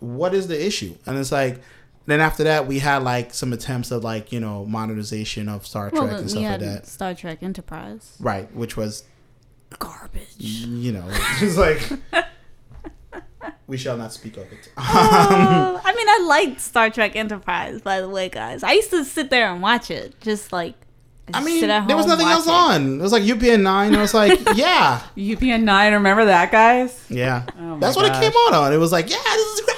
what 0.00 0.32
is 0.34 0.48
the 0.48 0.58
issue? 0.70 0.94
And 1.06 1.18
it's 1.18 1.30
like, 1.32 1.60
then 2.06 2.20
after 2.20 2.44
that, 2.44 2.66
we 2.66 2.78
had 2.80 3.02
like 3.02 3.32
some 3.32 3.52
attempts 3.52 3.90
of 3.90 4.04
like 4.04 4.32
you 4.32 4.40
know 4.40 4.64
modernization 4.66 5.48
of 5.48 5.66
Star 5.66 5.90
Trek 5.90 6.02
well, 6.02 6.16
and 6.16 6.30
stuff 6.30 6.42
we 6.42 6.48
like 6.48 6.60
that. 6.60 6.86
Star 6.86 7.14
Trek 7.14 7.42
Enterprise. 7.42 8.16
Right, 8.20 8.52
which 8.54 8.76
was 8.76 9.04
Garbage. 9.78 10.28
you 10.38 10.92
know 10.92 11.10
just 11.38 11.58
like 11.58 11.80
we 13.66 13.76
shall 13.76 13.96
not 13.96 14.12
speak 14.12 14.36
of 14.36 14.44
it. 14.52 14.70
Uh, 14.86 15.80
I 15.82 15.94
mean, 15.94 16.08
I 16.08 16.26
liked 16.26 16.60
Star 16.60 16.90
Trek 16.90 17.16
Enterprise, 17.16 17.80
by 17.80 18.00
the 18.00 18.08
way, 18.08 18.28
guys. 18.28 18.62
I 18.62 18.72
used 18.72 18.90
to 18.90 19.04
sit 19.04 19.30
there 19.30 19.50
and 19.52 19.62
watch 19.62 19.90
it, 19.90 20.20
just 20.20 20.52
like. 20.52 20.74
I 21.32 21.38
just 21.40 21.46
mean, 21.46 21.66
there 21.86 21.96
was 21.96 22.06
nothing 22.06 22.26
else 22.26 22.46
it. 22.46 22.52
on. 22.52 23.00
It 23.00 23.02
was 23.02 23.12
like 23.12 23.22
UPN 23.22 23.62
nine. 23.62 23.94
It 23.94 23.98
was 23.98 24.12
like, 24.12 24.38
yeah, 24.54 25.02
UPN 25.16 25.62
nine, 25.62 25.94
remember 25.94 26.26
that, 26.26 26.52
guys? 26.52 27.02
yeah. 27.08 27.46
Oh 27.58 27.60
my 27.62 27.78
That's 27.78 27.96
what 27.96 28.04
it 28.04 28.12
came 28.20 28.32
out 28.46 28.52
on. 28.52 28.72
It 28.74 28.76
was 28.76 28.92
like, 28.92 29.08
yeah, 29.10 29.16
this 29.22 29.46
is 29.46 29.60
great. 29.62 29.74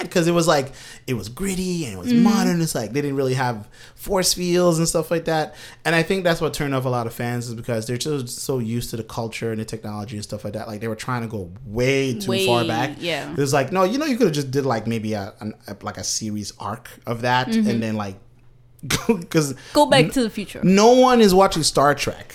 Because 0.00 0.26
it 0.26 0.32
was 0.32 0.48
like, 0.48 0.72
it 1.08 1.14
was 1.14 1.30
gritty 1.30 1.86
and 1.86 1.94
it 1.94 1.98
was 1.98 2.12
mm-hmm. 2.12 2.22
modern. 2.22 2.60
It's 2.60 2.74
like 2.74 2.92
they 2.92 3.00
didn't 3.00 3.16
really 3.16 3.32
have 3.32 3.66
force 3.94 4.34
fields 4.34 4.76
and 4.76 4.86
stuff 4.86 5.10
like 5.10 5.24
that. 5.24 5.54
And 5.86 5.94
I 5.94 6.02
think 6.02 6.22
that's 6.22 6.38
what 6.38 6.52
turned 6.52 6.74
off 6.74 6.84
a 6.84 6.90
lot 6.90 7.06
of 7.06 7.14
fans 7.14 7.48
is 7.48 7.54
because 7.54 7.86
they're 7.86 7.96
just 7.96 8.28
so 8.28 8.58
used 8.58 8.90
to 8.90 8.98
the 8.98 9.02
culture 9.02 9.50
and 9.50 9.58
the 9.58 9.64
technology 9.64 10.16
and 10.16 10.22
stuff 10.22 10.44
like 10.44 10.52
that. 10.52 10.68
Like 10.68 10.82
they 10.82 10.86
were 10.86 10.94
trying 10.94 11.22
to 11.22 11.26
go 11.26 11.50
way 11.64 12.18
too 12.18 12.30
Way- 12.30 12.46
far 12.46 12.62
back. 12.66 12.96
yeah. 12.98 13.32
It 13.32 13.38
was 13.38 13.54
like, 13.54 13.72
no, 13.72 13.84
you 13.84 13.96
know, 13.96 14.04
you 14.04 14.18
could 14.18 14.26
have 14.26 14.34
just 14.34 14.50
did 14.50 14.66
like 14.66 14.86
maybe 14.86 15.14
a, 15.14 15.32
an, 15.40 15.54
a 15.66 15.74
like 15.80 15.96
a 15.96 16.04
series 16.04 16.52
arc 16.60 16.90
of 17.06 17.22
that, 17.22 17.48
mm-hmm. 17.48 17.70
and 17.70 17.82
then 17.82 17.96
like, 17.96 18.16
because 19.08 19.54
Go 19.72 19.86
back 19.86 20.12
to 20.12 20.22
the 20.22 20.30
future. 20.30 20.60
no 20.62 20.92
one 20.92 21.22
is 21.22 21.34
watching 21.34 21.62
Star 21.62 21.94
Trek 21.94 22.34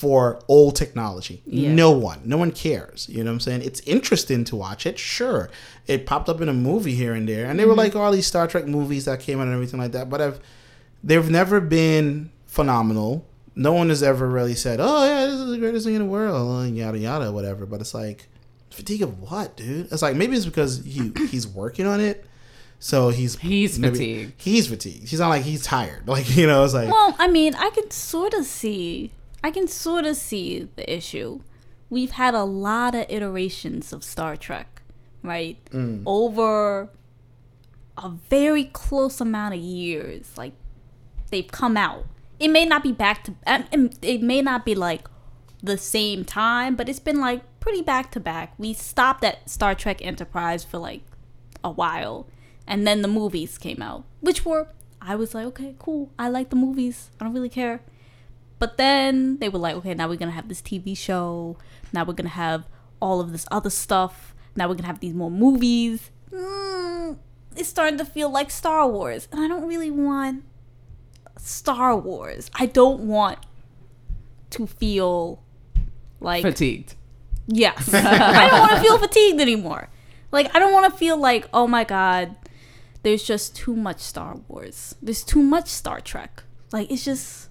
for 0.00 0.38
old 0.46 0.76
technology. 0.76 1.40
Yeah. 1.46 1.72
No 1.72 1.90
one. 1.90 2.20
No 2.26 2.36
one 2.36 2.50
cares. 2.52 3.08
You 3.08 3.24
know 3.24 3.30
what 3.30 3.36
I'm 3.36 3.40
saying? 3.40 3.62
It's 3.62 3.80
interesting 3.80 4.44
to 4.44 4.54
watch 4.56 4.84
it, 4.84 4.98
sure. 4.98 5.48
It 5.86 6.04
popped 6.04 6.28
up 6.28 6.42
in 6.42 6.50
a 6.50 6.52
movie 6.52 6.94
here 6.94 7.14
and 7.14 7.26
there. 7.26 7.46
And 7.46 7.58
they 7.58 7.64
were 7.64 7.70
Mm-hmm. 7.70 7.78
like 7.78 7.96
all 7.96 8.12
these 8.12 8.26
Star 8.26 8.46
Trek 8.46 8.66
movies 8.66 9.06
that 9.06 9.20
came 9.20 9.38
out 9.40 9.44
and 9.46 9.54
everything 9.54 9.80
like 9.80 9.92
that. 9.92 10.10
But 10.10 10.20
I've 10.20 10.40
they've 11.02 11.30
never 11.30 11.60
been 11.62 12.30
phenomenal. 12.46 13.24
No 13.54 13.72
one 13.72 13.88
has 13.88 14.02
ever 14.02 14.28
really 14.28 14.54
said, 14.54 14.80
Oh 14.82 15.06
yeah, 15.06 15.26
this 15.26 15.36
is 15.40 15.50
the 15.50 15.56
greatest 15.58 15.86
thing 15.86 15.94
in 15.94 16.02
the 16.02 16.08
world, 16.08 16.64
and 16.66 16.76
yada 16.76 16.98
yada, 16.98 17.32
whatever. 17.32 17.64
But 17.64 17.80
it's 17.80 17.94
like 17.94 18.28
fatigue 18.70 19.00
of 19.00 19.22
what, 19.22 19.56
dude? 19.56 19.90
It's 19.90 20.02
like 20.02 20.14
maybe 20.14 20.36
it's 20.36 20.44
because 20.44 20.84
he 20.84 21.10
he's 21.30 21.46
working 21.46 21.86
on 21.86 22.00
it. 22.00 22.26
So 22.78 23.08
he's 23.08 23.38
He's 23.38 23.78
maybe- 23.78 23.94
fatigued. 23.94 24.32
He's 24.36 24.66
fatigued. 24.66 25.08
He's 25.08 25.20
not 25.20 25.30
like 25.30 25.44
he's 25.44 25.62
tired. 25.62 26.06
Like 26.14 26.36
you 26.36 26.46
know, 26.46 26.62
it's 26.64 26.74
like 26.74 26.90
Well, 26.90 27.16
I 27.18 27.28
mean, 27.28 27.54
I 27.54 27.70
can 27.70 27.90
sort 27.90 28.34
of 28.34 28.44
see, 28.44 29.12
I 29.42 29.50
can 29.50 29.68
sort 29.68 30.04
of 30.04 30.16
see 30.16 30.68
the 30.76 30.92
issue. 30.92 31.40
We've 31.88 32.10
had 32.12 32.34
a 32.34 32.44
lot 32.44 32.94
of 32.94 33.06
iterations 33.08 33.92
of 33.92 34.02
Star 34.02 34.36
Trek, 34.36 34.82
right? 35.22 35.58
Mm. 35.70 36.02
Over 36.04 36.90
a 37.96 38.08
very 38.28 38.64
close 38.64 39.20
amount 39.20 39.54
of 39.54 39.60
years. 39.60 40.36
Like, 40.36 40.52
they've 41.30 41.46
come 41.46 41.76
out. 41.76 42.06
It 42.38 42.48
may 42.48 42.64
not 42.64 42.82
be 42.82 42.92
back 42.92 43.24
to, 43.24 43.34
and- 43.44 43.66
and 43.72 43.96
it 44.02 44.20
may 44.22 44.42
not 44.42 44.64
be 44.64 44.74
like 44.74 45.08
the 45.62 45.78
same 45.78 46.24
time, 46.24 46.76
but 46.76 46.88
it's 46.88 47.00
been 47.00 47.20
like 47.20 47.42
pretty 47.60 47.82
back 47.82 48.10
to 48.12 48.20
back. 48.20 48.52
We 48.58 48.72
stopped 48.74 49.24
at 49.24 49.48
Star 49.48 49.74
Trek 49.74 50.04
Enterprise 50.04 50.62
for 50.64 50.78
like 50.78 51.02
a 51.64 51.70
while, 51.70 52.26
and 52.66 52.86
then 52.86 53.00
the 53.02 53.08
movies 53.08 53.58
came 53.58 53.80
out, 53.80 54.04
which 54.20 54.44
were 54.44 54.68
I 55.00 55.14
was 55.14 55.34
like, 55.34 55.46
okay, 55.46 55.74
cool. 55.78 56.10
I 56.18 56.28
like 56.28 56.50
the 56.50 56.56
movies. 56.56 57.10
I 57.20 57.24
don't 57.24 57.32
really 57.32 57.48
care. 57.48 57.80
But 58.58 58.76
then 58.76 59.38
they 59.38 59.48
were 59.48 59.58
like, 59.58 59.76
okay, 59.76 59.94
now 59.94 60.08
we're 60.08 60.16
gonna 60.16 60.30
have 60.32 60.48
this 60.48 60.62
TV 60.62 60.96
show. 60.96 61.58
Now 61.92 62.04
we're 62.04 62.14
gonna 62.14 62.30
have 62.30 62.66
all 63.00 63.20
of 63.20 63.32
this 63.32 63.46
other 63.50 63.70
stuff. 63.70 64.34
Now 64.54 64.68
we're 64.68 64.74
gonna 64.74 64.86
have 64.86 65.00
these 65.00 65.14
more 65.14 65.30
movies. 65.30 66.10
Mm, 66.32 67.18
it's 67.54 67.68
starting 67.68 67.98
to 67.98 68.04
feel 68.04 68.30
like 68.30 68.50
Star 68.50 68.88
Wars, 68.88 69.28
and 69.30 69.40
I 69.40 69.48
don't 69.48 69.66
really 69.66 69.90
want 69.90 70.44
Star 71.38 71.96
Wars. 71.96 72.50
I 72.54 72.66
don't 72.66 73.00
want 73.00 73.38
to 74.50 74.66
feel 74.66 75.42
like 76.20 76.42
Fatigued. 76.42 76.94
Yes. 77.46 77.90
I 77.94 78.48
don't 78.48 78.60
want 78.60 78.72
to 78.72 78.80
feel 78.80 78.98
fatigued 78.98 79.40
anymore. 79.40 79.88
Like, 80.32 80.54
I 80.54 80.58
don't 80.58 80.72
want 80.72 80.92
to 80.92 80.98
feel 80.98 81.16
like, 81.16 81.48
oh 81.54 81.66
my 81.66 81.84
God, 81.84 82.34
there's 83.02 83.22
just 83.22 83.54
too 83.54 83.76
much 83.76 84.00
Star 84.00 84.36
Wars. 84.48 84.96
There's 85.00 85.22
too 85.22 85.42
much 85.42 85.68
Star 85.68 86.00
Trek. 86.00 86.42
Like, 86.72 86.90
it's 86.90 87.04
just, 87.04 87.45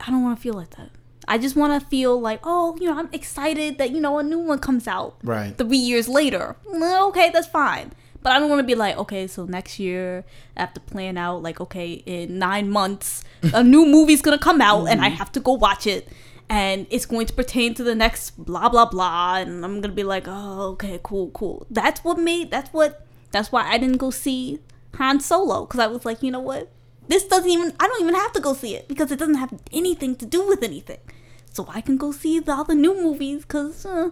I 0.00 0.10
don't 0.10 0.22
want 0.22 0.38
to 0.38 0.42
feel 0.42 0.54
like 0.54 0.70
that. 0.76 0.90
I 1.28 1.38
just 1.38 1.56
want 1.56 1.80
to 1.80 1.88
feel 1.88 2.20
like, 2.20 2.40
oh, 2.44 2.76
you 2.80 2.88
know, 2.88 2.98
I'm 2.98 3.08
excited 3.12 3.78
that, 3.78 3.90
you 3.90 4.00
know, 4.00 4.18
a 4.18 4.22
new 4.22 4.38
one 4.38 4.58
comes 4.58 4.86
out 4.86 5.16
right. 5.24 5.56
three 5.56 5.76
years 5.78 6.08
later. 6.08 6.56
Mm, 6.66 7.08
Okay, 7.08 7.30
that's 7.30 7.48
fine. 7.48 7.92
But 8.22 8.32
I 8.32 8.38
don't 8.40 8.48
want 8.48 8.60
to 8.60 8.66
be 8.66 8.74
like, 8.74 8.96
okay, 8.96 9.26
so 9.26 9.44
next 9.44 9.78
year 9.78 10.24
I 10.56 10.60
have 10.60 10.74
to 10.74 10.80
plan 10.80 11.16
out, 11.16 11.42
like, 11.42 11.60
okay, 11.60 11.92
in 12.06 12.38
nine 12.38 12.70
months, 12.70 13.22
a 13.54 13.62
new 13.62 13.86
movie's 13.96 14.20
gonna 14.20 14.38
come 14.38 14.60
out 14.60 14.86
and 14.86 15.00
I 15.00 15.08
have 15.08 15.30
to 15.32 15.40
go 15.40 15.52
watch 15.52 15.86
it. 15.86 16.08
And 16.48 16.86
it's 16.90 17.06
going 17.06 17.26
to 17.26 17.32
pertain 17.32 17.74
to 17.74 17.84
the 17.84 17.94
next 17.94 18.30
blah, 18.44 18.68
blah, 18.68 18.86
blah. 18.86 19.36
And 19.36 19.64
I'm 19.64 19.80
gonna 19.80 19.94
be 19.94 20.04
like, 20.04 20.24
oh, 20.26 20.70
okay, 20.72 20.98
cool, 21.02 21.30
cool. 21.30 21.66
That's 21.70 22.02
what 22.02 22.18
made, 22.18 22.50
that's 22.50 22.72
what, 22.72 23.06
that's 23.30 23.52
why 23.52 23.68
I 23.68 23.78
didn't 23.78 23.98
go 23.98 24.10
see 24.10 24.60
Han 24.94 25.20
Solo. 25.20 25.64
Because 25.64 25.80
I 25.80 25.86
was 25.86 26.04
like, 26.04 26.22
you 26.22 26.30
know 26.30 26.40
what? 26.40 26.70
This 27.08 27.24
doesn't 27.24 27.50
even, 27.50 27.72
I 27.78 27.86
don't 27.86 28.00
even 28.00 28.14
have 28.14 28.32
to 28.32 28.40
go 28.40 28.54
see 28.54 28.74
it 28.74 28.88
because 28.88 29.12
it 29.12 29.18
doesn't 29.18 29.36
have 29.36 29.52
anything 29.72 30.16
to 30.16 30.26
do 30.26 30.46
with 30.46 30.62
anything. 30.62 30.98
So 31.52 31.66
I 31.68 31.80
can 31.80 31.96
go 31.96 32.12
see 32.12 32.40
all 32.48 32.64
the 32.64 32.74
new 32.74 32.94
movies 32.94 33.42
because, 33.42 33.86
uh, 33.86 34.10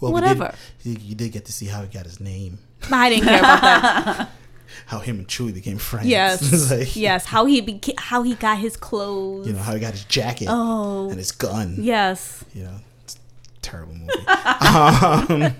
Well, 0.00 0.12
whatever. 0.12 0.54
We 0.84 0.94
did, 0.94 1.02
you, 1.02 1.14
did 1.14 1.32
get 1.32 1.44
to 1.46 1.52
see 1.52 1.66
how 1.66 1.82
he 1.82 1.88
got 1.88 2.04
his 2.06 2.20
name, 2.20 2.58
I 2.90 3.10
didn't 3.10 3.24
care 3.24 3.38
about 3.38 3.60
that. 3.60 4.28
how 4.86 4.98
him 4.98 5.18
and 5.18 5.28
Chewie 5.28 5.54
became 5.54 5.78
friends. 5.78 6.08
Yes, 6.08 6.70
like, 6.70 6.96
yes. 6.96 7.26
How 7.26 7.44
he 7.44 7.62
beca- 7.62 7.98
how 7.98 8.22
he 8.22 8.34
got 8.34 8.58
his 8.58 8.76
clothes. 8.76 9.46
You 9.46 9.52
know 9.52 9.60
how 9.60 9.74
he 9.74 9.80
got 9.80 9.92
his 9.92 10.04
jacket 10.04 10.48
oh, 10.50 11.08
and 11.08 11.18
his 11.18 11.32
gun. 11.32 11.76
yes. 11.78 12.44
You 12.54 12.64
know, 12.64 12.76
it's 13.04 13.14
a 13.16 13.60
terrible 13.60 13.94
movie. 13.94 14.26
um, 14.26 15.54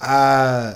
uh, 0.00 0.74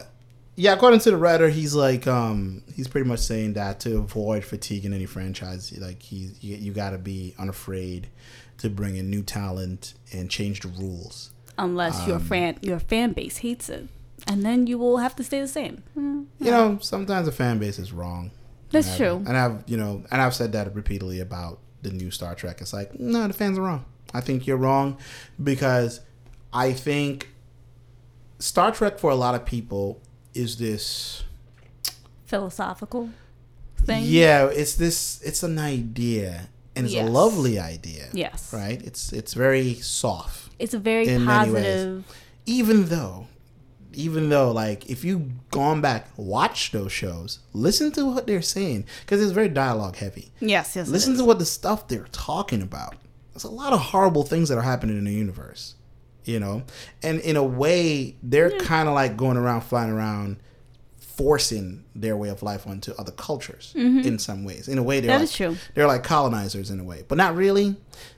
yeah, 0.57 0.73
according 0.73 1.01
to 1.01 1.11
the 1.11 1.17
writer, 1.17 1.49
he's 1.49 1.75
like, 1.75 2.07
um, 2.07 2.63
he's 2.75 2.89
pretty 2.89 3.09
much 3.09 3.21
saying 3.21 3.55
that 3.55 3.81
to 3.81 3.99
avoid 3.99 4.45
fatigue 4.45 4.85
in 4.85 4.93
any 4.93 5.07
franchise, 5.07 5.77
like 5.79 6.01
he, 6.03 6.31
you, 6.41 6.57
you 6.57 6.73
got 6.73 6.91
to 6.91 6.99
be 6.99 7.35
unafraid 7.39 8.09
to 8.59 8.71
bring 8.71 8.97
in 8.97 9.11
new 9.11 9.23
talent 9.23 9.95
and 10.13 10.31
change 10.31 10.61
the 10.61 10.69
rules. 10.69 11.31
Unless 11.59 12.01
Um, 12.03 12.09
your 12.09 12.19
fan 12.21 12.59
your 12.63 12.79
fan 12.81 13.13
base 13.13 13.39
hates 13.39 13.69
it, 13.69 13.89
and 14.27 14.43
then 14.45 14.67
you 14.67 14.79
will 14.79 14.99
have 14.99 15.15
to 15.17 15.25
stay 15.25 15.41
the 15.41 15.49
same. 15.49 15.83
You 15.97 16.51
know, 16.51 16.79
sometimes 16.81 17.27
the 17.27 17.33
fan 17.33 17.59
base 17.59 17.79
is 17.79 17.93
wrong. 17.93 18.31
That's 18.71 18.87
And 18.87 18.95
I've- 18.95 19.05
true. 19.05 19.25
And 19.29 19.37
I've, 19.37 19.65
you 19.69 19.77
know, 19.77 20.03
and 20.11 20.21
I've 20.21 20.35
said 20.35 20.53
that 20.53 20.75
repeatedly 20.75 21.21
about 21.21 21.61
the 21.83 21.91
new 21.91 22.11
Star 22.11 22.35
Trek. 22.35 22.61
It's 22.61 22.73
like, 22.73 22.99
no, 22.99 23.27
the 23.29 23.35
fans 23.35 23.57
are 23.59 23.63
wrong. 23.63 23.85
I 24.13 24.21
think 24.21 24.47
you're 24.47 24.57
wrong 24.57 24.99
because 25.43 26.01
I 26.53 26.73
think 26.73 27.29
Star 28.39 28.73
Trek 28.73 28.99
for 28.99 29.11
a 29.11 29.15
lot 29.17 29.35
of 29.35 29.45
people 29.45 30.01
is 30.35 30.57
this 30.59 31.25
Philosophical 32.27 33.11
thing. 33.85 34.03
Yeah, 34.07 34.47
it's 34.47 34.75
this 34.75 35.21
it's 35.23 35.43
an 35.43 35.59
idea 35.59 36.49
and 36.75 36.87
it's 36.87 36.95
Yes. 36.95 37.09
a 37.09 37.11
lovely 37.11 37.59
idea. 37.59 38.09
Yes. 38.13 38.53
Right? 38.53 38.83
It's 38.83 39.13
it's 39.13 39.35
very 39.35 39.75
soft. 39.75 40.51
It's 40.59 40.75
a 40.75 40.79
very 40.79 41.07
In 41.09 41.25
many 41.25 41.53
ways. 41.53 41.65
positive. 41.65 42.05
Even 42.47 42.87
though 42.87 43.27
even 43.93 44.29
though 44.29 44.51
like 44.51 44.91
if 44.91 45.05
you 45.05 45.31
gone 45.51 45.81
back 45.81 46.09
watch 46.17 46.73
those 46.73 46.91
shows, 46.93 47.39
listen 47.53 47.93
to 47.93 48.07
what 48.07 48.27
they're 48.27 48.43
saying 48.43 48.87
because 49.03 49.23
it's 49.23 49.33
very 49.33 49.49
dialogue 49.49 49.97
heavy. 49.97 50.33
Yes, 50.41 50.75
yes. 50.75 50.89
Listen 50.89 51.17
to 51.19 51.25
what 51.25 51.39
the 51.39 51.45
stuff 51.47 51.87
they're 51.89 52.09
talking 52.11 52.63
about. 52.63 52.97
There's 53.33 53.45
a 53.45 53.51
lot 53.51 53.73
of 53.73 53.81
horrible 53.81 54.25
things 54.25 54.49
that 54.49 54.59
are 54.59 54.63
happening 54.63 54.97
in 54.97 55.05
the 55.05 55.13
universe, 55.13 55.75
you 56.25 56.41
know. 56.41 56.63
And 57.03 57.21
in 57.21 57.37
a 57.37 57.45
way, 57.45 58.17
they're 58.23 58.51
kind 58.59 58.89
of 58.89 58.95
like 58.95 59.17
going 59.17 59.37
around, 59.37 59.63
flying 59.63 59.91
around, 59.91 60.39
forcing 60.99 61.85
their 61.95 62.17
way 62.17 62.29
of 62.29 62.43
life 62.43 62.67
onto 62.67 62.93
other 62.99 63.13
cultures 63.13 63.73
mm-hmm. 63.77 64.01
in 64.01 64.19
some 64.19 64.45
ways. 64.45 64.69
In 64.69 64.79
a 64.79 64.83
way, 64.83 65.01
they're 65.01 65.09
That 65.09 65.21
like, 65.21 65.25
is 65.25 65.37
true. 65.37 65.57
They're 65.75 65.87
like 65.87 66.03
colonizers 66.03 66.71
in 66.71 66.81
a 66.81 66.85
way, 66.85 67.05
but 67.07 67.19
not 67.19 67.37
really. 67.37 67.77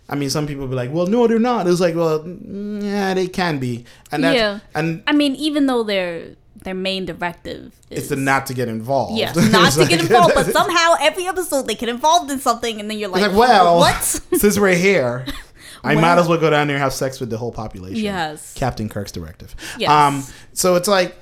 I 0.08 0.14
mean, 0.14 0.30
some 0.30 0.46
people 0.46 0.66
be 0.66 0.74
like, 0.74 0.92
"Well, 0.92 1.06
no, 1.06 1.26
they're 1.26 1.38
not." 1.38 1.66
It's 1.66 1.80
like, 1.80 1.94
well, 1.94 2.26
yeah, 2.26 3.12
they 3.14 3.26
can 3.26 3.58
be, 3.58 3.84
and 4.12 4.22
that's 4.22 4.36
Yeah. 4.36 4.60
and 4.74 5.02
I 5.06 5.12
mean, 5.12 5.34
even 5.34 5.66
though 5.66 5.82
their 5.82 6.36
their 6.62 6.74
main 6.74 7.04
directive 7.04 7.72
is 7.90 7.98
it's 7.98 8.08
the 8.08 8.16
not 8.16 8.46
to 8.46 8.54
get 8.54 8.68
involved. 8.68 9.18
Yes, 9.18 9.36
not 9.52 9.72
to 9.74 9.86
get 9.86 10.00
involved, 10.00 10.34
but 10.34 10.46
somehow 10.52 10.94
every 11.00 11.26
episode 11.26 11.66
they 11.66 11.74
get 11.74 11.88
involved 11.88 12.30
in 12.30 12.38
something, 12.38 12.80
and 12.80 12.90
then 12.90 12.98
you're 12.98 13.08
like, 13.08 13.22
like, 13.22 13.36
well, 13.36 13.78
what? 13.78 14.02
since 14.02 14.58
we're 14.58 14.74
here, 14.74 15.26
I 15.84 15.94
might 15.94 16.18
as 16.18 16.28
well 16.28 16.38
go 16.38 16.50
down 16.50 16.66
there 16.66 16.76
and 16.76 16.82
have 16.82 16.92
sex 16.92 17.20
with 17.20 17.30
the 17.30 17.38
whole 17.38 17.52
population. 17.52 18.02
Yes. 18.02 18.54
Captain 18.54 18.88
Kirk's 18.88 19.12
directive. 19.12 19.54
Yes. 19.78 19.90
Um, 19.90 20.24
so 20.52 20.74
it's 20.76 20.88
like, 20.88 21.16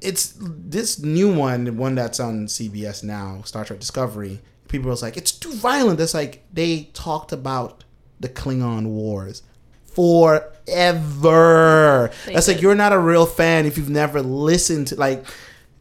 it's 0.00 0.34
this 0.38 0.98
new 0.98 1.32
one, 1.32 1.64
the 1.64 1.72
one 1.72 1.94
that's 1.94 2.20
on 2.20 2.46
CBS 2.46 3.02
now, 3.02 3.40
Star 3.44 3.64
Trek 3.64 3.80
Discovery. 3.80 4.40
People 4.68 4.90
was 4.90 5.02
like, 5.02 5.16
it's 5.16 5.32
too 5.32 5.52
violent. 5.52 5.98
That's 5.98 6.14
like 6.14 6.44
they 6.52 6.90
talked 6.92 7.32
about 7.32 7.84
the 8.20 8.28
Klingon 8.28 8.88
Wars 8.88 9.42
forever. 9.94 10.50
They 12.26 12.34
That's 12.34 12.48
like 12.48 12.60
you're 12.60 12.74
not 12.74 12.92
a 12.92 12.98
real 12.98 13.26
fan 13.26 13.66
if 13.66 13.78
you've 13.78 13.90
never 13.90 14.20
listened 14.22 14.88
to 14.88 14.96
like. 14.96 15.24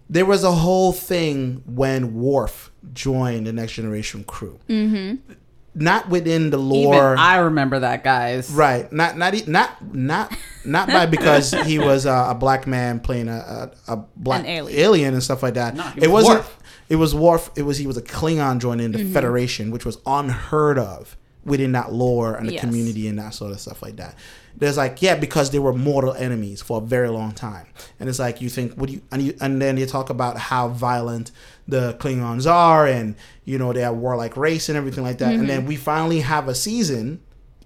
There 0.09 0.26
was 0.26 0.43
a 0.43 0.51
whole 0.51 0.91
thing 0.91 1.64
when 1.66 2.14
Worf 2.14 2.72
joined 2.93 3.47
the 3.47 3.53
Next 3.53 3.74
Generation 3.74 4.24
crew. 4.26 4.59
Mm-hmm. 4.70 5.34
Not 5.76 6.07
within 6.09 6.51
the 6.51 6.57
Even 6.59 6.69
lore, 6.69 7.15
I 7.17 7.38
remember 7.38 7.80
that, 7.80 8.03
guys. 8.03 8.51
right? 8.51 8.91
Not 8.93 9.17
not 9.17 9.34
e- 9.34 9.43
not 9.47 9.93
not 9.95 10.32
not 10.63 10.88
by 10.88 11.07
because 11.07 11.51
he 11.65 11.80
was 11.80 12.05
a, 12.05 12.28
a 12.30 12.36
black 12.36 12.67
man 12.67 12.99
playing 12.99 13.28
a 13.28 13.71
a, 13.88 13.93
a 13.93 13.97
black 14.15 14.45
alien. 14.45 14.80
alien. 14.80 15.13
and 15.15 15.24
stuff 15.24 15.41
like 15.41 15.55
that. 15.55 15.76
No, 15.76 15.84
he 15.84 16.03
it 16.03 16.11
was 16.11 16.26
wasn't. 16.26 16.39
Worf. 16.45 16.57
It 16.89 16.95
was 16.97 17.15
Worf. 17.15 17.49
It 17.55 17.63
was 17.63 17.78
he 17.80 17.88
was 17.88 17.97
a 17.97 18.03
Klingon 18.03 18.59
joining 18.59 18.91
the 18.91 18.99
Mm-hmm. 18.99 19.13
Federation, 19.13 19.71
which 19.71 19.84
was 19.86 19.97
unheard 20.05 20.78
of 20.78 21.17
within 21.43 21.71
that 21.71 21.91
lore 21.91 22.36
and 22.36 22.47
the 22.47 22.53
Yes. 22.53 22.61
community 22.63 23.07
and 23.07 23.17
that 23.19 23.34
sort 23.34 23.51
of 23.51 23.59
stuff 23.59 23.82
like 23.82 23.95
that. 23.95 24.15
There's 24.55 24.78
like 24.78 25.01
yeah, 25.01 25.15
because 25.15 25.49
they 25.49 25.57
were 25.59 25.74
mortal 25.74 26.13
enemies 26.13 26.61
for 26.61 26.78
a 26.78 26.82
very 26.82 27.09
long 27.09 27.32
time, 27.32 27.65
and 27.99 28.07
it's 28.07 28.19
like 28.19 28.39
you 28.41 28.49
think 28.49 28.76
what 28.76 28.89
do 28.89 28.93
you 28.93 29.01
and 29.11 29.21
you 29.24 29.34
and 29.41 29.59
then 29.59 29.78
you 29.78 29.88
talk 29.88 30.11
about 30.11 30.38
how 30.38 30.67
violent 30.67 31.32
the 31.68 31.93
Klingons 31.99 32.49
are, 32.49 32.86
and 32.88 33.16
you 33.45 33.57
know 33.57 33.72
they 33.74 33.84
are 33.84 33.93
warlike 33.93 34.36
race 34.38 34.70
and 34.70 34.78
everything 34.78 35.03
like 35.03 35.18
that, 35.20 35.30
and 35.32 35.39
Mm-hmm. 35.39 35.47
then 35.47 35.66
we 35.66 35.76
finally 35.76 36.20
have 36.22 36.47
a 36.47 36.55
season 36.55 37.22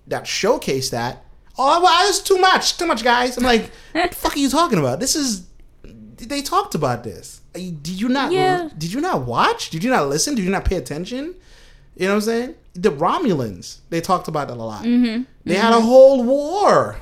that 0.08 0.24
showcased 0.26 0.91
that. 0.91 1.24
Oh, 1.58 1.82
well, 1.82 2.08
it's 2.10 2.20
too 2.22 2.38
much, 2.38 2.78
too 2.78 2.86
much, 2.86 3.04
guys. 3.04 3.36
I'm 3.38 3.43
like, 3.43 3.72
what 3.93 4.12
the 4.12 4.16
fuck 4.16 4.36
are 4.36 4.39
you 4.39 4.50
talking 4.50 4.78
about? 4.80 5.00
This 5.00 5.16
is 5.16 5.48
they 5.84 6.41
talked 6.41 6.76
about 6.76 7.04
this. 7.04 7.41
Did 7.54 7.88
you 7.88 8.10
not? 8.10 8.32
Yeah. 8.32 8.70
Did 8.78 8.93
you 8.93 9.02
not 9.02 9.26
watch? 9.26 9.70
Did 9.72 9.84
you 9.84 9.89
not 9.89 10.08
listen? 10.08 10.36
Did 10.36 10.45
you 10.45 10.52
not 10.52 10.66
pay 10.66 10.76
attention? 10.76 11.36
You 11.95 12.06
know 12.08 12.10
what 12.10 12.16
I'm 12.16 12.22
saying? 12.22 12.56
The 12.76 12.91
Romulans, 12.91 13.80
they 13.89 14.02
talked 14.02 14.28
about 14.28 14.50
that 14.50 14.58
a 14.58 14.64
lot. 14.64 14.84
Mm-hmm. 14.84 15.24
They 15.45 15.56
had 15.56 15.74
a 15.74 15.82
whole 15.82 16.24
war 16.24 16.98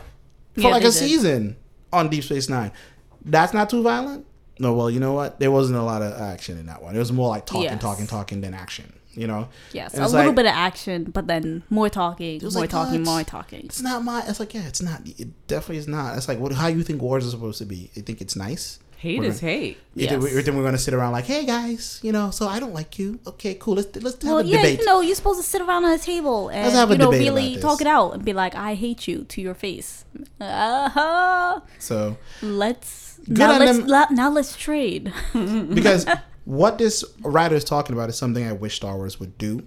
for 0.54 0.62
Yeah, 0.62 0.68
like 0.70 0.84
a 0.84 0.86
did. 0.86 0.94
season 0.94 1.58
on 1.92 2.10
Deep 2.10 2.24
Space 2.24 2.48
Nine. 2.48 2.72
That's 3.26 3.54
not 3.54 3.70
too 3.70 3.84
violent. 3.84 4.26
No, 4.60 4.74
well, 4.74 4.90
you 4.90 5.00
know 5.00 5.14
what? 5.14 5.40
There 5.40 5.52
wasn't 5.52 5.78
a 5.78 5.84
lot 5.84 6.02
of 6.02 6.14
action 6.20 6.58
in 6.58 6.66
that 6.68 6.82
one. 6.82 6.96
It 6.96 7.00
was 7.00 7.12
more 7.12 7.30
like 7.30 7.46
talking, 7.46 7.64
Yes. 7.64 7.82
talking, 7.82 8.08
talking 8.08 8.42
than 8.42 8.54
action. 8.54 8.94
You 9.14 9.28
know? 9.28 9.48
Yes, 9.72 9.94
And 9.94 10.04
a 10.04 10.08
little 10.08 10.26
like- 10.28 10.36
bit 10.36 10.46
of 10.46 10.52
action, 10.54 11.06
but 11.06 11.26
then 11.28 11.64
more 11.70 11.88
talking, 11.90 12.42
more 12.42 12.52
like, 12.52 12.70
talking, 12.70 13.02
more 13.04 13.24
talking. 13.24 13.62
It's 13.66 13.82
not 13.82 14.04
my. 14.04 14.24
It's 14.28 14.42
like 14.42 14.54
yeah, 14.54 14.68
it's 14.68 14.82
not. 14.82 15.02
It 15.06 15.30
definitely 15.48 15.78
is 15.78 15.88
not. 15.88 16.18
It's 16.18 16.28
like 16.28 16.38
what? 16.40 16.52
How 16.52 16.68
you 16.68 16.84
think 16.84 17.02
wars 17.02 17.26
are 17.26 17.30
supposed 17.30 17.60
to 17.60 17.66
be? 17.66 17.90
You 17.94 18.02
think 18.02 18.20
it's 18.20 18.36
nice? 18.36 18.80
Hate 18.98 19.20
We're 19.20 19.26
is 19.28 19.40
hate. 19.40 19.78
You 19.94 20.08
think, 20.08 20.22
Yes. 20.22 20.32
we, 20.32 20.38
you 20.38 20.42
think 20.42 20.58
we're 20.58 20.64
gonna 20.64 20.78
sit 20.78 20.94
around 20.94 21.12
like, 21.14 21.26
hey 21.26 21.46
guys, 21.46 22.00
you 22.04 22.12
know, 22.12 22.30
so 22.32 22.48
I 22.50 22.60
don't 22.60 22.74
like 22.74 22.98
you. 23.00 23.20
Okay, 23.26 23.54
cool. 23.56 23.76
Let's 23.76 23.96
let's 24.04 24.16
have 24.24 24.26
Well, 24.26 24.40
a 24.40 24.44
yeah, 24.44 24.58
debate. 24.58 24.80
you 24.80 24.86
know, 24.86 25.00
you're 25.00 25.16
supposed 25.16 25.40
to 25.40 25.48
sit 25.48 25.62
around 25.62 25.86
on 25.86 25.92
a 25.92 25.98
table 26.00 26.50
and 26.50 26.64
Let's 26.64 26.76
have 26.76 26.90
a 26.92 26.94
you 26.96 26.98
know 27.00 27.12
really 27.12 27.56
talk 27.58 27.80
it 27.82 27.88
out 27.88 28.14
and 28.16 28.26
be 28.26 28.34
like, 28.34 28.54
"I 28.56 28.74
hate 28.76 29.08
you" 29.08 29.24
to 29.30 29.42
your 29.42 29.54
face. 29.54 30.04
Uh-huh. 30.42 31.60
so 31.80 32.18
Let's 32.42 33.05
Good 33.26 33.38
now 33.40 33.54
on 33.54 33.60
let's 33.60 33.78
them. 33.80 33.88
la- 33.88 34.08
now 34.12 34.30
let's 34.30 34.56
trade. 34.56 35.14
because 35.34 36.06
what 36.46 36.78
this 36.78 37.04
writer 37.22 37.56
is 37.56 37.64
talking 37.64 37.94
about 37.96 38.10
is 38.10 38.18
something 38.18 38.46
I 38.48 38.52
wish 38.54 38.76
Star 38.76 38.96
Wars 38.96 39.20
would 39.20 39.38
do. 39.38 39.64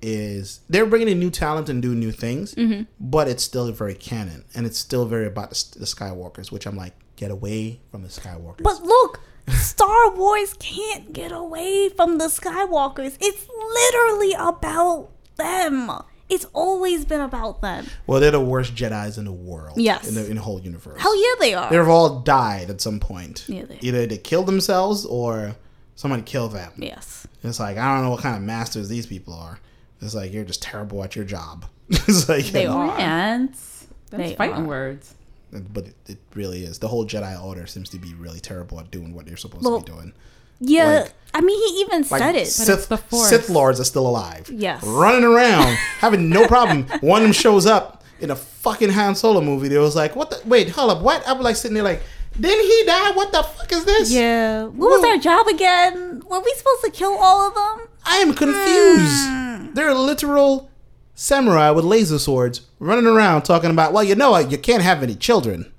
Is 0.00 0.60
they're 0.68 0.86
bringing 0.86 1.08
in 1.08 1.18
new 1.18 1.30
talent 1.30 1.68
and 1.68 1.82
doing 1.82 1.98
new 1.98 2.12
things, 2.12 2.54
Mm-hmm. 2.54 2.82
but 3.00 3.26
it's 3.26 3.42
still 3.42 3.72
very 3.72 3.94
canon 3.96 4.44
and 4.54 4.64
it's 4.64 4.78
still 4.78 5.06
very 5.06 5.26
about 5.26 5.50
the, 5.50 5.78
the 5.80 5.86
Skywalkers, 5.86 6.52
which 6.52 6.66
I'm 6.66 6.76
like, 6.76 6.92
get 7.16 7.32
away 7.32 7.80
from 7.90 8.02
the 8.02 8.08
Skywalkers. 8.08 8.62
But 8.62 8.80
look, 8.84 9.18
Star 9.48 10.14
Wars 10.14 10.54
can't 10.60 11.12
get 11.12 11.32
away 11.32 11.88
from 11.88 12.18
the 12.18 12.26
Skywalkers. 12.26 13.16
It's 13.20 13.48
literally 13.48 14.34
about 14.38 15.10
them. 15.34 15.90
It's 16.28 16.44
always 16.52 17.04
been 17.04 17.20
about 17.22 17.62
them. 17.62 17.86
well, 18.06 18.20
they're 18.20 18.30
the 18.30 18.40
worst 18.40 18.74
Jedi's 18.74 19.16
in 19.18 19.24
the 19.24 19.32
world. 19.32 19.78
Yes. 19.78 20.08
in 20.08 20.14
the, 20.14 20.28
in 20.28 20.36
the 20.36 20.42
whole 20.42 20.60
universe. 20.60 21.00
Hell 21.00 21.16
yeah, 21.16 21.34
they 21.40 21.54
are. 21.54 21.70
They've 21.70 21.88
all 21.88 22.20
died 22.20 22.68
at 22.70 22.80
some 22.80 23.00
point. 23.00 23.44
Yeah, 23.48 23.64
they- 23.64 23.78
Either 23.80 24.06
they 24.06 24.18
killed 24.18 24.46
themselves 24.46 25.06
or 25.06 25.56
somebody 25.96 26.22
killed 26.22 26.52
them. 26.52 26.72
yes. 26.76 27.26
It's 27.42 27.58
like 27.60 27.76
I 27.78 27.94
don't 27.94 28.04
know 28.04 28.10
what 28.10 28.20
kind 28.20 28.36
of 28.36 28.42
masters 28.42 28.88
these 28.88 29.06
people 29.06 29.32
are. 29.34 29.58
It's 30.02 30.14
like 30.14 30.32
you're 30.32 30.44
just 30.44 30.62
terrible 30.62 31.02
at 31.02 31.16
your 31.16 31.24
job. 31.24 31.64
it's 31.88 32.28
like 32.28 32.46
They 32.46 32.66
are. 32.66 32.96
And 32.98 33.48
that's 33.50 33.86
They 34.10 34.34
fighting 34.34 34.64
are. 34.64 34.68
words. 34.68 35.14
but 35.50 35.86
it, 35.88 35.94
it 36.06 36.18
really 36.34 36.64
is. 36.64 36.78
The 36.78 36.88
whole 36.88 37.06
Jedi 37.06 37.42
Order 37.42 37.66
seems 37.66 37.88
to 37.90 37.98
be 37.98 38.12
really 38.14 38.40
terrible 38.40 38.78
at 38.80 38.90
doing 38.90 39.14
what 39.14 39.24
they're 39.26 39.36
supposed 39.36 39.64
Well, 39.64 39.80
to 39.80 39.86
be 39.90 39.96
doing. 39.96 40.12
Yeah. 40.60 41.00
Like- 41.00 41.12
I 41.34 41.40
mean, 41.42 41.58
he 41.58 41.80
even 41.82 42.04
Like 42.10 42.20
said 42.22 42.34
it. 42.36 42.46
Sith, 42.48 42.88
the 42.88 42.96
Force. 42.96 43.28
Sith 43.28 43.50
lords 43.50 43.78
are 43.78 43.84
still 43.84 44.06
alive. 44.06 44.50
Yes. 44.52 44.82
running 44.82 45.24
around 45.24 45.76
having 46.00 46.30
no 46.30 46.46
problem. 46.46 46.84
One 47.00 47.20
of 47.22 47.26
them 47.28 47.32
shows 47.32 47.66
up 47.66 48.02
in 48.20 48.30
a 48.30 48.36
fucking 48.36 48.88
Han 48.90 49.14
Solo 49.14 49.40
movie. 49.40 49.68
They 49.68 49.78
was 49.78 49.94
like, 49.94 50.16
"What 50.16 50.30
the? 50.30 50.40
Wait, 50.46 50.70
hold 50.70 50.90
up, 50.90 51.02
what?" 51.02 51.26
I 51.28 51.32
was 51.34 51.44
like 51.44 51.54
sitting 51.56 51.74
there 51.74 51.84
like, 51.84 52.02
"Didn't 52.40 52.64
he 52.64 52.84
die? 52.86 53.10
What 53.12 53.30
the 53.30 53.42
fuck 53.42 53.70
is 53.70 53.84
this?" 53.84 54.10
Yeah. 54.10 54.64
What 54.64 54.88
was 55.00 55.04
our 55.04 55.18
job 55.18 55.46
again? 55.48 56.22
Were 56.28 56.40
we 56.40 56.52
supposed 56.56 56.84
to 56.86 56.90
kill 56.90 57.12
all 57.20 57.46
of 57.46 57.54
them? 57.54 57.86
I 58.04 58.16
am 58.16 58.32
confused. 58.34 59.26
Hmm. 59.28 59.74
They're 59.74 59.94
literal 59.94 60.70
samurai 61.14 61.70
with 61.70 61.84
laser 61.84 62.18
swords 62.18 62.62
running 62.78 63.06
around 63.06 63.42
talking 63.42 63.70
about, 63.70 63.92
well, 63.92 64.02
you 64.04 64.14
know 64.14 64.30
what? 64.30 64.50
You 64.50 64.56
can't 64.58 64.82
have 64.82 65.02
any 65.02 65.14
children 65.14 65.70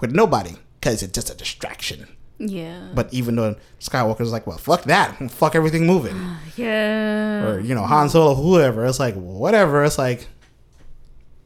with 0.00 0.12
nobody 0.12 0.56
because 0.80 1.02
it's 1.02 1.12
just 1.12 1.30
a 1.30 1.34
distraction. 1.34 2.08
Yeah. 2.38 2.88
But 2.94 3.12
even 3.12 3.34
though 3.36 3.56
Skywalker's 3.80 4.30
like, 4.32 4.46
well, 4.46 4.58
fuck 4.58 4.82
that. 4.84 5.30
Fuck 5.32 5.54
everything 5.54 5.86
moving. 5.86 6.16
Yeah. 6.56 7.46
Or, 7.46 7.60
you 7.60 7.72
know, 7.74 7.84
Han 7.84 8.08
Solo, 8.08 8.34
whoever. 8.34 8.84
It's 8.84 8.98
like, 8.98 9.14
whatever. 9.14 9.84
It's 9.84 9.96
like, 9.98 10.26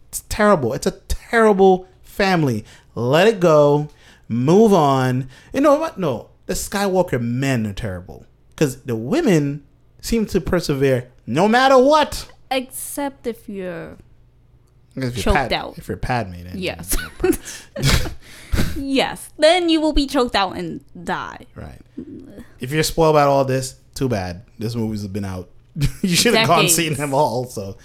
it's 0.08 0.24
terrible. 0.30 0.72
It's 0.72 0.86
a 0.86 0.92
terrible 1.08 1.86
family. 2.02 2.64
Let 2.94 3.26
it 3.26 3.38
go. 3.40 3.88
Move 4.28 4.72
on. 4.72 5.28
You 5.52 5.60
know 5.60 5.74
what? 5.78 5.98
No, 5.98 6.30
the 6.46 6.54
Skywalker 6.54 7.20
men 7.20 7.66
are 7.66 7.74
terrible 7.74 8.24
because 8.50 8.82
the 8.82 8.96
women 8.96 9.64
seem 10.00 10.24
to 10.26 10.40
persevere 10.40 11.10
no 11.26 11.46
matter 11.46 11.76
what. 11.76 12.30
Except 12.50 13.26
if 13.26 13.48
you're 13.48 13.98
If 14.96 15.02
you're 15.02 15.10
Choked 15.10 15.36
Pad- 15.36 15.52
out. 15.52 15.76
If 15.78 15.88
you're 15.88 15.96
Padme, 15.98 16.42
then 16.44 16.52
yes. 16.56 16.96
yes. 18.76 19.30
Then 19.38 19.68
you 19.68 19.80
will 19.80 19.92
be 19.92 20.06
choked 20.06 20.34
out 20.34 20.56
and 20.56 20.84
die. 21.04 21.46
right. 21.54 21.80
If 22.60 22.70
you're 22.72 22.82
spoiled 22.82 23.16
about 23.16 23.28
all 23.28 23.44
this, 23.44 23.76
too 23.94 24.08
bad. 24.08 24.44
This 24.58 24.74
movie's 24.74 25.06
been 25.06 25.24
out. 25.24 25.48
you 26.02 26.14
should 26.16 26.34
have 26.34 26.46
gone 26.46 26.58
Decades. 26.60 26.76
seen 26.76 26.94
them 26.94 27.14
all. 27.14 27.44
So, 27.44 27.76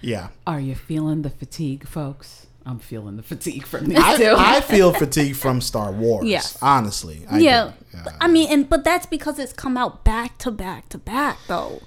yeah. 0.00 0.28
Are 0.46 0.60
you 0.60 0.74
feeling 0.74 1.22
the 1.22 1.30
fatigue, 1.30 1.86
folks? 1.86 2.46
I'm 2.66 2.78
feeling 2.78 3.16
the 3.16 3.22
fatigue 3.22 3.66
from 3.66 3.86
these 3.86 3.98
I, 3.98 4.16
two. 4.16 4.34
I 4.36 4.60
feel 4.62 4.92
fatigue 4.92 5.36
from 5.36 5.60
Star 5.60 5.92
Wars. 5.92 6.26
Yes. 6.26 6.58
Honestly. 6.62 7.24
I 7.28 7.38
yeah. 7.38 7.72
do. 7.92 8.00
But, 8.04 8.14
I 8.20 8.26
mean, 8.26 8.48
and 8.50 8.68
but 8.68 8.84
that's 8.84 9.06
because 9.06 9.38
it's 9.38 9.52
come 9.52 9.76
out 9.76 10.02
back 10.04 10.38
to 10.38 10.50
back 10.50 10.88
to 10.90 10.98
back 10.98 11.38
though. 11.46 11.82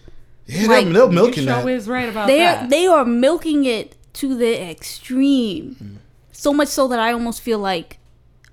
Yeah, 0.46 0.68
like, 0.68 0.86
they're, 0.86 0.94
they're 0.94 1.04
you 1.06 1.12
milking 1.12 1.46
show 1.46 1.64
that. 1.64 1.68
is 1.68 1.90
right 1.90 2.08
about 2.08 2.28
They 2.28 2.40
that. 2.40 2.70
they 2.70 2.86
are 2.88 3.04
milking 3.04 3.66
it 3.66 3.96
to 4.14 4.36
the 4.36 4.70
extreme. 4.70 5.76
Hmm. 5.76 5.96
So 6.32 6.54
much 6.54 6.68
so 6.70 6.88
that 6.88 7.00
I 7.00 7.12
almost 7.12 7.42
feel 7.42 7.60
like 7.60 7.98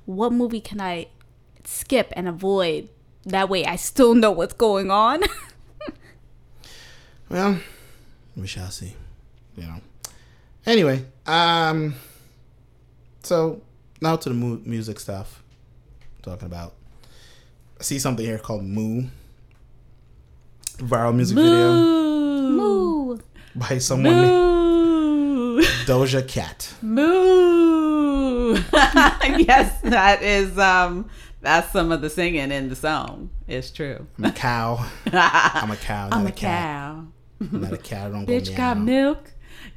what 0.07 0.33
movie 0.33 0.61
can 0.61 0.81
I 0.81 1.09
skip 1.65 2.13
and 2.17 2.29
avoid 2.29 2.89
that 3.27 3.49
way 3.49 3.65
I 3.65 3.77
still 3.77 4.15
know 4.15 4.31
what's 4.31 4.55
going 4.55 4.91
on. 4.91 5.23
Well, 7.31 7.59
we 8.37 8.47
shall 8.47 8.71
see. 8.71 8.95
You 9.57 9.63
know. 9.65 9.81
Anyway, 10.67 11.05
um, 11.27 11.95
so 13.23 13.63
now 14.01 14.17
to 14.17 14.29
the 14.29 14.35
mu- 14.35 14.61
music 14.65 15.01
stuff. 15.01 15.43
talking 16.23 16.47
about. 16.47 16.75
I 17.81 17.83
see 17.83 17.99
something 17.99 18.25
here 18.25 18.39
called 18.39 18.63
Moo. 18.65 19.05
Viral 20.79 21.15
music 21.15 21.37
video 21.37 21.73
Moo. 21.73 23.19
by 23.55 23.79
someone 23.79 24.13
named 24.15 24.29
Moo. 24.29 25.61
Doja 25.87 26.27
Cat. 26.29 26.75
Moo. 26.83 27.64
yes, 28.73 29.81
that 29.83 30.23
is 30.23 30.59
um 30.59 31.09
that's 31.41 31.71
some 31.73 31.93
of 31.93 32.01
the 32.01 32.09
singing 32.11 32.51
in 32.51 32.69
the 32.69 32.77
song. 32.77 33.31
It's 33.47 33.71
true. 33.71 34.07
I'm 34.19 34.25
a 34.27 34.33
cow. 34.33 34.87
I'm 35.13 35.71
a 35.71 35.77
cow. 35.77 36.09
I'm 36.13 36.27
a, 36.27 36.29
a 36.29 36.33
cow. 36.33 37.07
I'm 37.41 37.61
not 37.61 37.73
a 37.73 37.77
cow. 37.79 38.09
Don't 38.09 38.25
go 38.27 38.33
Bitch 38.33 38.57
got 38.57 38.79
milk, 38.79 39.33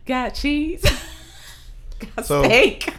got 0.06 0.30
cheese, 0.36 0.82
got 2.16 2.26
So- 2.26 2.44
steak. 2.44 2.94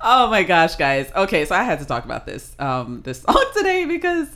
oh 0.00 0.28
my 0.30 0.42
gosh, 0.42 0.76
guys. 0.76 1.10
Okay, 1.14 1.44
so 1.44 1.54
I 1.54 1.62
had 1.62 1.78
to 1.80 1.84
talk 1.84 2.04
about 2.04 2.26
this 2.26 2.54
um 2.58 3.02
this 3.02 3.22
song 3.22 3.44
today 3.56 3.84
because 3.84 4.28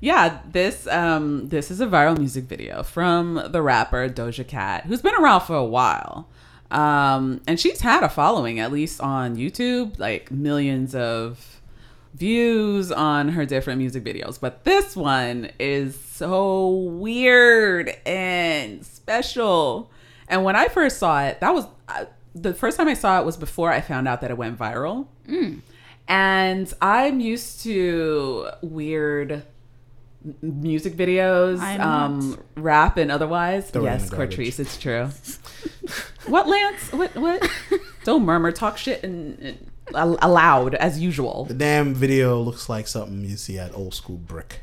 yeah, 0.00 0.40
this 0.50 0.86
um 0.86 1.48
this 1.48 1.70
is 1.70 1.80
a 1.80 1.86
viral 1.86 2.16
music 2.16 2.44
video 2.44 2.82
from 2.82 3.40
the 3.50 3.60
rapper 3.62 4.08
Doja 4.08 4.46
Cat, 4.46 4.86
who's 4.86 5.02
been 5.02 5.14
around 5.14 5.42
for 5.42 5.54
a 5.56 5.64
while. 5.64 6.28
Um 6.70 7.40
and 7.46 7.58
she's 7.58 7.80
had 7.80 8.02
a 8.02 8.08
following 8.08 8.60
at 8.60 8.72
least 8.72 9.00
on 9.00 9.36
YouTube, 9.36 9.98
like 9.98 10.30
millions 10.30 10.94
of 10.94 11.60
views 12.14 12.90
on 12.90 13.30
her 13.30 13.46
different 13.46 13.78
music 13.78 14.04
videos. 14.04 14.40
But 14.40 14.64
this 14.64 14.96
one 14.96 15.50
is 15.58 15.98
so 15.98 16.68
weird 16.70 17.90
and 18.04 18.84
special. 18.84 19.90
And 20.28 20.44
when 20.44 20.56
I 20.56 20.68
first 20.68 20.98
saw 20.98 21.22
it, 21.24 21.40
that 21.40 21.54
was 21.54 21.66
uh, 21.88 22.04
the 22.34 22.54
first 22.54 22.76
time 22.76 22.88
I 22.88 22.94
saw 22.94 23.20
it 23.20 23.24
was 23.26 23.36
before 23.36 23.72
I 23.72 23.80
found 23.80 24.06
out 24.08 24.20
that 24.20 24.30
it 24.30 24.36
went 24.36 24.58
viral. 24.58 25.06
And 26.08 26.72
I'm 26.82 27.20
used 27.20 27.62
to 27.62 28.48
weird 28.62 29.44
music 30.42 30.94
videos, 30.94 31.60
I'm 31.60 31.80
um, 31.80 32.42
rap 32.56 32.96
and 32.96 33.10
otherwise. 33.10 33.70
Throw 33.70 33.84
yes, 33.84 34.10
the. 34.10 34.16
Cortrice, 34.16 34.58
it's 34.60 34.76
true. 34.76 35.08
what, 36.26 36.48
Lance? 36.48 36.92
What? 36.92 37.14
What? 37.16 37.50
Don't 38.04 38.24
murmur. 38.24 38.52
Talk 38.52 38.78
shit 38.78 39.02
and, 39.02 39.38
and 39.38 39.70
aloud 39.94 40.74
as 40.74 41.00
usual. 41.00 41.44
The 41.46 41.54
damn 41.54 41.94
video 41.94 42.40
looks 42.40 42.68
like 42.68 42.86
something 42.86 43.24
you 43.24 43.36
see 43.36 43.58
at 43.58 43.74
old 43.74 43.94
school 43.94 44.16
brick. 44.16 44.62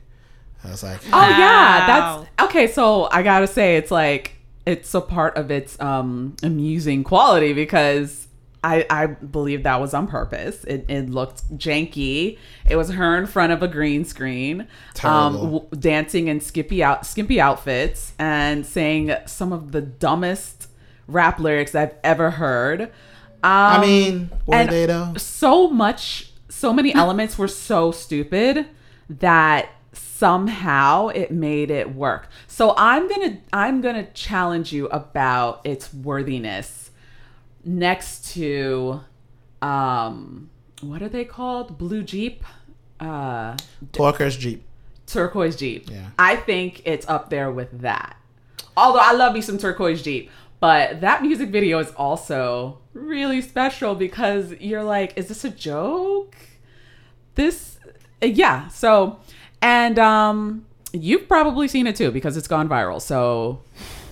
I 0.63 0.71
was 0.71 0.83
like, 0.83 0.99
Oh 1.13 1.29
yeah, 1.29 1.85
that's 1.87 2.49
okay. 2.49 2.67
So 2.67 3.09
I 3.11 3.23
gotta 3.23 3.47
say, 3.47 3.77
it's 3.77 3.91
like 3.91 4.33
it's 4.65 4.93
a 4.93 5.01
part 5.01 5.37
of 5.37 5.51
its 5.51 5.79
um 5.79 6.35
amusing 6.43 7.03
quality 7.03 7.53
because 7.53 8.26
I 8.67 8.85
I 8.89 9.05
believe 9.07 9.63
that 9.63 9.79
was 9.79 9.93
on 9.93 10.07
purpose. 10.07 10.63
It, 10.65 10.85
it 10.89 11.09
looked 11.09 11.57
janky. 11.57 12.37
It 12.69 12.75
was 12.75 12.89
her 12.89 13.17
in 13.17 13.25
front 13.25 13.53
of 13.53 13.63
a 13.63 13.67
green 13.67 14.03
screen, 14.03 14.67
um, 15.03 15.33
w- 15.35 15.67
dancing 15.79 16.27
in 16.27 16.41
skimpy 16.41 16.83
out 16.83 17.05
skimpy 17.05 17.39
outfits 17.39 18.13
and 18.19 18.65
saying 18.65 19.15
some 19.25 19.53
of 19.53 19.71
the 19.71 19.81
dumbest 19.81 20.67
rap 21.07 21.39
lyrics 21.39 21.75
I've 21.75 21.95
ever 22.03 22.31
heard. 22.31 22.81
Um, 22.81 22.89
I 23.43 23.81
mean, 23.81 24.29
were 24.45 24.65
they 24.65 24.85
though? 24.85 25.13
so 25.15 25.69
much 25.69 26.33
so 26.49 26.73
many 26.73 26.93
elements 26.93 27.37
were 27.37 27.47
so 27.47 27.91
stupid 27.91 28.65
that 29.09 29.69
somehow 29.93 31.07
it 31.09 31.31
made 31.31 31.69
it 31.69 31.93
work 31.93 32.27
so 32.47 32.73
i'm 32.77 33.07
gonna 33.07 33.37
i'm 33.53 33.81
gonna 33.81 34.05
challenge 34.13 34.73
you 34.73 34.87
about 34.87 35.61
its 35.63 35.93
worthiness 35.93 36.86
next 37.67 38.33
to 38.33 39.01
um 39.61 40.49
what 40.81 41.01
are 41.03 41.09
they 41.09 41.25
called? 41.25 41.77
Blue 41.77 42.01
jeep? 42.01 42.43
Uh 42.99 43.55
Talker's 43.91 44.35
Jeep. 44.37 44.63
turquoise 45.05 45.55
jeep. 45.55 45.89
Yeah. 45.91 46.09
i 46.17 46.35
think 46.35 46.81
it's 46.85 47.07
up 47.07 47.29
there 47.29 47.51
with 47.51 47.81
that. 47.81 48.17
Although 48.75 48.99
i 49.01 49.11
love 49.13 49.33
me 49.33 49.41
some 49.41 49.57
turquoise 49.59 50.01
jeep 50.01 50.31
but 50.59 51.01
that 51.01 51.21
music 51.21 51.49
video 51.49 51.77
is 51.77 51.91
also 51.91 52.79
really 52.93 53.41
special 53.41 53.93
because 53.93 54.53
you're 54.59 54.83
like 54.83 55.13
is 55.17 55.27
this 55.27 55.43
a 55.45 55.49
joke? 55.49 56.35
This 57.35 57.77
yeah 58.21 58.67
so 58.69 59.19
and 59.61 59.99
um 59.99 60.65
you've 60.93 61.27
probably 61.27 61.67
seen 61.67 61.85
it 61.85 61.95
too 61.95 62.09
because 62.11 62.37
it's 62.37 62.47
gone 62.47 62.67
viral. 62.69 62.99
So 63.01 63.61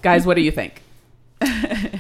guys 0.04 0.26
what 0.28 0.36
do 0.36 0.42
you 0.42 0.52
think 0.52 0.84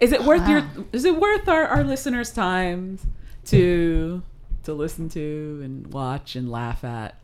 is 0.00 0.12
it 0.12 0.24
worth 0.24 0.48
your 0.48 0.64
is 0.92 1.04
it 1.04 1.18
worth 1.18 1.48
our, 1.48 1.66
our 1.66 1.84
listeners 1.84 2.30
time 2.32 2.98
to 3.46 4.22
to 4.64 4.72
listen 4.72 5.08
to 5.10 5.60
and 5.62 5.92
watch 5.92 6.36
and 6.36 6.50
laugh 6.50 6.84
at 6.84 7.16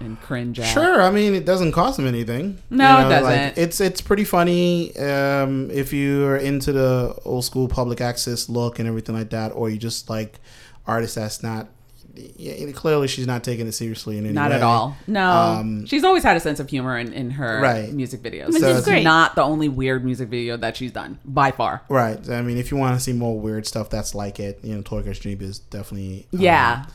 and 0.00 0.20
cringe 0.20 0.58
at 0.58 0.66
Sure, 0.66 1.02
I 1.02 1.10
mean 1.10 1.34
it 1.34 1.44
doesn't 1.44 1.72
cost 1.72 1.96
them 1.96 2.06
anything. 2.06 2.58
No, 2.70 3.06
it 3.06 3.10
doesn't. 3.10 3.58
it's 3.58 3.80
it's 3.80 4.00
pretty 4.00 4.24
funny 4.24 4.96
um, 4.96 5.70
if 5.70 5.92
you're 5.92 6.36
into 6.36 6.72
the 6.72 7.16
old 7.24 7.44
school 7.44 7.68
public 7.68 8.00
access 8.00 8.48
look 8.48 8.78
and 8.78 8.88
everything 8.88 9.14
like 9.14 9.30
that, 9.30 9.50
or 9.50 9.70
you 9.70 9.78
just 9.78 10.10
like 10.10 10.40
artists 10.86 11.16
that's 11.16 11.42
not. 11.42 11.68
Yeah, 12.16 12.70
clearly, 12.72 13.08
she's 13.08 13.26
not 13.26 13.42
taking 13.42 13.66
it 13.66 13.72
seriously 13.72 14.18
in 14.18 14.24
any 14.24 14.28
way. 14.28 14.34
Not 14.34 14.50
way. 14.50 14.56
at 14.56 14.62
all. 14.62 14.96
No. 15.06 15.30
Um, 15.30 15.84
she's 15.86 16.04
always 16.04 16.22
had 16.22 16.36
a 16.36 16.40
sense 16.40 16.60
of 16.60 16.68
humor 16.68 16.96
in, 16.98 17.12
in 17.12 17.30
her 17.32 17.60
Right. 17.60 17.92
music 17.92 18.22
videos. 18.22 18.48
Which 18.52 18.60
so 18.62 18.68
is 18.68 18.78
it's 18.78 18.86
great. 18.86 19.02
not 19.02 19.34
the 19.34 19.42
only 19.42 19.68
weird 19.68 20.04
music 20.04 20.28
video 20.28 20.56
that 20.58 20.76
she's 20.76 20.92
done 20.92 21.18
by 21.24 21.50
far. 21.50 21.82
Right. 21.88 22.28
I 22.30 22.42
mean, 22.42 22.56
if 22.58 22.70
you 22.70 22.76
want 22.76 22.96
to 22.96 23.02
see 23.02 23.12
more 23.12 23.38
weird 23.38 23.66
stuff 23.66 23.90
that's 23.90 24.14
like 24.14 24.38
it, 24.38 24.60
you 24.62 24.74
know, 24.76 24.82
Torker's 24.82 25.18
Dream 25.18 25.40
is 25.40 25.58
definitely 25.58 26.26
um, 26.32 26.40
Yeah. 26.40 26.86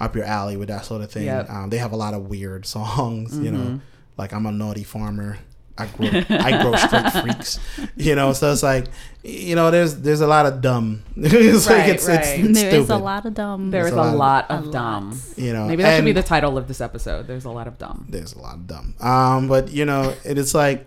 up 0.00 0.16
your 0.16 0.24
alley 0.24 0.56
with 0.56 0.68
that 0.68 0.84
sort 0.84 1.02
of 1.02 1.10
thing. 1.12 1.26
Yep. 1.26 1.46
Mm-hmm. 1.46 1.56
Um, 1.56 1.70
they 1.70 1.78
have 1.78 1.92
a 1.92 1.96
lot 1.96 2.14
of 2.14 2.28
weird 2.28 2.66
songs, 2.76 3.38
you 3.38 3.50
know, 3.52 3.80
like 4.16 4.32
I'm 4.32 4.46
a 4.46 4.52
naughty 4.52 4.82
farmer. 4.84 5.38
I 5.78 5.86
grow, 5.86 6.08
I 6.30 6.62
grow 6.62 6.74
straight 6.76 7.12
freaks, 7.22 7.58
you 7.96 8.14
know. 8.14 8.32
So 8.32 8.50
it's 8.52 8.62
like, 8.62 8.86
you 9.22 9.54
know, 9.54 9.70
there's 9.70 9.96
there's 10.00 10.22
a 10.22 10.26
lot 10.26 10.46
of 10.46 10.60
dumb. 10.62 11.02
it's 11.16 11.66
Right, 11.68 11.78
like 11.78 11.88
it's, 11.94 12.06
right. 12.08 12.20
it's, 12.20 12.58
There 12.60 12.68
it's 12.74 12.84
is 12.84 12.90
a 12.90 12.96
lot 12.96 13.26
of 13.26 13.34
dumb. 13.34 13.70
There's 13.70 13.92
a 13.92 13.94
a, 13.94 13.96
lot 13.96 14.16
lot, 14.16 14.50
of- 14.50 14.62
of 14.64 14.68
A 14.68 14.72
dumb. 14.72 15.10
lot. 15.10 15.18
you 15.38 15.52
know. 15.52 15.66
Maybe 15.66 15.82
that 15.82 15.96
should 15.96 16.04
be 16.06 16.12
the 16.12 16.22
title 16.22 16.56
of 16.56 16.66
this 16.68 16.80
episode. 16.80 17.26
There's 17.26 17.44
a 17.44 17.50
lot 17.50 17.66
of 17.66 17.76
dumb. 17.78 18.06
There's 18.08 18.32
a 18.32 18.38
lot 18.40 18.54
of 18.54 18.66
dumb. 18.66 18.94
Um, 19.00 19.48
but 19.48 19.70
you 19.70 19.84
know, 19.84 20.14
it 20.24 20.38
is 20.38 20.54
like 20.54 20.86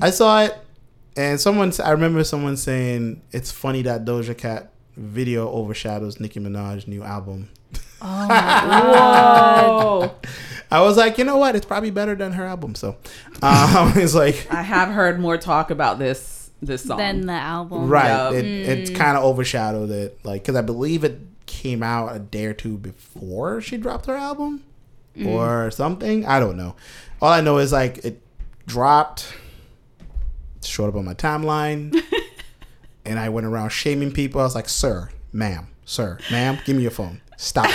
I 0.00 0.10
saw 0.10 0.42
it, 0.44 0.56
and 1.16 1.40
someone 1.40 1.72
I 1.82 1.90
remember 1.90 2.22
someone 2.22 2.56
saying 2.56 3.22
it's 3.32 3.50
funny 3.50 3.82
that 3.82 4.04
Doja 4.04 4.36
Cat 4.38 4.72
video 4.96 5.50
overshadows 5.50 6.20
Nicki 6.20 6.38
Minaj's 6.40 6.86
new 6.86 7.02
album. 7.02 7.48
Oh. 8.00 8.26
Whoa. 10.12 10.14
I 10.70 10.80
was 10.82 10.96
like, 10.96 11.18
you 11.18 11.24
know 11.24 11.36
what? 11.36 11.54
It's 11.56 11.66
probably 11.66 11.90
better 11.90 12.14
than 12.14 12.32
her 12.32 12.44
album. 12.44 12.74
So, 12.74 12.96
um, 13.42 13.92
it's 13.96 14.14
like, 14.14 14.46
I 14.50 14.62
have 14.62 14.88
heard 14.88 15.20
more 15.20 15.36
talk 15.38 15.70
about 15.70 15.98
this 15.98 16.50
this 16.62 16.84
song. 16.84 16.98
than 16.98 17.26
the 17.26 17.32
album. 17.32 17.88
right? 17.88 18.08
Yup. 18.08 18.34
It 18.34 18.44
it 18.44 18.94
kind 18.94 19.16
of 19.16 19.24
overshadowed 19.24 19.90
it, 19.90 20.18
like 20.24 20.42
because 20.42 20.56
I 20.56 20.62
believe 20.62 21.04
it 21.04 21.20
came 21.46 21.82
out 21.82 22.14
a 22.16 22.18
day 22.18 22.46
or 22.46 22.54
two 22.54 22.76
before 22.78 23.60
she 23.60 23.76
dropped 23.76 24.06
her 24.06 24.16
album, 24.16 24.64
or 25.24 25.70
something. 25.70 26.26
I 26.26 26.40
don't 26.40 26.56
know. 26.56 26.74
All 27.22 27.30
I 27.32 27.40
know 27.40 27.58
is 27.58 27.72
like 27.72 28.04
it 28.04 28.20
dropped, 28.66 29.32
showed 30.64 30.88
up 30.88 30.96
on 30.96 31.04
my 31.04 31.14
timeline, 31.14 31.96
and 33.04 33.18
I 33.18 33.28
went 33.28 33.46
around 33.46 33.70
shaming 33.70 34.12
people. 34.12 34.40
I 34.40 34.44
was 34.44 34.54
like, 34.54 34.68
"Sir, 34.68 35.10
ma'am, 35.32 35.68
sir, 35.84 36.18
ma'am, 36.30 36.58
give 36.64 36.76
me 36.76 36.82
your 36.82 36.90
phone. 36.90 37.20
Stop, 37.36 37.70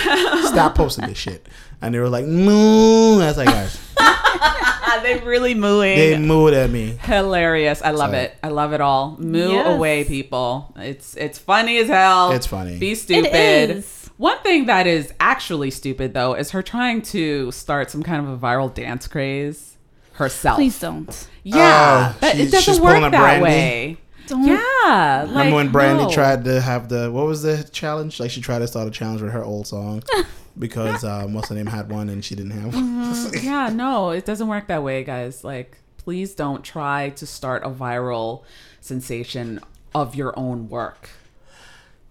stop 0.46 0.74
posting 0.74 1.06
this 1.06 1.18
shit." 1.18 1.46
And 1.80 1.94
they 1.94 1.98
were 1.98 2.08
like, 2.08 2.24
"No." 2.26 3.20
I 3.20 3.26
was 3.26 3.36
like, 3.36 3.48
"Guys, 3.48 3.78
they 5.02 5.18
really 5.24 5.54
mooing. 5.54 5.96
they 5.96 6.14
mooed 6.14 6.52
at 6.52 6.70
me." 6.70 6.96
Hilarious. 7.02 7.82
I 7.82 7.90
love 7.90 8.10
So- 8.10 8.16
it. 8.18 8.34
I 8.42 8.48
love 8.48 8.72
it 8.72 8.80
all. 8.80 9.16
Moo 9.18 9.52
Yes. 9.52 9.66
away, 9.76 10.04
people. 10.04 10.72
It's 10.76 11.16
it's 11.16 11.38
funny 11.38 11.78
as 11.78 11.88
hell. 11.88 12.32
It's 12.32 12.46
funny. 12.46 12.78
Be 12.78 12.94
stupid. 12.94 13.70
is. 13.70 13.98
One 14.18 14.38
thing 14.42 14.66
that 14.66 14.86
is 14.86 15.12
actually 15.18 15.70
stupid 15.70 16.14
though 16.14 16.34
is 16.34 16.50
her 16.50 16.62
trying 16.62 17.02
to 17.02 17.50
start 17.50 17.90
some 17.90 18.02
kind 18.02 18.24
of 18.26 18.32
a 18.32 18.36
viral 18.38 18.72
dance 18.72 19.06
craze 19.08 19.76
herself. 20.12 20.56
Please 20.56 20.78
don't. 20.78 21.08
Oh, 21.10 21.26
yeah, 21.42 22.12
Oh, 22.14 22.18
but 22.20 22.36
she- 22.36 22.42
it 22.42 22.52
doesn't 22.52 22.78
pulling 22.78 23.02
work 23.02 23.10
that 23.12 23.18
Brandy? 23.18 23.42
way. 23.42 23.96
Don't. 24.26 24.44
Yeah, 24.46 25.24
like, 25.26 25.28
Remember 25.30 25.56
when 25.56 25.72
Brandy 25.72 26.04
no. 26.04 26.10
tried 26.10 26.44
to 26.44 26.60
have 26.60 26.88
the 26.88 27.10
what 27.10 27.26
was 27.26 27.42
the 27.42 27.64
challenge? 27.72 28.20
Like 28.20 28.30
she 28.30 28.40
tried 28.40 28.60
to 28.60 28.66
start 28.68 28.86
a 28.88 28.90
challenge 28.90 29.20
with 29.22 29.32
her 29.32 29.44
old 29.44 29.66
song 29.66 30.02
because 30.58 31.02
uh, 31.04 31.26
what's 31.28 31.48
her 31.48 31.54
name 31.54 31.66
had 31.66 31.90
one 31.90 32.08
and 32.08 32.24
she 32.24 32.34
didn't 32.34 32.52
have 32.52 32.74
one. 32.74 33.32
yeah, 33.42 33.68
no, 33.68 34.10
it 34.10 34.24
doesn't 34.24 34.48
work 34.48 34.68
that 34.68 34.82
way, 34.82 35.02
guys. 35.04 35.42
Like, 35.44 35.78
please 35.98 36.34
don't 36.34 36.62
try 36.64 37.10
to 37.10 37.26
start 37.26 37.64
a 37.64 37.70
viral 37.70 38.44
sensation 38.80 39.60
of 39.94 40.14
your 40.14 40.38
own 40.38 40.68
work. 40.68 41.10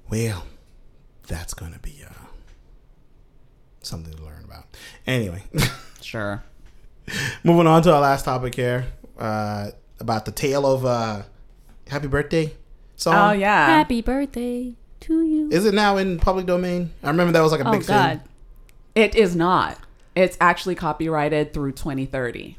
well, 0.10 0.46
that's 1.28 1.54
gonna 1.54 1.80
be 1.80 2.04
uh, 2.06 2.14
something 3.82 4.14
to 4.14 4.24
learn 4.24 4.44
about. 4.44 4.66
Anyway, 5.08 5.44
Sure. 6.02 6.44
moving 7.44 7.68
on 7.68 7.82
to 7.84 7.94
our 7.94 8.02
last 8.02 8.26
topic 8.26 8.56
here 8.56 8.88
uh, 9.18 9.72
about 10.00 10.26
the 10.26 10.32
tale 10.32 10.66
of 10.66 10.86
uh, 10.86 11.22
Happy 11.92 12.08
Birthday 12.08 12.54
song. 12.96 13.16
Oh 13.16 13.32
yeah. 13.34 13.66
Happy 13.66 14.02
birthday 14.02 14.76
to 15.02 15.24
you. 15.24 15.50
Is 15.52 15.66
it 15.66 15.74
now 15.74 15.98
in 15.98 16.20
public 16.20 16.46
domain? 16.46 16.92
I 17.04 17.08
remember 17.08 17.34
that 17.34 17.42
was 17.42 17.52
like 17.52 17.60
a 17.60 17.68
oh 17.68 17.72
big 17.72 17.86
God. 17.86 18.22
thing. 18.22 18.30
It 18.96 19.14
is 19.16 19.36
not. 19.36 19.78
It's 20.16 20.38
actually 20.40 20.76
copyrighted 20.76 21.54
through 21.54 21.74
2030. 21.74 22.58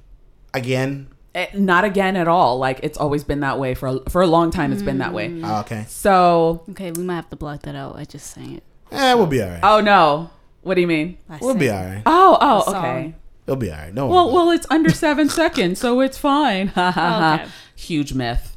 Again. 0.53 1.09
Eh, 1.35 1.47
not 1.55 1.85
again 1.85 2.15
at 2.17 2.29
all. 2.29 2.59
Like 2.59 2.81
it's 2.83 2.99
always 2.99 3.25
been 3.25 3.41
that 3.41 3.59
way 3.59 3.73
for 3.75 3.89
a, 3.89 4.11
for 4.11 4.21
a 4.21 4.27
long 4.27 4.51
time. 4.51 4.71
It's 4.71 4.83
been 4.83 4.99
that 4.99 5.15
way. 5.15 5.41
Oh, 5.43 5.61
okay. 5.61 5.87
So, 5.89 6.63
Okay, 6.73 6.91
we 6.93 7.03
might 7.03 7.15
have 7.17 7.31
to 7.31 7.37
block 7.37 7.63
that 7.63 7.75
out. 7.75 7.97
I 7.97 8.05
just 8.05 8.27
sang 8.33 8.57
it. 8.57 8.63
Eh, 8.91 9.15
we'll 9.15 9.27
be 9.27 9.43
all 9.43 9.49
right. 9.49 9.61
oh 9.63 9.81
no. 9.81 10.29
What 10.61 10.75
do 10.75 10.83
you 10.83 10.87
mean? 10.87 11.17
I 11.31 11.39
we'll 11.41 11.55
be 11.55 11.71
all 11.71 11.83
right. 11.83 12.03
Oh, 12.05 12.37
oh, 12.39 12.71
The 12.71 12.79
okay. 12.79 13.03
song. 13.03 13.15
We'll 13.47 13.57
be 13.57 13.71
all 13.71 13.79
right. 13.79 13.95
No. 13.95 14.07
Well, 14.09 14.31
well, 14.31 14.51
it's 14.51 14.67
under 14.71 14.91
seven 14.91 15.31
seconds, 15.31 15.81
so 15.81 16.01
it's 16.01 16.19
fine. 16.19 16.71
Okay. 16.77 17.47
Huge 17.75 18.13
myth. 18.13 18.52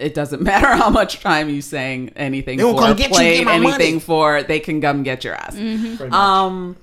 It 0.00 0.14
doesn't 0.14 0.42
matter 0.52 0.68
how 0.68 0.90
much 0.90 1.20
time 1.20 1.48
you 1.50 1.62
sang 1.62 2.10
anything 2.16 2.58
They 2.58 2.64
will 2.64 2.74
for, 2.74 2.80
come 2.86 2.96
get 2.96 3.12
played 3.12 3.44
get 3.44 3.54
anything 3.54 3.94
money. 3.94 4.00
for. 4.00 4.42
They 4.42 4.58
can 4.60 4.80
come 4.80 5.02
get 5.02 5.22
your 5.24 5.34
ass. 5.34 5.54
Pretty 5.54 5.96
much. 5.96 6.12
Um, 6.12 6.76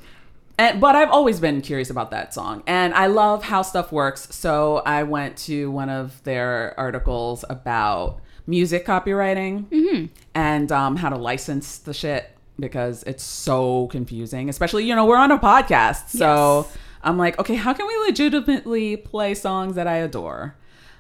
and 0.60 0.80
but 0.82 0.96
I've 0.96 1.12
always 1.12 1.40
been 1.40 1.62
curious 1.62 1.90
about 1.90 2.12
that 2.12 2.34
song, 2.34 2.64
and 2.66 2.94
I 2.94 3.08
love 3.08 3.44
how 3.44 3.62
stuff 3.62 3.92
works. 3.92 4.28
So 4.36 4.78
I 4.86 5.04
went 5.04 5.38
to 5.40 5.70
one 5.72 5.90
of 5.90 6.24
their 6.24 6.74
articles 6.80 7.44
about 7.50 8.22
music 8.48 8.86
copyrighting 8.86 10.10
and 10.34 10.72
um, 10.72 10.96
how 10.96 11.10
to 11.10 11.18
license 11.18 11.78
the 11.80 11.94
shit 11.94 12.32
because 12.60 13.04
it's 13.04 13.24
so 13.24 13.88
confusing. 13.88 14.50
Especially, 14.50 14.86
you 14.86 14.96
know, 14.96 15.06
we're 15.06 15.18
on 15.18 15.32
a 15.32 15.38
podcast, 15.38 16.10
so 16.10 16.66
Yes. 16.68 16.78
I'm 17.04 17.18
like, 17.20 17.38
okay, 17.40 17.56
how 17.56 17.74
can 17.74 17.86
we 17.88 17.96
legitimately 18.08 18.98
play 18.98 19.34
songs 19.36 19.76
that 19.76 19.86
I 19.88 19.98
adore? 19.98 20.56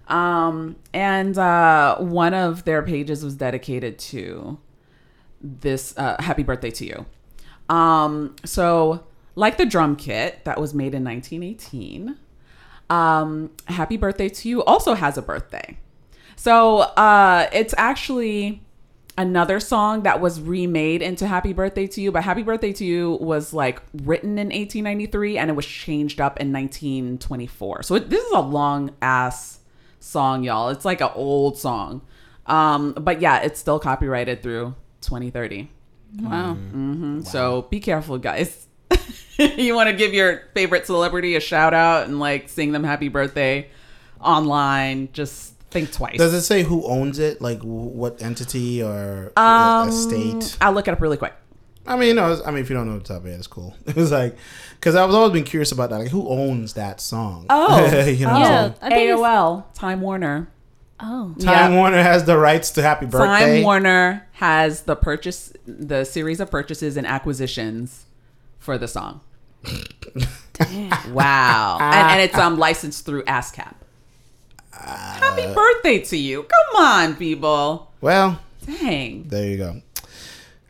Um, 0.07 0.77
and 0.93 1.37
uh, 1.37 1.97
one 1.97 2.33
of 2.33 2.63
their 2.65 2.81
pages 2.81 3.23
was 3.23 3.35
dedicated 3.35 3.99
to 3.99 4.57
this 5.41 5.97
uh, 5.97 6.15
happy 6.19 6.43
birthday 6.43 6.71
to 6.71 6.85
you. 6.85 7.05
Um, 7.69 8.35
so 8.45 9.03
like 9.35 9.57
the 9.57 9.65
drum 9.65 9.95
kit 9.95 10.45
that 10.45 10.59
was 10.59 10.73
made 10.73 10.95
in 10.95 11.03
1918, 11.03 12.17
um, 12.89 13.51
happy 13.65 13.97
birthday 13.97 14.29
to 14.29 14.49
you 14.49 14.63
also 14.63 14.93
has 14.93 15.17
a 15.17 15.21
birthday. 15.21 15.77
So 16.35 16.79
uh, 16.79 17.49
it's 17.51 17.73
actually 17.77 18.61
another 19.17 19.59
song 19.59 20.03
that 20.03 20.21
was 20.21 20.39
remade 20.39 21.01
into 21.01 21.27
Happy 21.27 21.51
Birthday 21.51 21.87
to 21.87 22.01
You, 22.01 22.11
but 22.11 22.23
Happy 22.23 22.43
Birthday 22.43 22.71
to 22.73 22.85
You 22.85 23.17
was 23.19 23.53
like 23.53 23.81
written 24.03 24.37
in 24.37 24.47
1893 24.47 25.39
and 25.39 25.49
it 25.49 25.53
was 25.53 25.65
changed 25.65 26.21
up 26.21 26.39
in 26.39 26.53
1924. 26.53 27.83
So 27.83 27.95
it, 27.95 28.09
this 28.09 28.23
is 28.23 28.31
a 28.31 28.41
long 28.41 28.91
ass 29.01 29.56
song, 30.07 30.43
y'all. 30.43 30.69
It's 30.69 30.85
like 30.85 31.01
an 31.01 31.09
old 31.13 31.57
song. 31.57 32.01
Um, 32.45 32.93
but 32.93 33.21
yeah, 33.21 33.39
it's 33.41 33.59
still 33.59 33.79
copyrighted 33.79 34.41
through 34.41 34.75
2030. 35.01 35.69
Wow. 36.21 36.53
hmm 36.53 37.21
So 37.21 37.63
be 37.63 37.79
careful, 37.79 38.17
guys. 38.17 38.67
you 39.37 39.75
want 39.75 39.89
to 39.89 39.95
give 39.95 40.13
your 40.13 40.43
favorite 40.53 40.85
celebrity 40.85 41.35
a 41.35 41.39
shout 41.39 41.73
out 41.73 42.07
and 42.07 42.19
like 42.19 42.49
sing 42.49 42.71
them 42.71 42.83
happy 42.83 43.09
birthday 43.09 43.69
online, 44.21 45.09
just 45.13 45.53
think 45.69 45.91
twice. 45.91 46.17
Does 46.17 46.33
it 46.33 46.41
say 46.41 46.63
who 46.63 46.85
owns 46.85 47.19
it? 47.19 47.41
Like 47.41 47.61
what 47.61 48.21
entity 48.21 48.81
or 48.81 49.31
um, 49.35 49.89
estate? 49.89 50.57
I'll 50.61 50.73
look 50.73 50.87
it 50.87 50.91
up 50.91 51.01
really 51.01 51.17
quick. 51.17 51.33
I 51.87 51.95
mean, 51.95 52.15
no. 52.17 52.31
it's- 52.31 52.47
I 52.47 52.51
mean, 52.51 52.61
if 52.61 52.69
you 52.69 52.75
don't 52.75 52.87
know 52.87 52.95
what's 52.95 53.09
up, 53.11 53.25
yeah, 53.25 53.31
it's 53.31 53.47
cool. 53.47 53.75
It 53.87 53.95
was 53.95 54.11
like, 54.11 54.35
because 54.79 54.95
I 54.95 55.05
was 55.05 55.15
always 55.15 55.31
been 55.33 55.43
curious 55.43 55.71
about 55.71 55.89
that. 55.89 55.97
Like, 55.99 56.09
who 56.11 56.27
owns 56.27 56.73
that 56.73 56.99
song? 57.01 57.45
Oh, 57.49 57.85
you 58.05 58.25
know, 58.25 58.37
Yeah, 58.37 58.73
I 58.81 58.89
think 58.89 59.09
AOL, 59.19 59.63
Time 59.73 60.01
Warner. 60.01 60.49
Oh. 60.99 61.33
Time 61.39 61.71
Yeah. 61.73 61.77
Warner 61.77 62.01
has 62.01 62.25
the 62.25 62.37
rights 62.37 62.71
to 62.71 62.81
Happy 62.81 63.05
Birthday. 63.05 63.57
Time 63.57 63.63
Warner 63.63 64.27
has 64.33 64.81
the 64.81 64.95
purchase, 64.95 65.53
the 65.65 66.03
series 66.05 66.39
of 66.39 66.49
purchases 66.51 66.97
and 66.97 67.05
acquisitions 67.07 68.05
for 68.59 68.77
the 68.77 68.87
song. 68.87 69.21
wow, 71.11 71.77
and, 71.81 72.11
and 72.11 72.21
it's 72.21 72.35
um 72.37 72.57
licensed 72.57 73.05
through 73.05 73.23
ASCAP. 73.23 73.73
Happy 74.71 75.53
birthday 75.53 75.99
to 75.99 76.17
you! 76.17 76.43
Come 76.43 76.83
on, 76.83 77.15
people. 77.15 77.91
Well, 78.01 78.39
Dang. 78.65 79.23
there 79.27 79.47
you 79.47 79.57
go. 79.57 79.81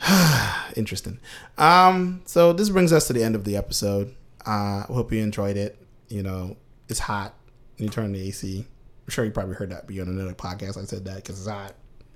Interesting. 0.76 1.20
Um, 1.58 2.22
so 2.26 2.54
this 2.54 2.70
brings 2.70 2.94
us 2.94 3.08
to 3.08 3.14
the 3.14 3.24
end 3.24 3.36
of 3.36 3.44
the 3.44 3.58
episode. 3.58 4.16
Uh, 4.46 4.84
I 4.88 4.94
hope 4.94 5.12
you 5.12 5.22
enjoyed 5.22 5.58
it. 5.58 5.78
You 6.08 6.24
know, 6.24 6.58
it's 6.88 7.00
hot. 7.00 7.34
You 7.78 7.90
turn 7.90 8.12
the 8.12 8.22
AC. 8.28 8.60
I'm 8.60 9.10
sure 9.10 9.26
you 9.26 9.32
probably 9.32 9.56
heard 9.56 9.72
that 9.72 9.88
be 9.88 10.00
on 10.02 10.08
another 10.08 10.34
podcast. 10.34 10.78
I 10.78 10.86
said 10.86 11.06
that 11.06 11.18
because 11.18 11.40
it's 11.40 11.50
hot. 11.50 11.74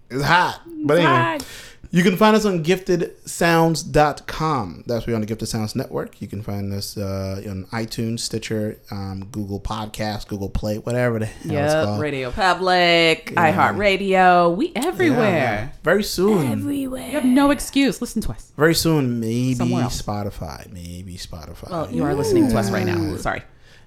It's 0.10 0.24
hot. 0.24 0.62
But 0.86 0.98
anyway, 1.00 1.12
hot. 1.12 1.46
You 1.92 2.04
can 2.04 2.16
find 2.18 2.36
us 2.36 2.46
on 2.46 2.64
giftedsounds.com. 2.64 4.84
That's 4.88 5.06
where 5.06 5.16
on 5.16 5.22
the 5.22 5.28
Gifted 5.28 5.48
Sounds 5.50 5.76
Network. 5.76 6.22
You 6.22 6.28
can 6.28 6.42
find 6.42 6.72
us 6.74 6.98
uh, 6.98 7.42
on 7.48 7.66
iTunes, 7.72 8.22
Stitcher, 8.22 8.80
um, 8.92 9.26
Google 9.32 9.60
Podcast, 9.60 10.28
Google 10.28 10.50
Play, 10.50 10.78
whatever 10.78 11.20
the 11.20 11.26
hell 11.26 11.44
it's 11.44 11.52
Yep, 11.74 11.86
called. 11.86 12.02
Radio 12.02 12.32
Public, 12.32 13.32
Yeah. 13.32 13.74
iHeartRadio, 13.74 14.56
we 14.56 14.72
everywhere. 14.76 15.36
yeah. 15.36 15.70
Very 15.84 16.04
soon. 16.04 16.52
Everywhere. 16.52 17.06
You 17.08 17.12
have 17.12 17.26
no 17.26 17.52
excuse. 17.52 18.02
Listen 18.02 18.22
to 18.24 18.32
us. 18.32 18.52
Very 18.58 18.76
soon, 18.76 19.20
maybe 19.20 19.56
Spotify. 19.56 20.72
Maybe 20.72 21.16
Spotify. 21.18 21.70
Well, 21.70 21.92
you 21.92 22.04
are 22.06 22.16
listening 22.16 22.48
to 22.50 22.58
us 22.58 22.72
right 22.72 22.86
now. 22.86 23.16
Sorry. 23.18 23.42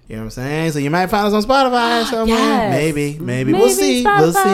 You 0.09 0.17
know 0.17 0.23
what 0.23 0.25
I'm 0.27 0.31
saying? 0.31 0.73
So 0.73 0.79
you 0.81 0.91
might 0.91 1.07
find 1.07 1.27
us 1.27 1.33
on 1.33 1.43
Spotify 1.43 2.05
somewhere. 2.11 2.37
Yes. 2.39 2.71
Maybe, 2.73 3.19
maybe. 3.19 3.53
Maybe 3.53 3.53
We'll 3.53 3.71
see. 3.71 4.05
We'll 4.05 4.33
see. 4.33 4.45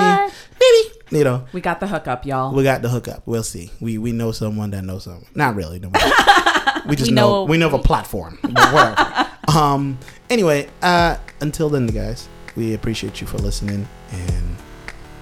Maybe. 0.61 0.95
You 1.19 1.25
know, 1.25 1.45
We 1.53 1.61
got 1.61 1.81
the 1.81 1.89
hookup, 1.89 2.25
y'all. 2.25 2.55
we 2.55 2.63
got 2.63 2.83
the 2.83 2.89
hookup. 2.89 3.23
We'll 3.27 3.43
see. 3.43 3.73
We 3.81 3.99
we 3.99 4.13
know 4.13 4.31
someone 4.31 4.71
that 4.71 4.85
knows 4.85 5.05
someone. 5.05 5.27
Not 5.35 5.57
really. 5.57 5.81
No 5.81 5.91
more. 5.91 6.03
we 6.89 6.95
just 6.95 7.11
We 7.11 7.15
know, 7.17 7.31
know- 7.31 7.45
we 7.45 7.59
know 7.59 7.67
of 7.67 7.75
a 7.75 7.79
platform. 7.81 8.39
But 8.43 8.73
whatever. 8.73 9.31
um. 9.59 9.99
Anyway, 10.29 10.69
uh, 10.83 11.17
until 11.41 11.69
then, 11.69 11.89
guys, 11.89 12.29
we 12.55 12.75
appreciate 12.75 13.21
you 13.21 13.27
for 13.27 13.39
listening 13.39 13.89
and 14.13 14.57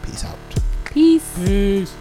peace 0.03 0.25
out. 0.25 0.37
Peace. 0.85 1.25
Peace. 1.43 1.95